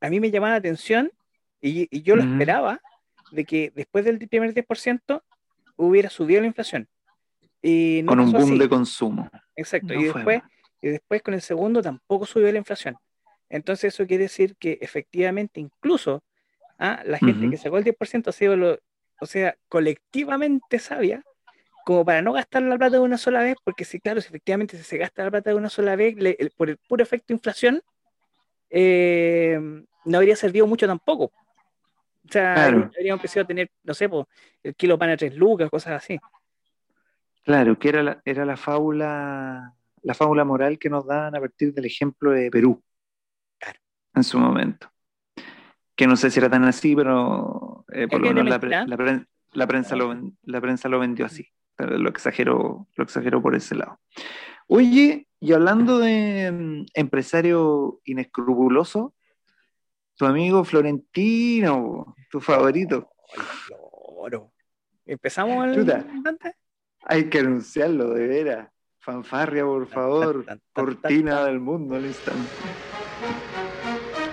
a 0.00 0.08
mí 0.08 0.20
me 0.20 0.30
llamaba 0.30 0.52
la 0.52 0.58
atención 0.58 1.10
y, 1.62 2.02
yo 2.02 2.16
lo 2.16 2.22
esperaba 2.22 2.80
de 3.30 3.44
que 3.44 3.72
después 3.74 4.04
del 4.04 4.18
primer 4.28 4.52
10% 4.52 5.22
hubiera 5.76 6.10
subido 6.10 6.40
la 6.40 6.48
inflación. 6.48 6.88
Y 7.62 8.02
con 8.04 8.18
un 8.20 8.32
boom 8.32 8.58
de 8.58 8.68
consumo. 8.68 9.30
Exacto. 9.54 9.94
y, 9.94 10.04
después, 10.04 10.42
y 10.80 10.88
después 10.88 11.22
con 11.22 11.34
el 11.34 11.40
segundo 11.40 11.80
tampoco 11.80 12.26
subió 12.26 12.50
la 12.50 12.58
inflación. 12.58 12.96
Entonces 13.48 13.94
eso 13.94 14.06
quiere 14.06 14.24
decir 14.24 14.56
que 14.56 14.78
efectivamente 14.80 15.60
incluso 15.60 16.24
¿ah? 16.78 17.02
la 17.04 17.18
gente 17.18 17.48
que 17.48 17.56
sacó 17.56 17.78
el 17.78 17.84
10% 17.84 18.28
ha 18.28 18.32
sido, 18.32 18.56
lo, 18.56 18.78
o 19.20 19.26
sea, 19.26 19.56
colectivamente 19.68 20.78
sabia 20.78 21.22
como 21.84 22.04
para 22.04 22.22
no 22.22 22.32
gastar 22.32 22.62
la 22.62 22.78
plata 22.78 22.96
de 22.96 23.02
una 23.02 23.18
sola 23.18 23.42
vez, 23.42 23.56
porque 23.64 23.84
si, 23.84 24.00
claro, 24.00 24.20
si 24.20 24.28
efectivamente 24.28 24.82
se 24.82 24.98
gasta 24.98 25.24
la 25.24 25.30
plata 25.30 25.50
de 25.50 25.56
una 25.56 25.68
sola 25.68 25.96
vez, 25.96 26.16
por 26.56 26.70
el 26.70 26.78
puro 26.88 27.02
efecto 27.02 27.32
inflación, 27.32 27.82
eh, 28.70 29.60
no 30.04 30.18
habría 30.18 30.36
servido 30.36 30.66
mucho 30.66 30.86
tampoco. 30.86 31.32
Sea, 32.32 32.54
claro. 32.54 32.90
habríamos 32.96 33.18
empezado 33.18 33.44
a 33.44 33.46
tener, 33.46 33.70
no 33.84 33.94
sé, 33.94 34.08
el 34.62 34.74
kilo 34.74 34.98
pan 34.98 35.10
a 35.10 35.16
tres 35.16 35.36
lucas, 35.36 35.68
cosas 35.68 36.02
así. 36.02 36.18
Claro, 37.44 37.78
que 37.78 37.88
era 37.88 38.02
la, 38.02 38.22
era 38.24 38.44
la 38.44 38.56
fábula, 38.56 39.74
la 40.02 40.14
fábula 40.14 40.44
moral 40.44 40.78
que 40.78 40.88
nos 40.88 41.06
dan 41.06 41.36
a 41.36 41.40
partir 41.40 41.74
del 41.74 41.84
ejemplo 41.84 42.30
de 42.30 42.50
Perú. 42.50 42.82
Claro. 43.58 43.78
En 44.14 44.24
su 44.24 44.38
momento. 44.38 44.90
Que 45.94 46.06
no 46.06 46.16
sé 46.16 46.30
si 46.30 46.38
era 46.38 46.48
tan 46.48 46.64
así, 46.64 46.96
pero 46.96 47.84
eh, 47.92 48.08
por 48.08 48.20
lo 48.20 48.28
menos 48.28 48.44
la, 48.44 48.86
la, 48.86 49.66
prensa 49.66 49.94
lo, 49.94 50.32
la 50.44 50.60
prensa 50.60 50.88
lo 50.88 50.98
vendió 50.98 51.26
así 51.26 51.46
lo 51.78 52.08
exagero, 52.08 52.88
lo 52.96 53.04
exagero 53.04 53.42
por 53.42 53.54
ese 53.54 53.74
lado. 53.74 54.00
Oye, 54.66 55.26
y 55.40 55.52
hablando 55.52 55.98
de 55.98 56.52
mm, 56.52 56.86
empresario 56.94 58.00
inescrupuloso, 58.04 59.14
tu 60.22 60.26
amigo 60.26 60.62
Florentino, 60.62 62.14
tu 62.30 62.40
favorito. 62.40 63.10
Empezamos 65.04 65.66
el 65.76 66.04
Hay 67.06 67.28
que 67.28 67.40
anunciarlo, 67.40 68.10
de 68.10 68.28
veras. 68.28 68.68
Fanfarria, 69.00 69.64
por 69.64 69.88
favor. 69.88 70.46
Cortina 70.72 71.44
del 71.46 71.58
mundo 71.58 71.96
al 71.96 72.06
instante. 72.06 72.52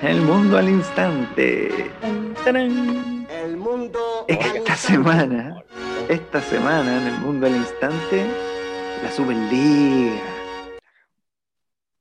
El 0.04 0.22
mundo 0.22 0.60
al 0.60 0.70
instante. 0.70 1.90
El 2.46 3.58
mundo. 3.58 4.26
Esta 4.28 4.76
semana, 4.76 5.64
esta 6.08 6.40
semana 6.40 7.02
en 7.02 7.08
el 7.16 7.20
mundo 7.20 7.48
al 7.48 7.56
instante, 7.56 8.28
la 9.02 9.12
Superliga. 9.12 10.22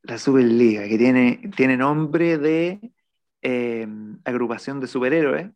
La 0.03 0.19
Superliga, 0.19 0.87
que 0.87 0.99
tiene, 0.99 1.51
tiene 1.57 1.79
nombre 1.79 2.37
de 2.37 2.93
eh, 3.43 3.87
agrupación 4.25 4.81
de 4.81 4.87
superhéroes, 4.87 5.51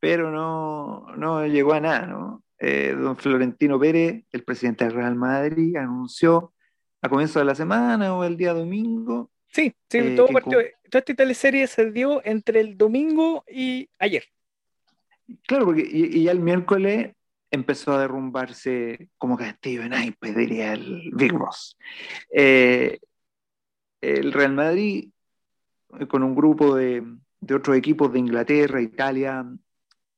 pero 0.00 0.30
no, 0.30 1.06
no 1.16 1.46
llegó 1.46 1.72
a 1.74 1.80
nada, 1.80 2.06
¿no? 2.06 2.44
Eh, 2.58 2.94
don 2.96 3.16
Florentino 3.16 3.78
Pérez, 3.78 4.24
el 4.32 4.44
presidente 4.44 4.84
del 4.84 4.94
Real 4.94 5.16
Madrid, 5.16 5.76
anunció 5.76 6.54
a 7.02 7.08
comienzo 7.08 7.38
de 7.38 7.44
la 7.44 7.54
semana 7.54 8.14
o 8.14 8.24
el 8.24 8.36
día 8.36 8.54
domingo. 8.54 9.30
Sí, 9.48 9.74
sí, 9.90 9.98
eh, 9.98 10.14
todo 10.16 10.28
partió, 10.28 10.58
toda 10.90 11.00
esta 11.00 11.14
teleserie 11.14 11.66
se 11.66 11.90
dio 11.90 12.24
entre 12.24 12.60
el 12.60 12.76
domingo 12.76 13.44
y 13.48 13.88
ayer. 13.98 14.24
Claro, 15.46 15.66
porque 15.66 15.86
y, 15.88 16.22
ya 16.24 16.32
el 16.32 16.40
miércoles 16.40 17.12
empezó 17.50 17.92
a 17.92 18.00
derrumbarse 18.00 19.08
como 19.16 19.36
castillo 19.36 19.82
en 19.82 19.94
Aipe, 19.94 20.32
diría 20.32 20.72
el 20.72 21.10
Big 21.14 21.32
Boss. 21.32 21.76
Eh, 22.32 22.98
el 24.00 24.32
Real 24.32 24.52
Madrid, 24.52 25.10
con 26.08 26.22
un 26.22 26.34
grupo 26.34 26.74
de, 26.76 27.02
de 27.40 27.54
otros 27.54 27.76
equipos 27.76 28.12
de 28.12 28.18
Inglaterra, 28.18 28.80
Italia, 28.80 29.46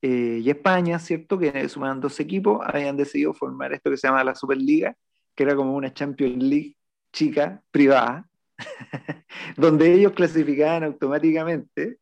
eh, 0.02 0.40
y 0.42 0.50
España, 0.50 0.98
¿cierto? 0.98 1.38
Que 1.38 1.68
sumaban 1.68 2.00
dos 2.00 2.20
equipos, 2.20 2.60
habían 2.64 2.96
decidido 2.96 3.32
formar 3.34 3.72
esto 3.72 3.90
que 3.90 3.96
se 3.96 4.06
llama 4.06 4.22
la 4.22 4.34
Superliga, 4.34 4.94
que 5.34 5.42
era 5.42 5.56
como 5.56 5.74
una 5.74 5.92
Champions 5.92 6.42
League 6.42 6.76
chica, 7.12 7.62
privada, 7.70 8.28
donde 9.56 9.92
ellos 9.92 10.12
clasificaban 10.12 10.84
automáticamente. 10.84 11.98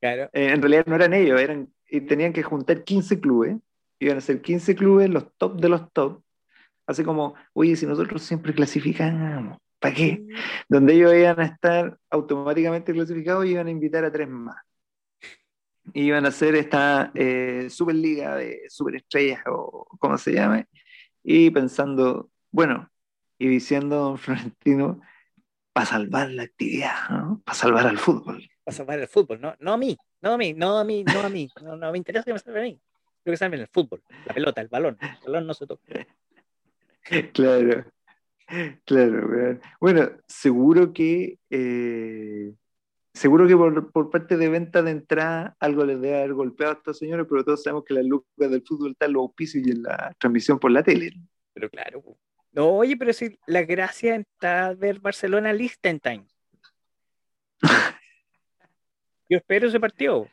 Claro. 0.00 0.24
Eh, 0.32 0.52
en 0.52 0.62
realidad 0.62 0.86
no 0.86 0.96
eran 0.96 1.12
ellos, 1.12 1.40
eran, 1.40 1.68
y 1.88 2.00
tenían 2.00 2.32
que 2.32 2.42
juntar 2.42 2.82
15 2.82 3.20
clubes, 3.20 3.56
iban 4.00 4.16
a 4.16 4.20
ser 4.20 4.40
15 4.40 4.74
clubes, 4.74 5.10
los 5.10 5.36
top 5.36 5.60
de 5.60 5.68
los 5.68 5.92
top, 5.92 6.22
así 6.86 7.04
como, 7.04 7.34
oye, 7.52 7.76
si 7.76 7.86
nosotros 7.86 8.22
siempre 8.22 8.54
clasificamos, 8.54 9.58
¿para 9.78 9.94
qué? 9.94 10.26
Donde 10.68 10.94
ellos 10.94 11.14
iban 11.14 11.40
a 11.40 11.44
estar 11.44 11.98
automáticamente 12.10 12.92
clasificados 12.92 13.46
y 13.46 13.50
iban 13.50 13.66
a 13.68 13.70
invitar 13.70 14.04
a 14.04 14.12
tres 14.12 14.28
más 14.28 14.56
iban 15.94 16.24
a 16.24 16.28
hacer 16.28 16.54
esta 16.54 17.10
eh, 17.14 17.68
Superliga 17.70 18.36
de 18.36 18.62
Superestrellas 18.68 19.42
o 19.46 19.86
como 19.98 20.18
se 20.18 20.32
llame, 20.32 20.66
y 21.22 21.50
pensando, 21.50 22.30
bueno, 22.50 22.90
y 23.38 23.48
diciendo 23.48 23.96
don 23.96 24.18
Florentino, 24.18 25.00
para 25.72 25.86
salvar 25.86 26.30
la 26.30 26.44
actividad, 26.44 27.08
¿no? 27.10 27.42
para 27.44 27.56
salvar 27.56 27.86
al 27.86 27.98
fútbol. 27.98 28.48
Para 28.64 28.76
salvar 28.76 28.98
el 28.98 29.08
fútbol, 29.08 29.40
no, 29.40 29.54
no 29.60 29.72
a 29.72 29.76
mí, 29.76 29.96
no 30.20 30.32
a 30.32 30.38
mí, 30.38 30.54
no 30.54 30.78
a 30.78 30.84
mí, 30.84 31.04
no 31.04 31.20
a 31.20 31.28
mí, 31.28 31.48
no, 31.62 31.76
no 31.76 31.92
me 31.92 31.98
interesa 31.98 32.24
que 32.24 32.32
me 32.32 32.38
salve 32.38 32.60
a 32.60 32.64
mí, 32.64 32.80
creo 33.22 33.32
que 33.32 33.36
salve 33.36 33.56
el 33.56 33.68
fútbol, 33.68 34.02
la 34.26 34.34
pelota, 34.34 34.60
el 34.60 34.68
balón, 34.68 34.98
el 35.00 35.32
balón 35.32 35.46
no 35.46 35.54
se 35.54 35.66
toca. 35.66 35.82
Claro, 37.32 37.86
claro. 38.84 39.60
Bueno, 39.80 40.10
seguro 40.26 40.92
que 40.92 41.38
eh, 41.50 42.52
seguro 43.12 43.46
que 43.46 43.56
por, 43.56 44.10
parte 44.10 44.36
de 44.36 44.48
venta 44.48 44.82
de 44.82 44.92
entrada 44.92 45.56
algo 45.60 45.84
les 45.84 46.00
debe 46.00 46.18
haber 46.18 46.34
golpeado 46.34 46.72
a 46.72 46.76
estos 46.76 46.98
señores, 46.98 47.26
pero 47.28 47.44
todos 47.44 47.62
sabemos 47.62 47.84
que 47.84 47.94
las 47.94 48.04
lucas 48.04 48.50
del 48.50 48.62
fútbol 48.62 48.92
están 48.92 49.08
en 49.08 49.14
los 49.14 49.22
auspicios 49.22 49.66
y 49.66 49.70
en 49.70 49.82
la 49.82 50.14
transmisión 50.18 50.58
por 50.58 50.70
la 50.70 50.82
tele. 50.82 51.12
Pero 51.52 51.68
claro. 51.68 52.02
No, 52.52 52.68
oye, 52.70 52.96
pero 52.96 53.12
si 53.12 53.38
la 53.46 53.62
gracia 53.62 54.16
está 54.16 54.72
ver 54.74 55.00
Barcelona 55.00 55.52
Liechtenstein. 55.52 56.26
Yo 59.28 59.36
espero 59.36 59.68
ese 59.68 59.78
partido. 59.78 60.26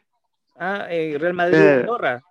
Ah, 0.55 0.88
eh, 0.89 1.18
Real 1.20 1.34
Madrid 1.34 1.57
Andorra. 1.57 2.24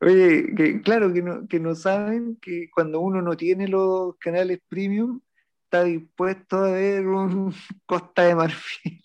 Oye, 0.00 0.54
que, 0.54 0.80
claro 0.80 1.12
que 1.12 1.22
no, 1.22 1.46
que 1.48 1.58
no 1.58 1.74
saben 1.74 2.36
que 2.40 2.68
cuando 2.72 3.00
uno 3.00 3.20
no 3.20 3.36
tiene 3.36 3.66
los 3.66 4.16
canales 4.16 4.60
premium, 4.68 5.20
está 5.64 5.84
dispuesto 5.84 6.58
a 6.58 6.70
ver 6.72 7.06
un 7.06 7.52
Costa 7.86 8.22
de 8.22 8.34
Marfil. 8.34 9.02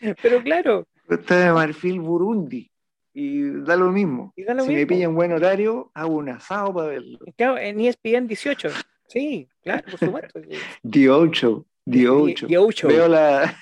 Pero 0.22 0.42
claro. 0.42 0.86
Costa 1.06 1.46
de 1.46 1.52
Marfil 1.52 2.00
Burundi. 2.00 2.68
Y 3.14 3.42
da 3.60 3.76
lo 3.76 3.92
mismo. 3.92 4.32
si 4.36 4.74
me 4.74 4.86
pilla 4.86 5.04
en 5.04 5.14
buen 5.14 5.32
horario, 5.32 5.90
hago 5.92 6.16
un 6.16 6.30
asado 6.30 6.72
para 6.72 6.88
verlo. 6.88 7.18
Claro, 7.36 7.58
en 7.58 7.78
ESPN 7.78 8.26
18. 8.26 8.70
Sí, 9.06 9.46
claro, 9.62 9.84
por 9.90 9.98
supuesto. 9.98 10.40
18. 10.82 11.66
18. 11.84 12.88
Veo 12.88 13.08
la, 13.08 13.54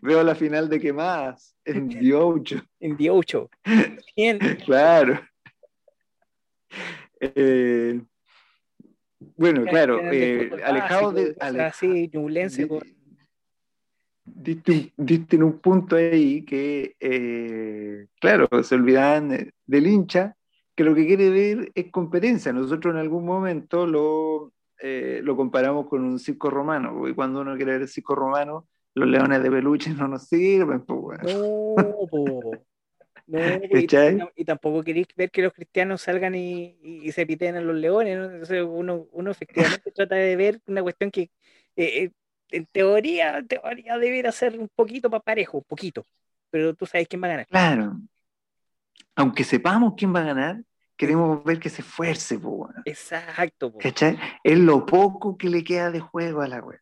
veo 0.00 0.22
la 0.22 0.34
final 0.34 0.70
de 0.70 0.80
quemadas 0.80 1.54
en 1.66 1.88
18. 1.88 2.64
En 2.80 2.96
18. 2.96 3.50
Bien. 4.16 4.38
Claro. 4.64 5.20
Eh, 7.34 8.00
bueno, 9.36 9.64
claro, 9.64 10.00
eh, 10.12 10.50
alejado 10.64 11.12
de. 11.12 11.36
así, 11.40 12.10
Diste, 14.26 14.92
en 15.36 15.42
un 15.42 15.58
punto 15.58 15.96
ahí 15.96 16.44
que, 16.44 16.96
eh, 16.98 18.06
claro, 18.18 18.48
se 18.62 18.74
olvidaban 18.74 19.52
del 19.66 19.86
hincha, 19.86 20.34
que 20.74 20.84
lo 20.84 20.94
que 20.94 21.06
quiere 21.06 21.28
ver 21.28 21.72
es 21.74 21.90
competencia. 21.90 22.52
Nosotros 22.52 22.94
en 22.94 23.00
algún 23.00 23.26
momento 23.26 23.86
lo, 23.86 24.52
eh, 24.80 25.20
lo 25.22 25.36
comparamos 25.36 25.88
con 25.88 26.04
un 26.04 26.18
circo 26.18 26.48
romano, 26.48 27.06
y 27.06 27.14
cuando 27.14 27.42
uno 27.42 27.54
quiere 27.56 27.72
ver 27.72 27.82
el 27.82 27.88
circo 27.88 28.14
romano, 28.14 28.66
los 28.94 29.08
leones 29.08 29.42
de 29.42 29.50
peluche 29.50 29.90
no 29.90 30.08
nos 30.08 30.26
sirven. 30.26 30.80
Pues, 30.82 31.22
No, 31.22 31.74
y, 33.26 34.44
tampoco 34.44 34.82
queréis 34.82 35.06
ver 35.16 35.30
que 35.30 35.42
los 35.42 35.52
cristianos 35.52 36.02
salgan 36.02 36.34
y, 36.34 37.10
se 37.12 37.26
piten 37.26 37.56
a 37.56 37.60
los 37.60 37.76
leones. 37.76 38.18
Entonces 38.18 38.64
uno, 38.66 39.06
uno 39.12 39.30
efectivamente 39.30 39.90
trata 39.94 40.16
de 40.16 40.36
ver 40.36 40.60
una 40.66 40.82
cuestión 40.82 41.10
que 41.10 41.30
eh, 41.76 42.04
eh, 42.04 42.10
en 42.50 42.66
teoría, 42.66 43.38
en 43.38 43.48
teoría 43.48 43.98
debería 43.98 44.32
ser 44.32 44.58
un 44.58 44.68
poquito 44.74 45.10
para 45.10 45.22
parejo, 45.22 45.58
un 45.58 45.64
poquito. 45.64 46.04
Pero 46.50 46.74
tú 46.74 46.86
sabes 46.86 47.08
quién 47.08 47.22
va 47.22 47.26
a 47.26 47.30
ganar. 47.30 47.46
Claro. 47.46 48.00
Aunque 49.16 49.44
sepamos 49.44 49.94
quién 49.96 50.14
va 50.14 50.20
a 50.20 50.24
ganar, 50.24 50.62
queremos 50.96 51.42
ver 51.44 51.58
que 51.58 51.70
se 51.70 51.82
esfuerce. 51.82 52.38
Exacto. 52.84 53.74
Es 54.44 54.58
lo 54.58 54.86
poco 54.86 55.36
que 55.36 55.48
le 55.48 55.64
queda 55.64 55.90
de 55.90 56.00
juego 56.00 56.42
a 56.42 56.48
la 56.48 56.60
wea. 56.60 56.78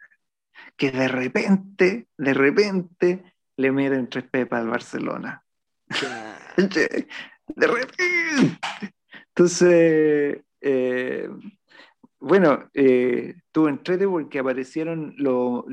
Que 0.77 0.91
de 0.91 1.09
repente, 1.09 2.09
de 2.17 2.35
repente, 2.35 3.35
le 3.57 3.73
miren 3.73 4.09
tres 4.09 4.25
pepas 4.25 4.61
al 4.61 4.69
Barcelona. 4.69 5.45
De 6.57 7.67
repente. 7.67 8.59
Entonces, 9.29 10.43
eh, 10.61 11.29
bueno, 12.21 12.71
eh, 12.75 13.35
tuvo 13.51 13.69
entrete 13.69 14.07
porque 14.07 14.39
aparecieron 14.39 15.15
los 15.17 15.65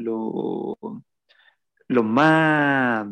más, 2.04 3.08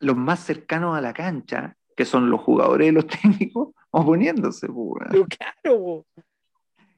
los 0.00 0.16
más 0.16 0.40
cercanos 0.40 0.96
a 0.96 1.00
la 1.00 1.12
cancha, 1.12 1.76
que 1.96 2.04
son 2.04 2.30
los 2.30 2.40
jugadores 2.40 2.88
y 2.88 2.92
los 2.92 3.06
técnicos, 3.22 3.74
oponiéndose. 3.90 4.68
Pues, 4.68 5.08
claro. 5.38 6.06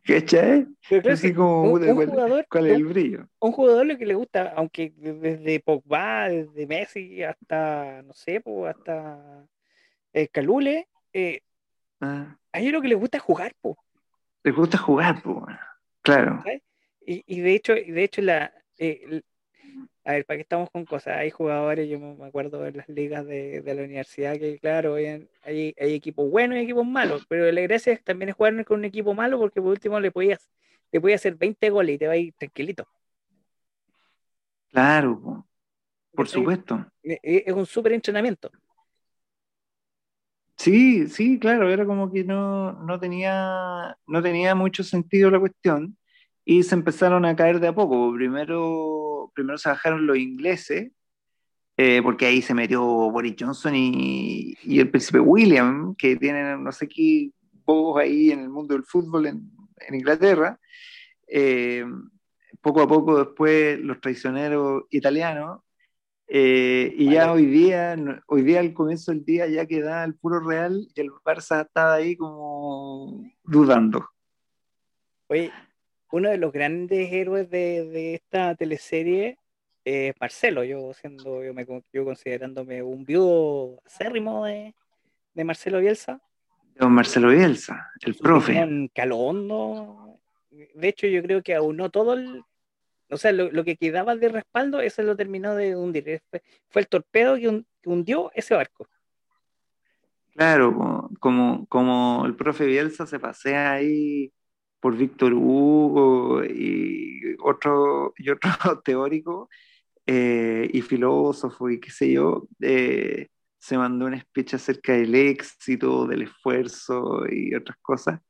¿Cachai? 0.05 0.67
Así 1.11 1.33
como, 1.33 1.63
un, 1.63 2.07
jugador, 2.09 2.47
¿cuál 2.51 2.67
es 2.67 2.75
el 2.75 2.85
brillo? 2.87 3.29
Un 3.39 3.53
jugador 3.53 3.87
lo 3.87 3.97
que 3.97 4.07
le 4.07 4.15
gusta, 4.15 4.53
aunque 4.57 4.93
desde 4.97 5.61
Pogba, 5.61 6.29
desde 6.29 6.67
Messi 6.67 7.23
hasta, 7.23 8.03
no 8.03 8.13
sé, 8.13 8.43
hasta 8.69 9.47
el 10.13 10.29
Calule, 10.31 10.89
eh, 11.13 11.41
ah. 12.01 12.37
a 12.53 12.61
ellos 12.61 12.73
lo 12.73 12.83
que 12.83 12.89
les 12.89 12.99
gusta 12.99 13.19
es 13.19 13.23
jugar, 13.23 13.55
pues. 13.61 13.77
Les 14.43 14.55
gusta 14.55 14.77
jugar, 14.77 15.23
pues, 15.23 15.57
claro. 16.03 16.43
Y, 17.07 17.23
y, 17.27 17.41
de 17.41 17.55
hecho, 17.55 17.75
de 17.75 18.03
hecho 18.03 18.23
la, 18.23 18.53
eh, 18.79 19.23
a 20.05 20.13
ver, 20.13 20.25
¿para 20.27 20.37
qué 20.37 20.43
estamos 20.43 20.71
con 20.71 20.85
cosas? 20.85 21.19
Hay 21.19 21.31
jugadores, 21.31 21.89
yo 21.89 21.99
me 21.99 22.27
acuerdo 22.27 22.63
de 22.63 22.73
las 22.73 22.89
ligas 22.89 23.25
de, 23.27 23.63
la 23.65 23.83
universidad, 23.83 24.37
que 24.39 24.59
claro, 24.59 24.95
hay, 24.97 25.29
hay, 25.45 25.75
equipos 25.77 26.29
buenos 26.31 26.59
y 26.59 26.63
equipos 26.63 26.87
malos, 26.87 27.25
pero 27.29 27.51
la 27.51 27.61
gracia 27.61 27.99
también 28.03 28.31
es 28.31 28.35
jugar 28.35 28.65
con 28.65 28.81
un 28.81 28.85
equipo 28.85 29.15
malo 29.15 29.39
porque 29.39 29.61
por 29.61 29.71
último 29.71 30.01
le 30.01 30.11
podías, 30.11 30.51
le 30.91 31.01
podías 31.01 31.21
hacer 31.21 31.37
20 31.37 31.71
goles 31.71 31.95
y 31.95 31.99
te 31.99 32.07
va 32.07 32.15
a 32.15 32.17
ir 32.17 32.33
tranquilito. 32.35 32.87
Claro, 34.71 35.47
por 36.15 36.29
supuesto. 36.29 36.85
E, 37.03 37.19
e, 37.23 37.45
es 37.47 37.55
un 37.55 37.67
súper 37.67 37.93
entrenamiento. 37.93 38.51
Sí, 40.57 41.09
sí, 41.09 41.39
claro, 41.39 41.69
era 41.71 41.85
como 41.85 42.11
que 42.11 42.25
no, 42.25 42.73
no, 42.85 42.99
tenía, 43.01 43.97
no 44.07 44.23
tenía 44.23 44.55
mucho 44.55 44.85
sentido 44.85 45.31
la 45.31 45.41
cuestión 45.41 45.97
y 46.45 46.63
se 46.63 46.75
empezaron 46.75 47.25
a 47.25 47.35
caer 47.35 47.61
de 47.61 47.69
a 47.69 47.75
poco. 47.75 48.13
Primero, 48.15 49.12
primero 49.35 49.59
se 49.59 49.69
bajaron 49.69 50.07
los 50.07 50.17
ingleses, 50.17 50.93
eh, 51.77 52.01
porque 52.03 52.27
ahí 52.27 52.43
se 52.43 52.55
metió 52.55 52.83
Boris 52.83 53.35
Johnson 53.39 53.75
y, 53.75 54.57
el 54.65 54.91
príncipe 54.91 55.21
William, 55.21 55.95
que 55.97 56.17
tienen 56.17 56.63
no 56.63 56.73
sé 56.73 56.89
qué 56.89 57.31
pocos 57.65 58.03
ahí 58.03 58.31
en 58.31 58.41
el 58.41 58.49
mundo 58.49 58.75
del 58.75 58.85
fútbol 58.85 59.27
en, 59.27 59.51
Inglaterra. 59.93 60.59
eh, 61.27 61.85
poco 62.61 62.83
a 62.83 62.87
poco 62.87 63.19
después 63.19 63.81
los 63.81 64.01
traicioneros 64.01 64.85
italianos, 64.91 65.63
eh, 66.35 66.95
y 66.97 67.11
ya 67.11 67.31
hoy 67.31 67.45
día, 67.45 67.95
hoy 68.27 68.41
día 68.41 68.61
al 68.61 68.73
comienzo 68.73 69.13
del 69.13 69.23
día 69.23 69.47
ya 69.49 69.67
queda 69.67 70.03
el 70.03 70.15
puro 70.15 70.41
Real 70.41 70.89
y 70.95 70.99
el 70.99 71.11
Barça 71.11 71.67
estaba 71.67 71.93
ahí 71.93 72.17
como 72.17 73.23
dudando. 73.45 74.09
Oye, 75.27 75.53
uno 76.13 76.29
de 76.29 76.37
los 76.37 76.53
grandes 76.53 77.11
héroes 77.11 77.51
de, 77.51 78.15
esta 78.15 78.55
teleserie 78.55 79.39
es 79.85 80.15
Marcelo, 80.21 80.63
yo 80.63 80.93
siendo, 80.93 81.43
yo, 81.43 81.55
me, 81.55 81.67
yo 81.93 82.05
considerándome 82.05 82.83
un 82.83 83.05
viudo 83.05 83.81
acérrimo 83.85 84.45
de, 84.45 84.75
de 85.35 85.45
Marcelo 85.45 85.81
Bielsa. 85.81 86.21
Don 86.77 86.93
Marcelo 86.93 87.31
Bielsa, 87.31 87.91
el 88.03 88.15
profe. 88.15 88.63
Un 88.63 88.89
calondo. 88.95 90.21
De 90.51 90.89
hecho, 90.89 91.07
yo 91.07 91.23
creo 91.23 91.43
que 91.43 91.55
aunó 91.55 91.91
todo 91.91 92.13
el. 92.13 92.43
O 93.11 93.17
sea, 93.17 93.33
lo, 93.33 93.65
que 93.65 93.77
quedaba 93.77 94.15
de 94.15 94.29
respaldo, 94.29 94.81
eso 94.81 95.03
lo 95.03 95.17
terminó 95.17 95.55
de 95.55 95.77
hundir. 95.77 96.23
Fue, 96.69 96.81
el 96.81 96.89
torpedo 96.89 97.37
que, 97.37 97.65
hundió 97.85 98.31
ese 98.35 98.55
barco. 98.55 98.87
Claro, 100.35 101.11
como, 101.21 101.67
como 101.67 102.25
el 102.25 102.35
profe 102.37 102.65
Bielsa 102.65 103.07
se 103.07 103.19
pasea 103.19 103.73
ahí 103.73 104.33
por 104.83 104.97
Víctor 104.97 105.33
Hugo 105.33 106.45
y 106.45 107.37
otro, 107.39 108.13
y 108.19 108.31
otro 108.31 108.51
teórico 108.85 109.49
eh, 110.07 110.69
y 110.73 110.83
filósofo 110.83 111.71
y 111.71 111.79
qué 111.79 111.91
sé 111.93 112.13
yo, 112.13 112.49
eh, 112.61 113.29
se 113.59 113.79
mandó 113.79 114.07
un 114.07 114.19
speech 114.19 114.55
acerca 114.55 114.95
del 114.95 115.15
éxito, 115.15 116.09
del 116.09 116.23
esfuerzo 116.23 117.23
y 117.31 117.55
otras 117.55 117.79
cosas, 117.81 118.21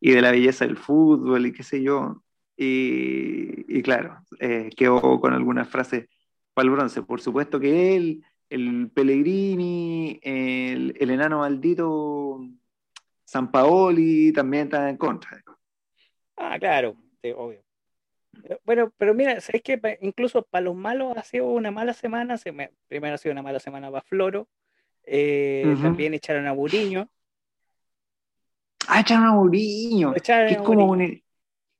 y 0.00 0.10
de 0.10 0.20
la 0.20 0.32
belleza 0.32 0.66
del 0.66 0.76
fútbol 0.76 1.46
y 1.46 1.52
qué 1.52 1.62
sé 1.62 1.80
yo. 1.82 2.24
Y, 2.56 3.80
claro, 3.82 4.18
eh, 4.40 4.70
quedó 4.76 5.20
con 5.20 5.32
algunas 5.32 5.68
frases 5.68 6.08
para 6.54 6.64
el 6.66 6.72
bronce. 6.72 7.02
Por 7.02 7.20
supuesto 7.20 7.60
que 7.60 7.96
él, 7.96 8.24
el 8.50 8.90
Pellegrini, 8.92 10.18
el, 10.22 10.94
enano 10.98 11.38
maldito 11.38 12.40
San 13.24 13.50
Paoli 13.52 14.32
también 14.32 14.64
están 14.64 14.88
en 14.88 14.96
contra. 14.96 15.40
Ah, 16.42 16.58
claro, 16.58 16.96
obvio. 17.36 17.62
Bueno, 18.64 18.90
pero 18.96 19.12
mira, 19.12 19.40
¿sabes 19.42 19.62
que 19.62 19.98
Incluso 20.00 20.42
para 20.42 20.64
los 20.64 20.74
malos 20.74 21.14
ha 21.18 21.22
sido 21.22 21.46
una 21.46 21.70
mala 21.70 21.92
semana. 21.92 22.38
primero 22.88 23.14
ha 23.14 23.18
sido 23.18 23.32
una 23.32 23.42
mala 23.42 23.60
semana 23.60 23.90
para 23.90 24.02
Floro, 24.02 24.48
eh, 25.04 25.76
también 25.82 26.14
echaron 26.14 26.46
a 26.46 26.52
Buriño. 26.52 27.10
Ah, 28.88 29.00
echaron 29.00 29.26
a 29.26 29.34
Buriño. 29.34 30.14
es, 30.14 30.56
como 30.62 30.86
un, 30.86 31.22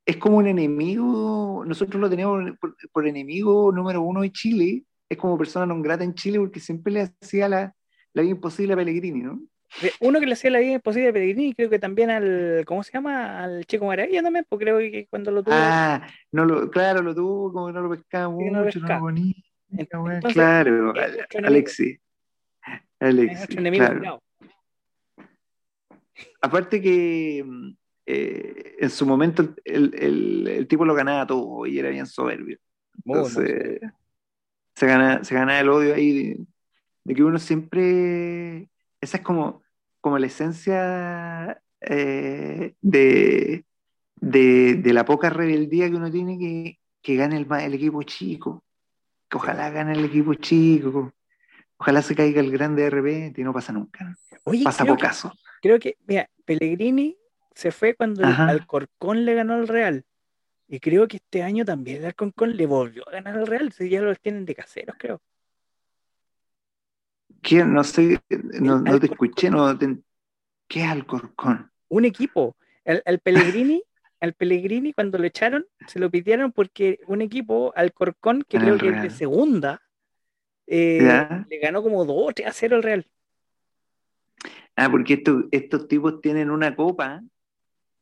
es 0.04 0.16
como 0.18 0.36
un 0.36 0.46
enemigo. 0.46 1.64
Nosotros 1.66 1.98
lo 1.98 2.11
tenemos 2.11 2.52
por, 2.92 3.08
enemigo 3.08 3.72
número 3.72 4.02
uno 4.02 4.20
de 4.20 4.30
Chile. 4.30 4.84
Es 5.08 5.16
como 5.16 5.38
persona 5.38 5.64
non 5.64 5.80
grata 5.80 6.04
en 6.04 6.14
Chile 6.14 6.38
porque 6.38 6.61
siempre 6.61 6.92
le 6.92 7.00
hacía 7.00 7.48
la, 7.48 7.74
la 8.12 8.22
vida 8.22 8.32
imposible 8.32 8.74
a 8.74 8.76
Pellegrini, 8.76 9.22
¿no? 9.22 9.40
Uno 10.00 10.20
que 10.20 10.26
le 10.26 10.32
hacía 10.32 10.50
la 10.50 10.58
vida 10.58 10.72
imposible 10.72 11.08
a 11.08 11.12
Pellegrini, 11.12 11.54
creo 11.54 11.70
que 11.70 11.78
también 11.78 12.10
al, 12.10 12.64
¿cómo 12.66 12.82
se 12.82 12.92
llama? 12.92 13.42
Al 13.42 13.64
Chico 13.66 13.86
Maravilla 13.86 14.22
también, 14.22 14.44
porque 14.48 14.64
creo 14.64 14.78
que 14.78 15.06
cuando 15.08 15.30
lo 15.30 15.42
tuvo. 15.42 15.54
Ah, 15.56 16.06
no 16.32 16.44
lo, 16.44 16.70
claro, 16.70 17.02
lo 17.02 17.14
tuvo, 17.14 17.52
como 17.52 17.68
que 17.68 17.72
no 17.72 17.82
lo 17.82 17.90
pescaba 17.90 18.28
mucho, 18.28 18.50
no 18.50 18.58
lo, 18.60 18.64
pescaba. 18.66 19.12
claro, 20.32 20.92
Alexi. 21.44 21.98
Alex, 23.00 23.46
claro. 23.46 24.22
Aparte 26.42 26.80
que 26.80 27.42
mm, 27.46 27.70
eh, 28.06 28.76
en 28.78 28.90
su 28.90 29.06
momento 29.06 29.54
el, 29.64 30.66
tipo 30.68 30.84
lo 30.84 30.94
ganaba 30.94 31.26
todo 31.26 31.66
y 31.66 31.78
era 31.78 31.88
bien 31.90 32.06
soberbio. 32.06 32.58
Entonces, 33.04 33.80
se, 34.74 34.86
gana, 34.86 35.24
se 35.24 35.34
gana 35.34 35.58
el 35.60 35.68
odio 35.70 35.94
ahí 35.94 36.36
de, 37.04 37.14
que 37.14 37.24
uno 37.24 37.38
siempre. 37.38 38.68
Esa 39.01 39.18
es 39.18 39.22
como, 39.22 39.62
como 40.01 40.18
la 40.18 40.26
esencia 40.26 41.62
eh, 41.80 42.74
de, 42.80 43.64
de, 44.16 44.92
la 44.92 45.05
poca 45.05 45.30
rebeldía 45.30 45.88
que 45.88 45.96
uno 45.96 46.11
tiene 46.11 46.38
que, 46.38 46.78
que 47.03 47.16
gane 47.16 47.36
el, 47.36 47.46
el 47.61 47.74
equipo 47.74 48.03
chico. 48.03 48.64
Que 49.28 49.36
ojalá 49.36 49.70
gane 49.70 49.92
el 49.92 50.05
equipo 50.05 50.34
chico. 50.34 51.12
Ojalá 51.78 52.03
se 52.03 52.14
caiga 52.14 52.40
el 52.40 52.51
grande 52.51 52.82
de 52.82 52.90
repente 52.90 53.40
y 53.40 53.44
no 53.44 53.55
pasa 53.55 53.72
nunca. 53.72 54.14
pasa 54.64 54.84
por 54.84 54.98
caso. 54.98 55.32
Creo 55.62 55.78
que, 55.78 55.96
mira, 56.07 56.28
Pellegrini 56.44 57.16
se 57.55 57.70
fue 57.70 57.94
cuando 57.94 58.22
el 58.22 58.34
Alcorcón 58.34 59.24
le 59.24 59.34
ganó 59.34 59.55
al 59.55 59.68
Real. 59.68 60.05
Y 60.68 60.78
creo 60.78 61.09
que 61.09 61.16
este 61.16 61.42
año 61.42 61.64
también 61.64 61.98
el 61.98 62.07
Alcorcón 62.07 62.57
le 62.57 62.66
volvió 62.66 63.09
a 63.09 63.12
ganar 63.12 63.38
al 63.38 63.46
Real. 63.46 63.72
Si 63.72 63.88
ya 63.88 64.03
los 64.03 64.20
tienen 64.20 64.44
de 64.44 64.55
caseros, 64.55 64.96
creo. 64.98 65.22
¿Quién? 67.43 67.72
No 67.72 67.84
sé, 67.84 68.20
no, 68.61 69.01
te 69.01 69.07
escuché. 69.07 69.51
No 69.51 69.78
¿Qué 70.68 70.80
es 70.80 70.86
Alcorcón? 70.86 71.70
Un 71.88 72.05
equipo. 72.05 72.57
El, 72.84 73.18
Pellegrini, 73.20 73.82
al 74.20 74.34
Pellegrini 74.34 74.93
cuando 74.93 75.18
lo 75.18 75.24
echaron, 75.24 75.66
se 75.86 75.99
lo 75.99 76.11
pidieron 76.11 76.53
porque 76.53 77.01
un 77.07 77.22
equipo, 77.22 77.72
Alcorcón, 77.76 78.45
que 78.49 78.59
creo 78.59 78.78
que 78.78 78.88
es 78.88 79.03
de 79.03 79.11
segunda, 79.11 79.82
eh, 80.66 81.01
le 81.49 81.59
ganó 81.59 81.82
como 81.82 82.05
2 82.05 82.34
a 82.47 82.53
0 82.53 82.76
al 82.76 82.82
Real. 82.82 83.07
Ah, 84.76 84.88
porque 84.91 85.22
estos 85.51 85.88
tipos 85.88 86.20
tienen 86.20 86.51
una 86.51 86.74
copa 86.74 87.22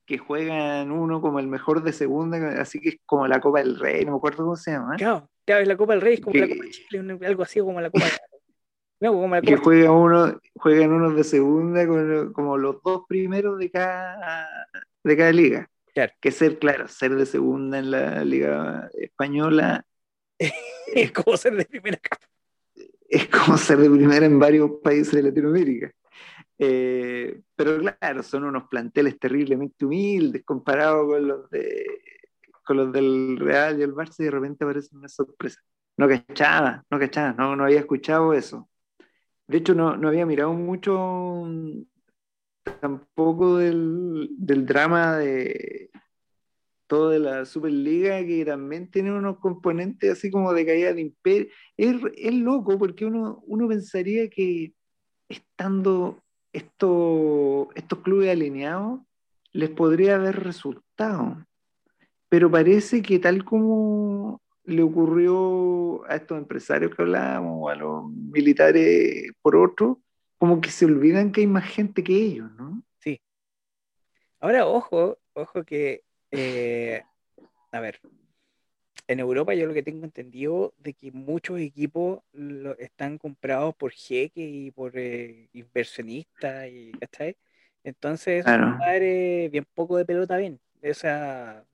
que 0.05 0.19
juegan 0.19 0.91
uno 0.91 1.21
como 1.21 1.39
el 1.39 1.47
mejor 1.47 1.83
de 1.83 1.93
segunda, 1.93 2.61
así 2.61 2.81
que 2.81 2.91
es 2.91 2.97
como 3.05 3.27
la 3.27 3.41
Copa 3.41 3.59
del 3.59 3.79
Rey, 3.79 4.05
no 4.07 4.13
me 4.13 4.17
acuerdo 4.17 4.45
cómo 4.45 4.57
se 4.57 4.71
llama. 4.71 4.97
Claro, 4.97 5.29
claro 5.45 5.63
es 5.63 5.69
la 5.69 5.77
Copa 5.77 5.93
del 5.93 6.01
Rey, 6.01 6.15
es 6.15 6.21
como 6.21 6.35
la 6.35 6.49
Copa 6.49 6.65
de 6.65 6.71
Chile, 6.71 7.19
algo 7.27 7.43
así 7.43 7.61
como 7.61 7.81
la 7.81 7.91
Copa 7.91 8.07
no, 9.01 9.13
como 9.13 9.35
la 9.35 9.41
Copa 9.41 9.51
que 9.51 9.57
juega 9.57 9.93
uno, 9.93 10.41
juegan 10.57 10.93
unos 10.93 11.17
de 11.17 11.25
segunda 11.25 11.87
como 12.33 12.57
los 12.57 12.83
dos 12.83 13.03
primeros 13.09 13.59
de 13.59 13.71
cada, 13.71 14.49
de 15.05 15.17
cada 15.17 15.33
liga. 15.33 15.71
Claro. 15.95 16.13
Que 16.21 16.31
ser, 16.31 16.59
claro, 16.59 16.89
ser 16.89 17.15
de 17.15 17.27
segunda 17.27 17.79
en 17.79 17.91
la 17.91 18.25
liga 18.25 18.89
española 18.95 19.85
es 20.39 21.13
como 21.13 21.37
ser 21.37 21.57
de 21.57 21.65
primera 21.65 21.99
es 23.09 23.27
como 23.29 23.57
ser 23.57 23.79
de 23.79 23.91
primera 23.91 24.27
en 24.27 24.39
varios 24.39 24.71
países 24.83 25.15
de 25.15 25.23
Latinoamérica. 25.23 25.91
Eh, 26.59 27.41
pero 27.57 27.79
claro, 27.79 28.23
son 28.23 28.45
unos 28.45 28.69
planteles 28.69 29.19
terriblemente 29.19 29.85
humildes 29.85 30.45
comparados 30.45 31.07
con 31.07 31.27
los, 31.27 31.51
de, 31.51 31.87
con 32.65 32.77
los 32.77 32.93
del 32.93 33.39
Real 33.39 33.79
y 33.79 33.83
el 33.83 33.95
Barça 33.95 34.17
y 34.21 34.25
de 34.25 34.31
repente 34.31 34.65
aparece 34.65 34.95
una 34.95 35.09
sorpresa. 35.09 35.61
No 35.97 36.09
cachaba, 36.09 36.85
no 36.91 36.99
cachaba, 36.99 37.33
no, 37.33 37.57
no 37.57 37.65
había 37.65 37.81
escuchado 37.81 38.35
eso. 38.35 38.69
De 39.49 39.59
hecho, 39.59 39.75
no, 39.75 39.97
no 39.97 40.09
había 40.09 40.27
mirado 40.27 40.53
mucho 40.53 41.45
tampoco 42.81 43.57
del, 43.57 44.29
del 44.37 44.67
drama 44.67 45.17
de, 45.17 45.91
todo 46.89 47.11
de 47.11 47.19
la 47.21 47.45
Superliga 47.45 48.25
que 48.25 48.45
también 48.45 48.91
tiene 48.91 49.13
unos 49.13 49.39
componentes 49.39 50.11
así 50.11 50.31
como 50.31 50.53
de 50.53 50.67
caída 50.67 50.93
de 50.93 51.03
imperio. 51.03 51.49
Es, 51.77 51.97
es 52.17 52.35
loco 52.35 52.79
porque 52.79 53.05
uno, 53.05 53.43
uno 53.47 53.69
pensaría 53.69 54.29
que 54.29 54.73
estando 55.29 56.23
esto, 56.53 57.69
estos 57.75 58.01
clubes 58.01 58.31
alineados 58.31 59.01
les 59.53 59.71
podría 59.71 60.17
haber 60.17 60.43
resultado. 60.43 61.47
Pero 62.29 62.51
parece 62.51 63.03
que 63.03 63.19
tal 63.19 63.45
como 63.45 64.41
le 64.69 64.83
ocurrió 64.83 66.05
a 66.09 66.17
estos 66.17 66.39
empresarios 66.39 66.95
que 66.95 67.03
hablábamos, 67.03 67.71
a 67.71 67.75
los 67.75 68.11
militares 68.11 69.33
por 69.41 69.57
otro, 69.57 70.01
como 70.37 70.61
que 70.61 70.71
se 70.71 70.85
olvidan 70.85 71.33
que 71.33 71.41
hay 71.41 71.47
más 71.47 71.65
gente 71.65 72.05
que 72.05 72.15
ellos, 72.15 72.51
¿no? 72.53 72.83
Sí. 72.99 73.21
Ahora, 74.41 74.67
ojo, 74.67 75.19
ojo 75.33 75.65
que 75.65 76.05
eh, 76.31 77.03
a 77.73 77.81
ver, 77.81 78.01
en 79.07 79.21
Europa 79.21 79.55
yo 79.55 79.67
lo 79.67 79.75
que 79.75 79.83
tengo 79.83 80.05
entendido 80.05 80.75
de 80.79 80.93
que 80.93 81.11
muchos 81.11 81.59
equipos 81.61 82.21
están 82.79 83.19
comprados 83.19 83.75
por 83.75 83.93
jeques 83.93 84.33
y 84.37 84.71
por 84.71 84.93
eh, 84.95 85.49
inversionistas 85.53 86.69
y 86.69 86.93
Entonces, 87.85 88.45
bien 89.51 89.67
poco 89.75 89.97
de 89.97 90.05
pelota 90.05 90.37
bien. 90.37 90.61
O 90.83 90.95
sea, 90.95 91.65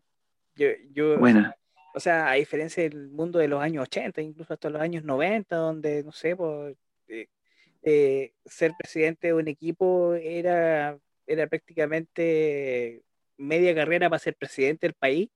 yo, 0.55 0.69
yo 0.93 1.21
o 1.21 1.27
sea, 1.27 1.57
a 2.07 2.33
diferencia 2.33 2.83
del 2.83 3.09
mundo 3.09 3.39
de 3.39 3.49
los 3.49 3.63
años 3.63 3.83
80, 3.85 4.21
incluso 4.21 4.53
hasta 4.53 4.71
los 4.71 4.81
años 4.81 5.05
90, 5.05 5.57
donde, 5.57 6.03
no 6.03 6.13
sé, 6.13 6.35
pues, 6.37 6.77
eh, 7.83 8.33
ser 8.47 8.73
presidente 8.79 9.29
de 9.29 9.35
un 9.35 9.47
equipo 9.47 10.15
era, 10.15 10.99
era 11.27 11.47
prácticamente 11.47 13.03
media 13.37 13.75
carrera 13.75 14.09
para 14.09 14.19
ser 14.19 14.35
presidente 14.35 14.87
del 14.87 14.95
país. 14.95 15.29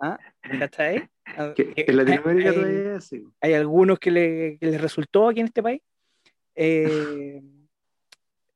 ¿Ah? 0.00 0.18
¿Cachai? 0.58 1.08
Ah, 1.24 1.54
en 1.56 1.96
Latinoamérica 1.96 2.50
hay, 2.50 2.54
todavía 2.54 3.00
sí. 3.00 3.24
Hay 3.40 3.54
algunos 3.54 3.98
que, 3.98 4.10
le, 4.10 4.58
les 4.60 4.80
resultó 4.80 5.28
aquí 5.28 5.40
en 5.40 5.46
este 5.46 5.62
país. 5.62 5.80
Eh, 6.54 7.40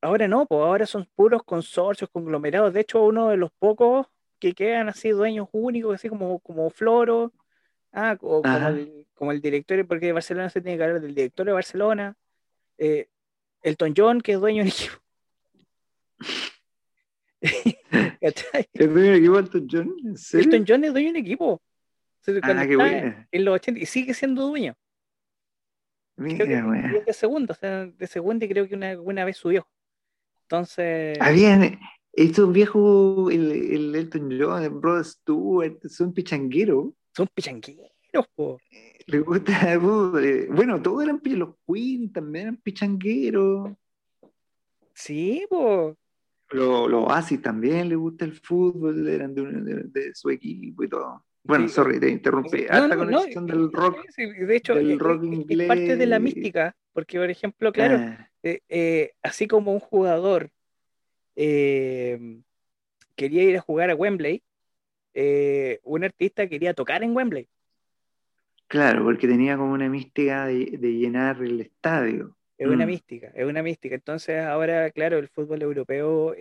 ahora 0.00 0.28
no, 0.28 0.46
pues 0.46 0.60
ahora 0.60 0.86
son 0.86 1.08
puros 1.14 1.42
consorcios, 1.44 2.10
conglomerados. 2.10 2.72
De 2.72 2.80
hecho, 2.80 3.02
uno 3.04 3.28
de 3.28 3.38
los 3.38 3.50
pocos 3.58 4.06
que 4.38 4.54
quedan 4.54 4.88
así 4.88 5.10
dueños 5.10 5.48
únicos, 5.52 5.94
así 5.94 6.08
como, 6.08 6.38
como 6.40 6.70
Floro, 6.70 7.32
ah, 7.92 8.16
o 8.20 8.42
como 8.42 8.68
el, 8.68 9.06
como 9.14 9.32
el, 9.32 9.40
director, 9.40 9.86
porque 9.86 10.06
de 10.06 10.12
Barcelona 10.12 10.50
se 10.50 10.60
tiene 10.60 10.76
que 10.76 10.84
hablar 10.84 11.00
del 11.00 11.14
director 11.14 11.46
de 11.46 11.52
Barcelona, 11.52 12.16
eh, 12.78 13.08
Elton 13.62 13.94
John, 13.96 14.20
que 14.20 14.32
es 14.32 14.40
dueño 14.40 14.64
del 14.64 14.72
equipo. 14.72 14.94
¿Es 18.20 18.92
dueño 18.92 19.10
del 19.12 19.18
equipo 19.18 19.38
Elton 19.38 19.68
John? 19.70 19.94
Elton 20.32 20.64
John 20.66 20.84
es 20.84 20.92
dueño 20.92 21.12
del 21.12 21.22
equipo. 21.22 21.62
Ah, 22.42 23.26
en 23.30 23.44
los 23.44 23.54
80 23.54 23.80
y 23.80 23.86
sigue 23.86 24.12
siendo 24.12 24.48
dueño. 24.48 24.76
Mira, 26.16 26.44
de 26.44 27.12
segundo, 27.12 27.52
o 27.52 27.56
sea, 27.56 27.86
de 27.86 28.06
segundo 28.06 28.44
y 28.44 28.48
creo 28.48 28.68
que 28.68 28.74
una, 28.74 29.00
una 29.00 29.24
vez 29.24 29.36
subió. 29.36 29.66
Entonces. 30.42 31.16
Habían 31.20 31.62
ah, 31.62 31.78
estos 32.24 32.52
viejos, 32.52 33.32
el, 33.32 33.52
el 33.52 33.94
Elton 33.94 34.30
John, 34.38 34.62
el 34.62 34.70
Brother 34.70 35.04
Stewart, 35.04 35.78
son 35.88 36.12
pichangueros. 36.12 36.88
Son 37.14 37.28
pichangueros, 37.32 37.90
po. 38.34 38.58
Le 39.06 39.20
gusta, 39.20 39.72
eh, 39.72 39.78
bueno, 40.50 40.82
todos 40.82 41.04
eran 41.04 41.20
los 41.24 41.54
Queen 41.66 42.12
también 42.12 42.42
eran 42.42 42.56
pichangueros. 42.56 43.72
Sí, 44.94 45.46
po. 45.48 45.96
Los 46.50 46.90
lo 46.90 47.04
Oasis 47.04 47.40
también 47.40 47.88
le 47.88 47.96
gusta 47.96 48.24
el 48.24 48.32
fútbol, 48.32 49.06
eran 49.06 49.34
de, 49.34 49.84
de 49.84 50.14
su 50.14 50.30
equipo 50.30 50.82
y 50.82 50.88
todo. 50.88 51.24
Bueno, 51.44 51.68
sorry, 51.68 52.00
te 52.00 52.10
interrumpí. 52.10 52.66
Hasta 52.68 52.96
conexión 52.96 53.46
del 53.46 53.72
rock. 53.72 54.04
de 54.16 54.56
hecho, 54.56 54.74
del 54.74 54.98
rock 54.98 55.24
es, 55.48 55.66
parte 55.68 55.96
de 55.96 56.06
la 56.06 56.18
mística, 56.18 56.76
porque, 56.92 57.18
por 57.18 57.30
ejemplo, 57.30 57.72
claro, 57.72 57.96
ah. 58.00 58.30
eh, 58.42 58.60
eh, 58.68 59.12
así 59.22 59.46
como 59.46 59.72
un 59.72 59.80
jugador 59.80 60.50
eh, 61.40 62.40
quería 63.16 63.44
ir 63.44 63.56
a 63.56 63.60
jugar 63.60 63.90
a 63.90 63.94
Wembley, 63.94 64.42
un 65.82 66.04
artista 66.04 66.48
quería 66.48 66.74
tocar 66.74 67.02
en 67.02 67.16
Wembley. 67.16 67.48
Claro, 68.66 69.02
porque 69.02 69.26
tenía 69.26 69.56
como 69.56 69.72
una 69.72 69.88
mística 69.88 70.46
de, 70.46 70.66
llenar 70.78 71.42
el 71.42 71.60
estadio. 71.60 72.36
Es 72.56 72.66
una 72.66 72.84
mm. 72.84 72.88
mística, 72.88 73.32
es 73.34 73.46
una 73.46 73.62
mística. 73.62 73.94
Entonces, 73.94 74.40
ahora, 74.44 74.90
claro, 74.90 75.18
el 75.18 75.28
fútbol 75.28 75.62
europeo, 75.62 76.34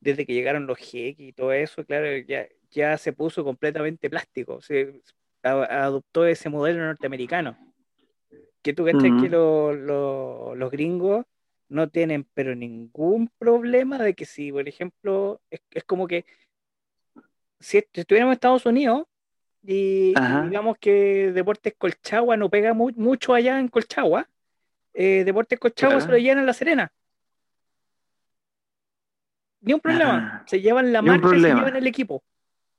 desde 0.00 0.26
que 0.26 0.32
llegaron 0.32 0.66
los 0.66 0.78
jeques 0.78 1.28
y 1.28 1.32
todo 1.32 1.52
eso, 1.52 1.84
claro, 1.84 2.16
ya 2.26 2.48
ya 2.72 2.96
se 2.98 3.12
puso 3.12 3.44
completamente 3.44 4.10
plástico, 4.10 4.60
se 4.60 5.00
adoptó 5.42 6.26
ese 6.26 6.48
modelo 6.48 6.84
norteamericano. 6.84 7.56
Que 8.62 8.72
tú 8.72 8.84
crees 8.84 9.02
que 9.02 9.28
los 9.28 10.70
gringos 10.70 11.26
no 11.72 11.88
tienen 11.88 12.26
pero 12.34 12.54
ningún 12.54 13.30
problema 13.38 13.98
de 13.98 14.14
que 14.14 14.26
si, 14.26 14.52
por 14.52 14.68
ejemplo, 14.68 15.40
es, 15.50 15.84
como 15.84 16.06
que 16.06 16.24
si 17.58 17.78
estuviéramos 17.78 18.32
en 18.32 18.34
Estados 18.34 18.66
Unidos 18.66 19.06
y, 19.62 20.14
digamos 20.44 20.76
que 20.78 21.32
Deportes 21.32 21.74
Colchagua 21.78 22.36
no 22.36 22.50
pega 22.50 22.74
mucho 22.74 23.34
allá 23.34 23.58
en 23.58 23.68
Colchagua, 23.68 24.28
eh, 24.92 25.22
Deportes 25.24 25.58
Colchagua 25.58 26.00
se 26.00 26.08
lo 26.08 26.18
llevan 26.18 26.38
a 26.38 26.42
La 26.42 26.52
Serena. 26.52 26.92
Ni 29.60 29.72
un 29.72 29.80
problema. 29.80 30.44
Se 30.46 30.60
llevan 30.60 30.92
la 30.92 31.02
marca 31.02 31.28
y 31.28 31.40
se 31.40 31.48
llevan 31.48 31.76
el 31.76 31.86
equipo. 31.86 32.22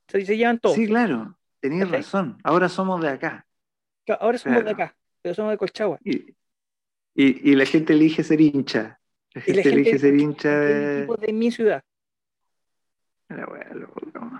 Se, 0.07 0.25
se 0.25 0.37
llevan 0.37 0.59
todos. 0.59 0.75
Sí, 0.75 0.85
claro, 0.85 1.37
tenías 1.59 1.89
razón. 1.89 2.37
Ahora 2.43 2.69
somos 2.69 3.01
de 3.01 3.09
acá. 3.09 3.47
Ahora 4.19 4.37
somos 4.37 4.63
de 4.65 4.71
acá, 4.71 4.95
pero 5.21 5.33
somos 5.33 5.51
de 5.51 5.57
Colchagua. 5.57 5.97
Y, 6.03 6.35
y, 7.16 7.55
la 7.55 7.66
gente 7.66 7.93
elige 7.93 8.24
ser 8.24 8.41
hincha. 8.41 8.99
La 9.34 9.41
gente, 9.41 9.70
elige 9.70 9.99
ser 9.99 10.16
hincha 10.16 10.59
de... 10.59 11.05
de 11.05 11.34
mi 11.34 11.51
ciudad. 11.51 11.84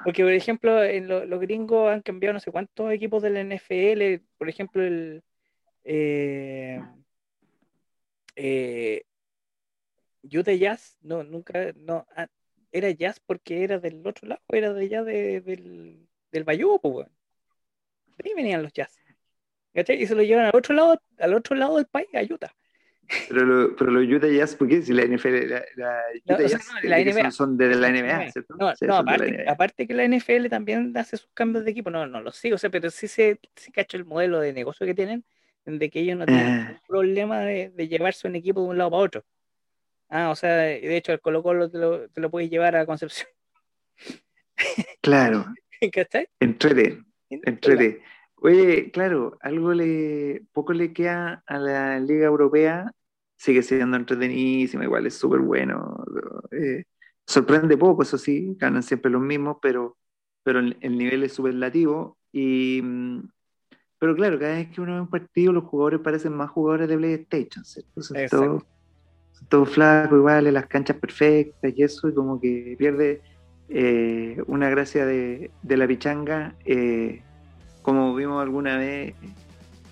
Porque, 0.04 0.24
por 0.24 0.34
ejemplo, 0.34 0.84
en 0.84 1.08
los 1.08 1.40
gringos 1.40 1.92
han 1.92 2.02
cambiado 2.02 2.34
no 2.34 2.40
sé 2.40 2.52
cuántos 2.52 2.92
equipos 2.92 3.24
de 3.24 3.30
la 3.30 3.44
NFL. 3.44 4.24
Por 4.38 4.50
ejemplo, 4.50 4.84
el. 4.84 5.24
Eh, 5.84 6.82
eh, 8.36 9.04
Utah 10.24 10.54
Jazz, 10.54 10.98
no, 11.02 11.24
nunca, 11.24 11.74
no, 11.76 12.08
ah, 12.16 12.28
era 12.72 12.90
jazz 12.92 13.20
porque 13.20 13.64
era 13.64 13.80
del 13.80 14.06
otro 14.08 14.28
lado, 14.28 14.42
era 14.48 14.74
de 14.74 14.86
allá 14.86 15.04
del, 15.04 16.08
del 16.32 16.44
Bayou, 16.44 16.80
pues, 16.80 17.08
De 18.18 18.30
ahí 18.30 18.34
venían 18.36 18.64
los 18.64 18.74
jazz. 18.74 18.98
Y 19.74 20.08
se 20.08 20.16
lo 20.16 20.24
llevan 20.24 20.46
al 20.46 20.56
otro 20.56 20.76
lado, 20.76 21.02
al 21.18 21.34
otro 21.34 21.56
lado 21.56 21.78
del 21.78 21.88
país, 21.88 22.08
a 22.14 22.22
Utah. 22.22 22.54
Pero, 23.28 23.46
lo, 23.46 23.76
pero 23.76 23.92
los 23.92 24.08
Utah 24.08 24.28
Jazz, 24.28 24.56
¿por 24.56 24.68
qué? 24.68 24.82
Si 24.82 24.94
la 24.94 25.04
NFL, 25.06 25.50
la, 25.50 25.64
la 25.76 26.02
Utah 26.26 26.48
Jazz 26.48 26.68
la 26.84 27.00
NBA. 27.00 27.32
Son, 27.32 27.58
de 27.58 27.76
la 27.76 27.90
NBA, 27.90 28.32
¿cierto? 28.32 28.56
No, 28.56 28.74
no 28.82 28.96
aparte, 28.96 29.46
aparte, 29.48 29.88
que 29.88 29.94
la 29.94 30.08
NFL 30.08 30.48
también 30.50 30.96
hace 30.98 31.18
sus 31.18 31.30
cambios 31.34 31.66
de 31.66 31.72
equipo, 31.72 31.90
no, 31.90 32.08
no 32.08 32.22
lo 32.22 32.32
sigo, 32.32 32.56
o 32.56 32.58
sea, 32.58 32.70
pero 32.70 32.90
sí 32.90 33.08
se, 33.08 33.40
sí 33.56 33.72
cacho 33.72 33.98
el 33.98 34.06
modelo 34.06 34.40
de 34.40 34.54
negocio 34.54 34.86
que 34.86 34.96
tienen, 34.96 35.24
de 35.66 35.90
que 35.90 36.00
ellos 36.00 36.18
no 36.18 36.26
tienen 36.26 36.48
ah. 36.48 36.82
problema 36.88 37.42
de, 37.42 37.70
de 37.70 37.88
llevarse 37.88 38.28
un 38.28 38.36
equipo 38.36 38.62
de 38.62 38.68
un 38.70 38.78
lado 38.78 38.92
para 38.92 39.04
otro. 39.04 39.26
Ah, 40.10 40.30
o 40.30 40.36
sea, 40.36 40.58
de 40.58 40.96
hecho, 40.96 41.12
el 41.12 41.22
Colo 41.22 41.42
Colo 41.42 41.72
te 41.72 41.78
lo, 41.80 42.08
te 42.10 42.22
lo 42.22 42.30
puedes 42.30 42.50
llevar 42.50 42.76
a 42.76 42.86
Concepción. 42.86 43.28
Claro. 45.02 45.46
¿Cachai? 45.92 46.28
Entrete, 46.40 47.00
entrete. 47.30 48.02
Oye, 48.46 48.92
claro, 48.92 49.38
algo 49.40 49.74
le, 49.74 50.44
poco 50.52 50.74
le 50.74 50.92
queda 50.92 51.44
a 51.48 51.58
la 51.58 51.98
Liga 52.02 52.26
Europea, 52.26 52.92
sigue 53.38 53.64
siendo 53.64 53.96
entretenidísima, 53.96 54.84
igual 54.84 55.08
es 55.08 55.14
súper 55.14 55.40
bueno. 55.40 56.04
Eh, 56.52 56.84
sorprende 57.26 57.78
poco, 57.78 58.04
eso 58.04 58.18
sí, 58.18 58.54
ganan 58.60 58.84
siempre 58.84 59.10
los 59.10 59.22
mismos, 59.22 59.60
pero, 59.62 59.98
pero 60.44 60.60
el, 60.60 60.98
nivel 60.98 61.24
es 61.24 61.32
superlativo. 61.32 62.18
Y, 62.34 62.82
mm, 62.84 63.30
pero 63.98 64.14
claro, 64.14 64.38
cada 64.38 64.56
vez 64.56 64.70
que 64.72 64.82
uno 64.82 64.96
ve 64.96 65.02
un 65.02 65.10
partido, 65.10 65.54
los 65.54 65.64
jugadores 65.64 66.02
parecen 66.02 66.34
más 66.34 66.52
jugadores 66.52 66.90
de 66.90 66.98
PlayStation, 66.98 67.64
¿cierto? 67.64 68.68
todo 69.48 69.66
flaco, 69.66 70.18
igual, 70.18 70.48
en 70.48 70.56
las 70.56 70.68
canchas 70.68 70.98
perfectas 70.98 71.74
y 71.74 71.82
eso, 71.82 72.10
y 72.10 72.14
como 72.14 72.42
que 72.42 72.76
pierde 72.78 73.22
eh, 73.70 74.38
una 74.48 74.70
gracia 74.70 75.06
de, 75.06 75.50
la 75.64 75.88
pichanga, 75.88 76.58
eh, 76.66 77.24
como 77.84 78.16
vimos 78.16 78.42
alguna 78.42 78.78
vez, 78.78 79.14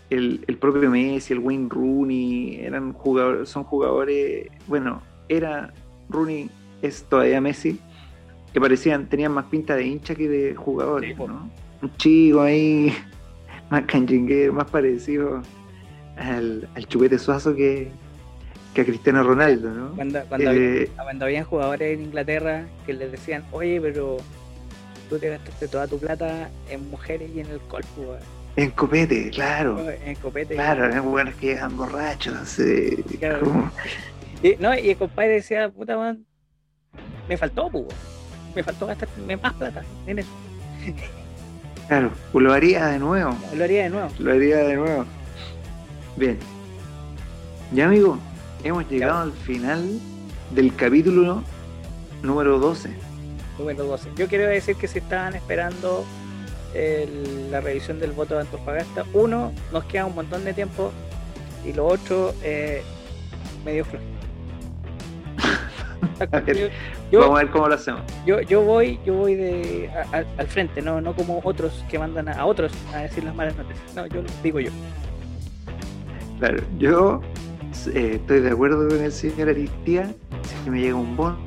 el, 0.10 0.58
propio 0.60 0.90
Messi, 0.90 1.34
el 1.34 1.40
Wayne 1.40 1.70
Rooney, 1.70 2.62
eran 2.62 2.94
jugadores, 2.94 3.50
son 3.50 3.64
jugadores, 3.64 4.48
bueno, 4.68 5.02
era 5.30 5.74
Rooney, 6.10 6.50
es 6.82 7.04
todavía 7.04 7.40
Messi, 7.40 7.80
que 8.54 8.60
parecían, 8.60 9.08
tenían 9.08 9.34
más 9.34 9.46
pinta 9.46 9.76
de 9.76 9.86
hincha 9.86 10.16
que 10.16 10.28
de 10.28 10.56
jugadores, 10.56 11.18
¿no? 11.18 11.50
Un 11.82 11.98
chico 11.98 12.42
ahí, 12.42 12.94
más 13.70 13.84
canchinguero, 13.84 14.54
más 14.54 14.70
parecido 14.70 15.42
al, 16.18 16.68
al 16.76 16.88
chupete 16.88 17.18
suazo 17.18 17.56
que, 17.56 17.92
que 18.74 18.82
a 18.82 18.86
Cristiano 18.86 19.24
Ronaldo, 19.24 19.70
¿no? 19.70 19.96
Cuando, 19.96 20.20
cuando, 20.28 20.52
eh, 20.52 20.90
habían 21.22 21.46
jugadores 21.46 21.98
en 21.98 22.06
Inglaterra 22.06 22.66
que 22.86 22.94
les 22.94 23.12
decían, 23.12 23.44
oye, 23.52 23.80
pero 23.80 24.18
tú 25.12 25.20
te 25.20 25.28
gastaste 25.28 25.68
toda 25.68 25.88
tu 25.88 26.00
plata 26.00 26.50
en 26.70 26.90
mujeres 26.90 27.30
y 27.36 27.42
en 27.42 27.52
alcohol, 27.52 27.84
pues. 27.98 28.24
En 28.56 28.72
copete, 28.72 29.30
claro. 29.30 29.78
En 30.06 30.16
copete. 30.16 30.56
Claro, 30.56 30.86
eran 30.86 31.12
buenos 31.12 31.36
que 31.36 31.48
llegan 31.48 31.76
borrachos. 31.76 32.58
Eh, 32.60 33.04
claro. 33.20 33.70
y, 34.42 34.56
no, 34.56 34.74
y 34.74 34.92
el 34.92 34.98
compadre 34.98 35.34
decía, 35.34 35.70
puta 35.70 35.98
man, 35.98 36.26
me 37.28 37.36
faltó, 37.36 37.70
pues. 37.70 37.88
Me 38.56 38.64
faltó 38.64 38.88
gastarme 38.88 39.36
más 39.36 39.54
plata 39.54 39.84
en 40.08 40.20
eso. 40.20 40.30
Claro, 41.90 42.12
pues 42.32 42.46
lo 42.46 42.54
haría 42.54 42.86
de 42.88 43.00
nuevo. 43.00 43.36
Lo 43.54 43.66
haría 43.66 43.84
de 43.84 43.90
nuevo. 43.90 44.10
Lo 44.18 44.32
haría 44.32 44.58
de 44.60 44.76
nuevo. 44.78 45.06
Bien. 46.16 46.38
Ya, 47.74 47.88
amigo, 47.88 48.18
hemos 48.64 48.90
llegado 48.90 49.24
al 49.24 49.34
final 49.34 50.00
del 50.56 50.74
capítulo 50.74 51.44
número 52.24 52.60
12. 52.60 53.11
Número 53.62 53.86
12. 53.86 54.10
Yo 54.16 54.28
quiero 54.28 54.48
decir 54.48 54.76
que 54.76 54.88
si 54.88 54.98
estaban 55.00 55.36
esperando 55.36 56.04
la 57.52 57.62
revisión 57.62 58.00
del 58.00 58.12
voto 58.12 58.36
de 58.36 58.42
Antofagasta, 58.42 59.06
uno, 59.14 59.52
nos 59.72 59.84
queda 59.86 60.06
un 60.06 60.16
montón 60.16 60.44
de 60.46 60.54
tiempo 60.54 60.92
y 61.66 61.74
lo 61.74 61.86
otro, 61.86 62.34
eh, 62.44 62.82
medio 63.64 63.86
flojo. 63.86 64.06
Vamos 67.12 67.40
a 67.40 67.44
ver 67.44 67.52
cómo 67.52 67.68
lo 67.68 67.76
hacemos. 67.76 68.02
Yo, 68.26 68.42
yo 68.42 68.62
voy, 68.62 69.00
yo 69.06 69.14
voy 69.14 69.36
de 69.36 69.90
al 70.14 70.48
frente, 70.48 70.82
no, 70.82 71.02
no 71.02 71.14
como 71.14 71.42
otros 71.44 71.84
que 71.90 72.00
mandan 72.00 72.30
a, 72.30 72.34
a, 72.34 72.46
otros 72.46 72.72
a 72.94 73.00
decir 73.00 73.24
las 73.24 73.36
malas 73.36 73.56
noticias. 73.58 73.94
No, 73.96 74.08
yo 74.08 74.24
digo 74.42 74.60
yo. 74.60 74.72
Claro, 76.40 76.64
yo 76.80 77.22
eh, 77.94 78.14
estoy 78.16 78.40
de 78.40 78.50
acuerdo 78.50 78.88
con 78.88 79.04
el 79.04 79.12
señor 79.12 79.50
Aristía. 79.50 80.10
Si 80.64 80.70
me 80.70 80.80
llega 80.80 80.96
un 80.96 81.16
bono, 81.16 81.38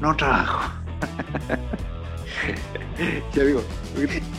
no 0.00 0.16
trabajo. 0.16 0.85
ya 3.34 3.44
digo, 3.44 3.62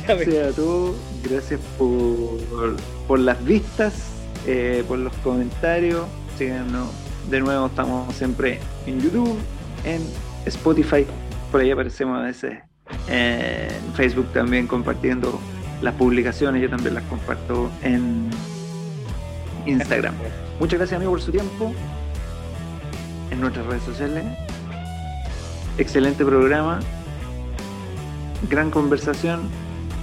gracias 0.08 0.54
a 0.54 0.56
todos, 0.56 0.96
gracias 1.24 1.60
por, 1.78 2.76
por 3.08 3.20
las 3.20 3.44
vistas, 3.46 4.12
eh, 4.46 4.84
por 4.88 5.00
los 5.00 5.14
comentarios. 5.18 6.06
Síganos. 6.38 6.90
De 7.30 7.42
nuevo, 7.42 7.66
estamos 7.66 8.16
siempre 8.16 8.60
en 8.86 9.02
YouTube, 9.02 9.38
en 9.84 10.02
Spotify. 10.46 11.06
Por 11.52 11.60
ahí 11.60 11.72
aparecemos 11.72 12.18
a 12.18 12.22
veces 12.22 12.60
en 13.10 13.94
Facebook 13.96 14.32
también 14.34 14.68
compartiendo 14.68 15.40
las 15.82 15.94
publicaciones, 15.96 16.62
yo 16.62 16.70
también 16.70 16.96
las 16.96 17.04
comparto 17.04 17.70
en 17.84 18.30
Instagram. 19.66 20.16
Muchas 20.60 20.80
gracias 20.80 20.98
amigo 20.98 21.12
por 21.12 21.22
su 21.22 21.32
tiempo 21.32 21.74
en 23.32 23.42
nuestras 23.42 23.66
redes 23.66 23.84
sociales. 23.84 24.24
Excelente 25.78 26.26
programa, 26.26 26.80
gran 28.50 28.72
conversación. 28.72 29.42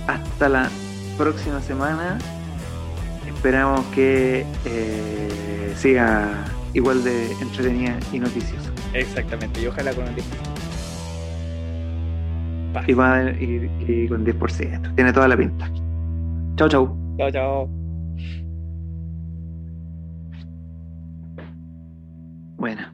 Hasta 0.06 0.48
la 0.48 0.70
próxima 1.16 1.60
semana. 1.60 2.18
Esperamos 3.26 3.84
que 3.86 4.46
eh, 4.64 5.72
siga 5.76 6.44
igual 6.74 7.02
de 7.02 7.32
entretenida 7.40 7.98
y 8.12 8.18
noticiosa. 8.20 8.70
Exactamente, 8.92 9.60
y 9.60 9.66
ojalá 9.66 9.92
con 9.92 10.06
el 10.06 10.14
10%. 10.14 10.22
Y, 12.86 12.92
va, 12.92 13.30
y, 13.30 13.70
y 13.86 14.08
con 14.08 14.24
10%. 14.24 14.94
Tiene 14.94 15.12
toda 15.12 15.28
la 15.28 15.36
pinta. 15.36 15.70
Chao, 16.56 16.68
chao. 16.68 16.96
Chao, 17.18 17.30
chao. 17.30 17.68
Buena. 22.56 22.93